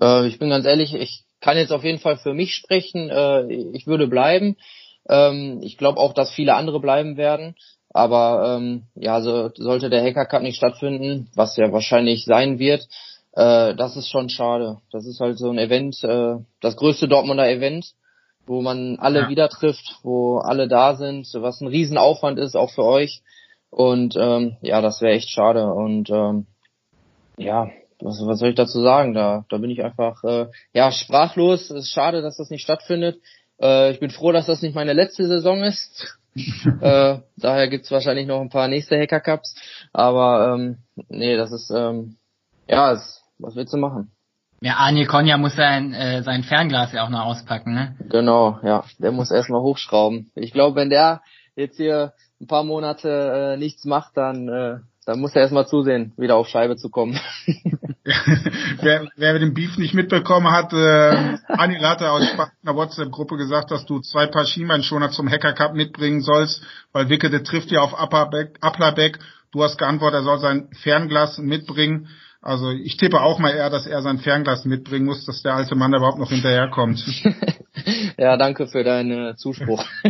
Äh, 0.00 0.26
ich 0.26 0.40
bin 0.40 0.50
ganz 0.50 0.66
ehrlich, 0.66 0.92
ich 0.94 1.22
kann 1.40 1.56
jetzt 1.56 1.72
auf 1.72 1.84
jeden 1.84 2.00
Fall 2.00 2.16
für 2.16 2.34
mich 2.34 2.54
sprechen. 2.54 3.08
Äh, 3.08 3.52
ich 3.74 3.86
würde 3.86 4.08
bleiben. 4.08 4.56
Ähm, 5.08 5.60
ich 5.62 5.78
glaube 5.78 6.00
auch, 6.00 6.14
dass 6.14 6.32
viele 6.32 6.56
andere 6.56 6.80
bleiben 6.80 7.16
werden. 7.16 7.54
Aber 7.90 8.56
ähm, 8.56 8.84
ja, 8.96 9.20
so, 9.20 9.50
sollte 9.54 9.88
der 9.88 10.02
Hacker 10.02 10.26
Cup 10.26 10.42
nicht 10.42 10.56
stattfinden, 10.56 11.28
was 11.34 11.56
ja 11.56 11.70
wahrscheinlich 11.70 12.24
sein 12.24 12.58
wird, 12.58 12.88
äh, 13.32 13.74
das 13.74 13.96
ist 13.96 14.08
schon 14.08 14.28
schade. 14.28 14.78
Das 14.90 15.06
ist 15.06 15.20
halt 15.20 15.38
so 15.38 15.50
ein 15.50 15.58
Event, 15.58 16.02
äh, 16.04 16.36
das 16.60 16.76
größte 16.76 17.08
Dortmunder 17.08 17.48
Event, 17.48 17.92
wo 18.46 18.60
man 18.62 18.98
alle 18.98 19.20
ja. 19.20 19.28
wieder 19.28 19.48
trifft, 19.48 19.96
wo 20.02 20.38
alle 20.38 20.68
da 20.68 20.94
sind, 20.96 21.28
was 21.34 21.60
ein 21.60 21.68
Riesenaufwand 21.68 22.38
ist, 22.38 22.56
auch 22.56 22.70
für 22.70 22.84
euch. 22.84 23.22
Und 23.70 24.16
ähm, 24.16 24.56
ja, 24.60 24.80
das 24.80 25.00
wäre 25.00 25.14
echt 25.14 25.30
schade. 25.30 25.72
Und 25.72 26.10
ähm, 26.10 26.46
ja, 27.38 27.70
was, 28.00 28.20
was 28.26 28.38
soll 28.38 28.50
ich 28.50 28.54
dazu 28.54 28.82
sagen? 28.82 29.14
Da, 29.14 29.46
da 29.48 29.58
bin 29.58 29.70
ich 29.70 29.82
einfach 29.82 30.22
äh, 30.24 30.46
ja 30.74 30.92
sprachlos. 30.92 31.70
Es 31.70 31.84
ist 31.84 31.92
schade, 31.92 32.20
dass 32.20 32.36
das 32.36 32.50
nicht 32.50 32.62
stattfindet. 32.62 33.18
Äh, 33.60 33.92
ich 33.92 34.00
bin 34.00 34.10
froh, 34.10 34.32
dass 34.32 34.46
das 34.46 34.60
nicht 34.60 34.74
meine 34.74 34.92
letzte 34.92 35.26
Saison 35.26 35.62
ist. 35.62 36.18
äh, 36.80 37.18
daher 37.36 37.68
gibt's 37.68 37.90
wahrscheinlich 37.90 38.26
noch 38.26 38.40
ein 38.40 38.50
paar 38.50 38.68
nächste 38.68 38.98
Hacker 38.98 39.20
Cups. 39.20 39.54
Aber 39.92 40.54
ähm, 40.54 40.78
nee, 41.08 41.36
das 41.36 41.52
ist 41.52 41.70
ähm, 41.70 42.16
ja, 42.68 42.92
es, 42.92 43.21
was 43.42 43.56
willst 43.56 43.72
du 43.72 43.78
machen? 43.78 44.12
Ja, 44.60 44.76
Anil 44.76 45.06
Konja 45.06 45.38
muss 45.38 45.56
sein, 45.56 45.92
äh, 45.92 46.22
sein 46.22 46.44
Fernglas 46.44 46.92
ja 46.92 47.04
auch 47.04 47.10
noch 47.10 47.24
auspacken, 47.24 47.74
ne? 47.74 47.96
Genau, 48.08 48.60
ja. 48.62 48.84
Der 48.98 49.10
muss 49.10 49.32
erstmal 49.32 49.60
hochschrauben. 49.60 50.30
Ich 50.36 50.52
glaube, 50.52 50.76
wenn 50.76 50.88
der 50.88 51.20
jetzt 51.56 51.78
hier 51.78 52.12
ein 52.40 52.46
paar 52.46 52.62
Monate 52.62 53.08
äh, 53.08 53.56
nichts 53.56 53.84
macht, 53.84 54.16
dann, 54.16 54.48
äh, 54.48 54.76
dann 55.04 55.20
muss 55.20 55.34
er 55.34 55.42
erstmal 55.42 55.66
zusehen, 55.66 56.12
wieder 56.16 56.36
auf 56.36 56.46
Scheibe 56.46 56.76
zu 56.76 56.90
kommen. 56.90 57.18
wer, 58.04 59.08
wer 59.16 59.38
den 59.40 59.54
Beef 59.54 59.78
nicht 59.78 59.94
mitbekommen 59.94 60.50
hat, 60.50 60.72
äh, 60.72 61.38
Anil 61.48 61.80
hatte 61.86 62.10
aus 62.12 62.22
einer 62.62 62.76
WhatsApp-Gruppe 62.76 63.36
gesagt, 63.36 63.72
dass 63.72 63.84
du 63.86 64.00
zwei 64.00 64.28
Paar 64.28 64.46
Schienbeinschoner 64.46 65.10
zum 65.10 65.28
Hacker 65.28 65.54
Cup 65.54 65.74
mitbringen 65.74 66.20
sollst, 66.20 66.62
weil 66.92 67.08
Wicke, 67.08 67.30
der 67.30 67.42
trifft 67.42 67.72
ja 67.72 67.80
auf 67.80 67.98
Applerbeck. 67.98 69.18
Du 69.50 69.62
hast 69.62 69.76
geantwortet, 69.76 70.20
er 70.20 70.24
soll 70.24 70.38
sein 70.38 70.68
Fernglas 70.82 71.38
mitbringen. 71.38 72.08
Also 72.42 72.72
ich 72.72 72.96
tippe 72.96 73.20
auch 73.20 73.38
mal 73.38 73.50
eher, 73.50 73.70
dass 73.70 73.86
er 73.86 74.02
sein 74.02 74.18
Fernglas 74.18 74.64
mitbringen 74.64 75.06
muss, 75.06 75.24
dass 75.24 75.42
der 75.42 75.54
alte 75.54 75.76
Mann 75.76 75.94
überhaupt 75.94 76.18
noch 76.18 76.30
hinterherkommt. 76.30 77.00
ja, 78.18 78.36
danke 78.36 78.66
für 78.66 78.82
deinen 78.82 79.36
Zuspruch. 79.36 79.84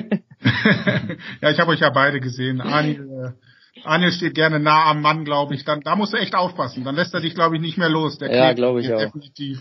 ja, 1.42 1.50
ich 1.50 1.60
habe 1.60 1.72
euch 1.72 1.80
ja 1.80 1.90
beide 1.90 2.20
gesehen. 2.20 2.62
Anil, 2.62 3.34
äh, 3.76 3.82
Anil 3.84 4.12
steht 4.12 4.34
gerne 4.34 4.60
nah 4.60 4.86
am 4.86 5.02
Mann, 5.02 5.26
glaube 5.26 5.54
ich. 5.54 5.66
Dann, 5.66 5.82
da 5.82 5.94
musst 5.94 6.14
du 6.14 6.16
echt 6.16 6.34
aufpassen. 6.34 6.84
Dann 6.84 6.94
lässt 6.94 7.12
er 7.12 7.20
dich, 7.20 7.34
glaube 7.34 7.56
ich, 7.56 7.60
nicht 7.60 7.76
mehr 7.76 7.90
los. 7.90 8.16
Der 8.16 8.34
ja, 8.34 8.54
glaube 8.54 8.80
ich 8.80 8.90
auch. 8.90 8.98
Definitiv. 8.98 9.60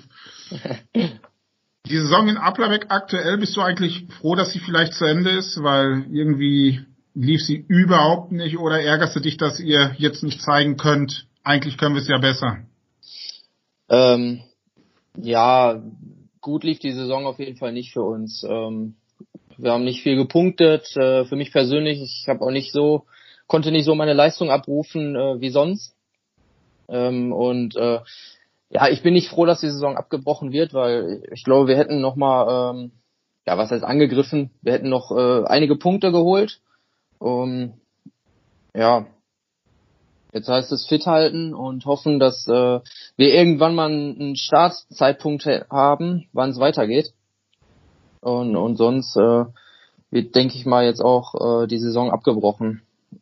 Die 1.87 1.97
Saison 1.97 2.29
in 2.29 2.37
Applerbeck 2.37 2.85
aktuell, 2.87 3.37
bist 3.37 3.57
du 3.57 3.61
eigentlich 3.61 4.05
froh, 4.21 4.35
dass 4.35 4.51
sie 4.51 4.59
vielleicht 4.59 4.93
zu 4.93 5.03
Ende 5.03 5.31
ist, 5.31 5.61
weil 5.61 6.05
irgendwie 6.09 6.79
lief 7.13 7.41
sie 7.41 7.65
überhaupt 7.67 8.31
nicht 8.31 8.57
oder 8.57 8.79
ärgerst 8.79 9.17
du 9.17 9.19
dich, 9.19 9.35
dass 9.35 9.59
ihr 9.59 9.93
jetzt 9.97 10.23
nicht 10.23 10.41
zeigen 10.41 10.77
könnt, 10.77 11.27
eigentlich 11.43 11.77
können 11.77 11.95
wir 11.95 12.01
es 12.01 12.07
ja 12.07 12.17
besser. 12.17 12.59
Ähm, 13.89 14.41
ja, 15.17 15.81
gut 16.39 16.63
lief 16.63 16.79
die 16.79 16.93
Saison 16.93 17.25
auf 17.25 17.39
jeden 17.39 17.57
Fall 17.57 17.73
nicht 17.73 17.93
für 17.93 18.03
uns. 18.03 18.43
Ähm, 18.47 18.95
wir 19.57 19.71
haben 19.71 19.83
nicht 19.83 20.01
viel 20.01 20.15
gepunktet. 20.15 20.95
Äh, 20.95 21.25
für 21.25 21.35
mich 21.35 21.51
persönlich, 21.51 22.01
ich 22.01 22.27
habe 22.27 22.41
auch 22.41 22.51
nicht 22.51 22.71
so, 22.71 23.05
konnte 23.47 23.71
nicht 23.71 23.85
so 23.85 23.95
meine 23.95 24.13
Leistung 24.13 24.49
abrufen 24.49 25.15
äh, 25.15 25.41
wie 25.41 25.49
sonst. 25.49 25.95
Ähm, 26.87 27.31
und 27.31 27.75
äh, 27.75 27.99
ja, 28.69 28.87
ich 28.89 29.03
bin 29.03 29.13
nicht 29.13 29.29
froh, 29.29 29.45
dass 29.45 29.59
die 29.59 29.69
Saison 29.69 29.97
abgebrochen 29.97 30.51
wird, 30.51 30.73
weil 30.73 31.23
ich 31.31 31.43
glaube, 31.43 31.67
wir 31.67 31.77
hätten 31.77 31.99
noch 32.01 32.15
mal, 32.15 32.73
ähm, 32.73 32.91
ja, 33.45 33.57
was 33.57 33.71
heißt 33.71 33.83
angegriffen? 33.83 34.51
Wir 34.61 34.73
hätten 34.73 34.89
noch 34.89 35.11
äh, 35.11 35.45
einige 35.45 35.75
Punkte 35.75 36.11
geholt. 36.11 36.61
Um, 37.19 37.73
ja, 38.73 39.05
Jetzt 40.33 40.47
heißt 40.47 40.71
es 40.71 40.87
fit 40.87 41.05
halten 41.05 41.53
und 41.53 41.85
hoffen, 41.85 42.19
dass 42.19 42.47
äh, 42.47 42.79
wir 43.17 43.33
irgendwann 43.33 43.75
mal 43.75 43.89
einen 43.89 44.35
Startzeitpunkt 44.35 45.45
haben, 45.69 46.27
wann 46.31 46.51
es 46.51 46.59
weitergeht. 46.59 47.13
Und, 48.21 48.55
und 48.55 48.77
sonst 48.77 49.17
äh, 49.17 49.45
wird, 50.09 50.35
denke 50.35 50.55
ich 50.55 50.65
mal, 50.65 50.85
jetzt 50.85 51.01
auch 51.01 51.63
äh, 51.63 51.67
die 51.67 51.79
Saison 51.79 52.11
abgebrochen. 52.11 52.81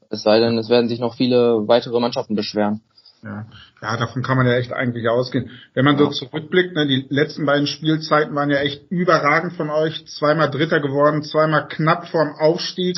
Es 0.10 0.24
sei 0.24 0.40
denn, 0.40 0.58
es 0.58 0.70
werden 0.70 0.90
sich 0.90 1.00
noch 1.00 1.16
viele 1.16 1.68
weitere 1.68 2.00
Mannschaften 2.00 2.36
beschweren. 2.36 2.82
Ja, 3.24 3.46
ja, 3.82 3.98
davon 3.98 4.24
kann 4.24 4.38
man 4.38 4.48
ja 4.48 4.54
echt 4.54 4.72
eigentlich 4.72 5.10
ausgehen. 5.10 5.50
Wenn 5.74 5.84
man 5.84 5.98
so 5.98 6.08
zurückblickt, 6.08 6.74
ne, 6.76 6.88
die 6.88 7.06
letzten 7.10 7.46
beiden 7.46 7.68
Spielzeiten 7.68 8.34
waren 8.34 8.50
ja 8.50 8.60
echt 8.60 8.90
überragend 8.90 9.54
von 9.54 9.70
euch. 9.70 10.06
Zweimal 10.06 10.50
Dritter 10.50 10.80
geworden, 10.80 11.24
zweimal 11.24 11.68
knapp 11.68 12.08
vorm 12.08 12.34
Aufstieg. 12.40 12.98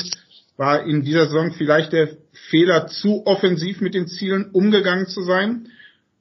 War 0.56 0.84
in 0.84 1.02
dieser 1.02 1.26
Saison 1.26 1.52
vielleicht 1.52 1.92
der 1.92 2.10
Fehler, 2.50 2.86
zu 2.86 3.26
offensiv 3.26 3.80
mit 3.80 3.94
den 3.94 4.06
Zielen 4.06 4.50
umgegangen 4.52 5.06
zu 5.06 5.22
sein? 5.22 5.68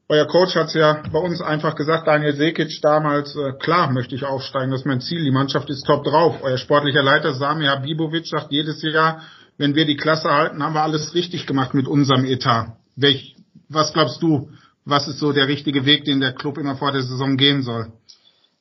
Euer 0.08 0.28
Coach 0.28 0.56
hat 0.56 0.67
es 0.67 0.74
ja 0.74 1.04
bei 1.12 1.20
uns 1.20 1.41
einfach 1.41 1.76
gesagt, 1.76 2.06
Daniel 2.06 2.34
Sekic 2.34 2.82
damals, 2.82 3.34
äh, 3.36 3.54
klar 3.54 3.91
möchte 3.91 4.13
ich 4.13 4.26
aufsteigen, 4.26 4.72
das 4.72 4.82
ist 4.82 4.86
mein 4.86 5.00
Ziel, 5.00 5.24
die 5.24 5.32
Mannschaft 5.32 5.70
ist 5.70 5.86
top 5.86 6.04
drauf. 6.04 6.39
Euer 6.41 6.58
sportlicher 6.58 7.02
Leiter 7.02 7.34
Sami 7.34 7.65
Habibovic 7.65 8.28
sagt 8.28 8.52
jedes 8.52 8.82
Jahr, 8.82 9.22
wenn 9.58 9.76
wir 9.76 9.86
die 9.86 9.96
Klasse 9.96 10.30
halten, 10.30 10.62
haben 10.62 10.74
wir 10.74 10.82
alles 10.82 11.13
richtig 11.13 11.46
gemacht 11.46 11.74
mit 11.74 11.88
unserem 11.88 12.26
Etat. 12.26 12.76
Welch, 12.98 13.36
was 13.70 13.94
glaubst 13.94 14.22
du, 14.22 14.50
was 14.84 15.08
ist 15.08 15.20
so 15.20 15.32
der 15.32 15.48
richtige 15.48 15.86
Weg, 15.86 16.04
den 16.04 16.20
der 16.20 16.34
Club 16.34 16.58
immer 16.58 16.76
vor 16.76 16.91
der 16.91 17.04
Saison 17.04 17.38
gehen 17.38 17.62
soll? 17.62 17.94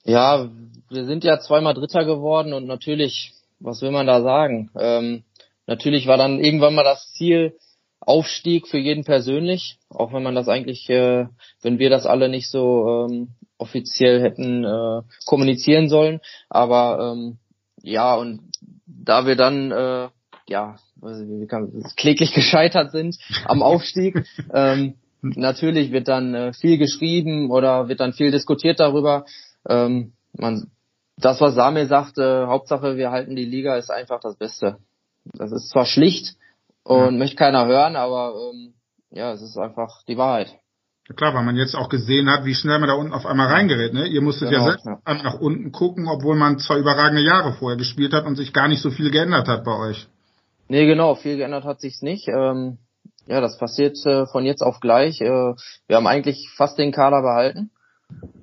Ja, 0.04 0.48
wir 0.88 1.04
sind 1.04 1.24
ja 1.24 1.40
zweimal 1.40 1.74
Dritter 1.74 2.04
geworden 2.04 2.52
und 2.52 2.66
natürlich, 2.66 3.32
was 3.58 3.82
will 3.82 3.90
man 3.90 4.06
da 4.06 4.22
sagen? 4.22 4.70
Ähm, 4.78 5.24
Natürlich 5.70 6.08
war 6.08 6.16
dann 6.16 6.40
irgendwann 6.40 6.74
mal 6.74 6.82
das 6.82 7.12
Ziel 7.12 7.56
Aufstieg 8.00 8.66
für 8.66 8.78
jeden 8.78 9.04
persönlich, 9.04 9.78
auch 9.88 10.12
wenn 10.12 10.24
man 10.24 10.34
das 10.34 10.48
eigentlich, 10.48 10.90
äh, 10.90 11.26
wenn 11.62 11.78
wir 11.78 11.90
das 11.90 12.06
alle 12.06 12.28
nicht 12.28 12.50
so 12.50 13.06
ähm, 13.08 13.28
offiziell 13.56 14.20
hätten 14.20 14.64
äh, 14.64 15.02
kommunizieren 15.26 15.88
sollen. 15.88 16.18
Aber 16.48 17.12
ähm, 17.14 17.38
ja, 17.82 18.16
und 18.16 18.50
da 18.86 19.26
wir 19.26 19.36
dann 19.36 19.70
äh, 19.70 20.08
ja 20.48 20.74
wie 21.00 21.46
kann, 21.46 21.84
kläglich 21.96 22.32
gescheitert 22.34 22.90
sind 22.90 23.16
am 23.44 23.62
Aufstieg, 23.62 24.26
ähm, 24.52 24.96
natürlich 25.22 25.92
wird 25.92 26.08
dann 26.08 26.34
äh, 26.34 26.52
viel 26.52 26.78
geschrieben 26.78 27.48
oder 27.52 27.88
wird 27.88 28.00
dann 28.00 28.12
viel 28.12 28.32
diskutiert 28.32 28.80
darüber. 28.80 29.24
Ähm, 29.68 30.14
man, 30.32 30.72
das, 31.16 31.40
was 31.40 31.54
Samir 31.54 31.86
sagte, 31.86 32.48
Hauptsache 32.48 32.96
wir 32.96 33.12
halten 33.12 33.36
die 33.36 33.44
Liga, 33.44 33.76
ist 33.76 33.92
einfach 33.92 34.18
das 34.18 34.36
Beste. 34.36 34.78
Das 35.24 35.52
ist 35.52 35.70
zwar 35.70 35.86
schlicht 35.86 36.36
und 36.84 36.98
ja. 36.98 37.10
möchte 37.10 37.36
keiner 37.36 37.66
hören, 37.66 37.96
aber 37.96 38.34
ähm, 38.34 38.74
ja, 39.10 39.32
es 39.32 39.42
ist 39.42 39.58
einfach 39.58 40.02
die 40.08 40.16
Wahrheit. 40.16 40.56
Ja 41.08 41.14
klar, 41.14 41.34
weil 41.34 41.44
man 41.44 41.56
jetzt 41.56 41.74
auch 41.74 41.88
gesehen 41.88 42.30
hat, 42.30 42.44
wie 42.44 42.54
schnell 42.54 42.78
man 42.78 42.88
da 42.88 42.94
unten 42.94 43.12
auf 43.12 43.26
einmal 43.26 43.48
reingerät. 43.48 43.92
Ne? 43.92 44.06
Ihr 44.06 44.22
musstet 44.22 44.50
genau, 44.50 44.66
ja 44.66 44.70
selbst 44.70 44.86
ja. 44.86 44.98
nach 45.04 45.40
unten 45.40 45.72
gucken, 45.72 46.06
obwohl 46.08 46.36
man 46.36 46.58
zwei 46.58 46.78
überragende 46.78 47.22
Jahre 47.22 47.52
vorher 47.54 47.76
gespielt 47.76 48.12
hat 48.12 48.26
und 48.26 48.36
sich 48.36 48.52
gar 48.52 48.68
nicht 48.68 48.80
so 48.80 48.90
viel 48.90 49.10
geändert 49.10 49.48
hat 49.48 49.64
bei 49.64 49.76
euch. 49.76 50.06
Nee, 50.68 50.86
genau, 50.86 51.16
viel 51.16 51.36
geändert 51.36 51.64
hat 51.64 51.80
sich's 51.80 52.00
nicht. 52.00 52.28
Ähm, 52.28 52.78
ja, 53.26 53.40
das 53.40 53.58
passiert 53.58 53.96
äh, 54.06 54.26
von 54.26 54.44
jetzt 54.44 54.62
auf 54.62 54.78
gleich. 54.78 55.20
Äh, 55.20 55.54
wir 55.88 55.96
haben 55.96 56.06
eigentlich 56.06 56.48
fast 56.56 56.78
den 56.78 56.92
Kader 56.92 57.22
behalten 57.22 57.70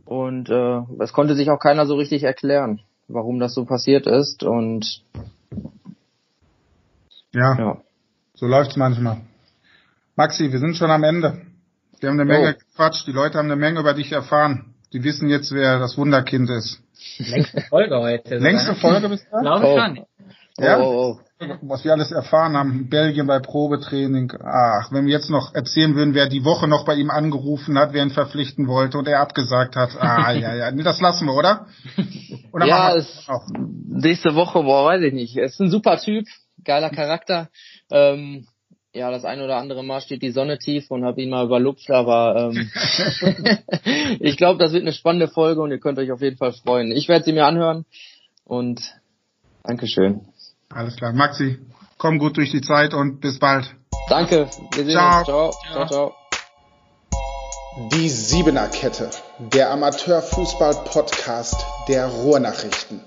und 0.05 0.49
äh, 0.49 0.81
es 0.99 1.13
konnte 1.13 1.35
sich 1.35 1.49
auch 1.49 1.59
keiner 1.59 1.85
so 1.85 1.95
richtig 1.95 2.23
erklären, 2.23 2.81
warum 3.07 3.39
das 3.39 3.53
so 3.53 3.65
passiert 3.65 4.07
ist 4.07 4.43
und 4.43 5.03
ja, 7.37 7.55
ja. 7.57 7.77
so 8.33 8.47
läuft's 8.47 8.75
manchmal. 8.75 9.21
Maxi, 10.15 10.51
wir 10.51 10.59
sind 10.59 10.75
schon 10.75 10.89
am 10.89 11.03
Ende. 11.03 11.41
Wir 11.99 12.09
haben 12.09 12.19
eine 12.19 12.25
Menge 12.25 12.55
oh. 12.55 12.59
gequatscht, 12.59 13.07
die 13.07 13.11
Leute 13.11 13.37
haben 13.37 13.45
eine 13.45 13.55
Menge 13.55 13.79
über 13.79 13.93
dich 13.93 14.11
erfahren. 14.11 14.73
Die 14.93 15.03
wissen 15.03 15.29
jetzt, 15.29 15.51
wer 15.51 15.79
das 15.79 15.97
Wunderkind 15.97 16.49
ist. 16.49 16.81
Längste 17.17 17.61
Folge 17.61 17.99
heute. 17.99 18.37
Längste 18.37 18.75
Folge 18.75 19.09
bis 19.09 19.23
dahin? 19.29 19.41
Glaube 19.41 19.67
oh. 19.67 19.77
schon. 19.77 20.05
Ja? 20.59 20.79
Oh, 20.79 20.83
oh, 20.83 21.19
oh. 21.19 21.27
Was 21.61 21.83
wir 21.83 21.91
alles 21.91 22.11
erfahren 22.11 22.57
haben, 22.57 22.89
Belgien 22.89 23.27
bei 23.27 23.39
Probetraining. 23.39 24.33
Ach, 24.43 24.91
wenn 24.91 25.05
wir 25.05 25.13
jetzt 25.13 25.29
noch 25.29 25.53
erzählen 25.53 25.93
würden, 25.93 26.15
wer 26.15 26.27
die 26.27 26.43
Woche 26.43 26.67
noch 26.67 26.83
bei 26.83 26.95
ihm 26.95 27.11
angerufen 27.11 27.77
hat, 27.77 27.93
wer 27.93 28.01
ihn 28.01 28.09
verpflichten 28.09 28.67
wollte 28.67 28.97
und 28.97 29.07
er 29.07 29.19
abgesagt 29.19 29.75
hat. 29.75 29.91
Ah, 29.99 30.31
ja, 30.33 30.55
ja. 30.55 30.71
Das 30.71 30.99
lassen 30.99 31.27
wir, 31.27 31.35
oder? 31.35 31.67
oder 32.51 32.65
ja, 32.65 32.95
es, 32.95 33.27
nächste 33.87 34.33
Woche, 34.33 34.63
boah, 34.63 34.85
weiß 34.87 35.03
ich 35.03 35.13
nicht. 35.13 35.37
Er 35.37 35.45
ist 35.45 35.59
ein 35.59 35.69
super 35.69 35.99
Typ, 35.99 36.25
geiler 36.67 36.91
Charakter. 36.91 37.49
Ähm, 37.89 38.45
ja, 38.93 39.09
das 39.11 39.25
ein 39.25 39.41
oder 39.41 39.57
andere 39.57 39.83
Mal 39.83 40.01
steht 40.01 40.21
die 40.21 40.31
Sonne 40.31 40.59
tief 40.59 40.91
und 40.91 41.05
habe 41.05 41.21
ihn 41.21 41.29
mal 41.29 41.45
überlupft, 41.45 41.89
aber 41.89 42.51
ähm, 42.53 42.69
ich 44.19 44.37
glaube, 44.37 44.59
das 44.59 44.73
wird 44.73 44.83
eine 44.83 44.93
spannende 44.93 45.27
Folge 45.27 45.61
und 45.61 45.71
ihr 45.71 45.79
könnt 45.79 45.97
euch 45.97 46.11
auf 46.11 46.21
jeden 46.21 46.37
Fall 46.37 46.53
freuen. 46.53 46.91
Ich 46.91 47.07
werde 47.07 47.25
sie 47.25 47.33
mir 47.33 47.45
anhören 47.45 47.85
und 48.43 48.81
Dankeschön. 49.63 50.21
Alles 50.69 50.95
klar. 50.95 51.11
Maxi, 51.13 51.59
komm 51.97 52.19
gut 52.19 52.37
durch 52.37 52.51
die 52.51 52.61
Zeit 52.61 52.93
und 52.93 53.19
bis 53.19 53.39
bald. 53.39 53.75
Danke. 54.09 54.47
Wir 54.73 54.85
sehen 54.85 54.93
ciao. 54.93 55.17
uns. 55.17 55.25
Ciao. 55.25 55.51
Ciao, 55.71 55.87
ciao. 55.87 56.13
Die 57.91 58.09
Siebener 58.09 58.69
Kette, 58.69 59.11
der 59.53 59.69
Amateurfußball-Podcast 59.71 61.63
der 61.87 62.07
Ruhrnachrichten. 62.07 63.01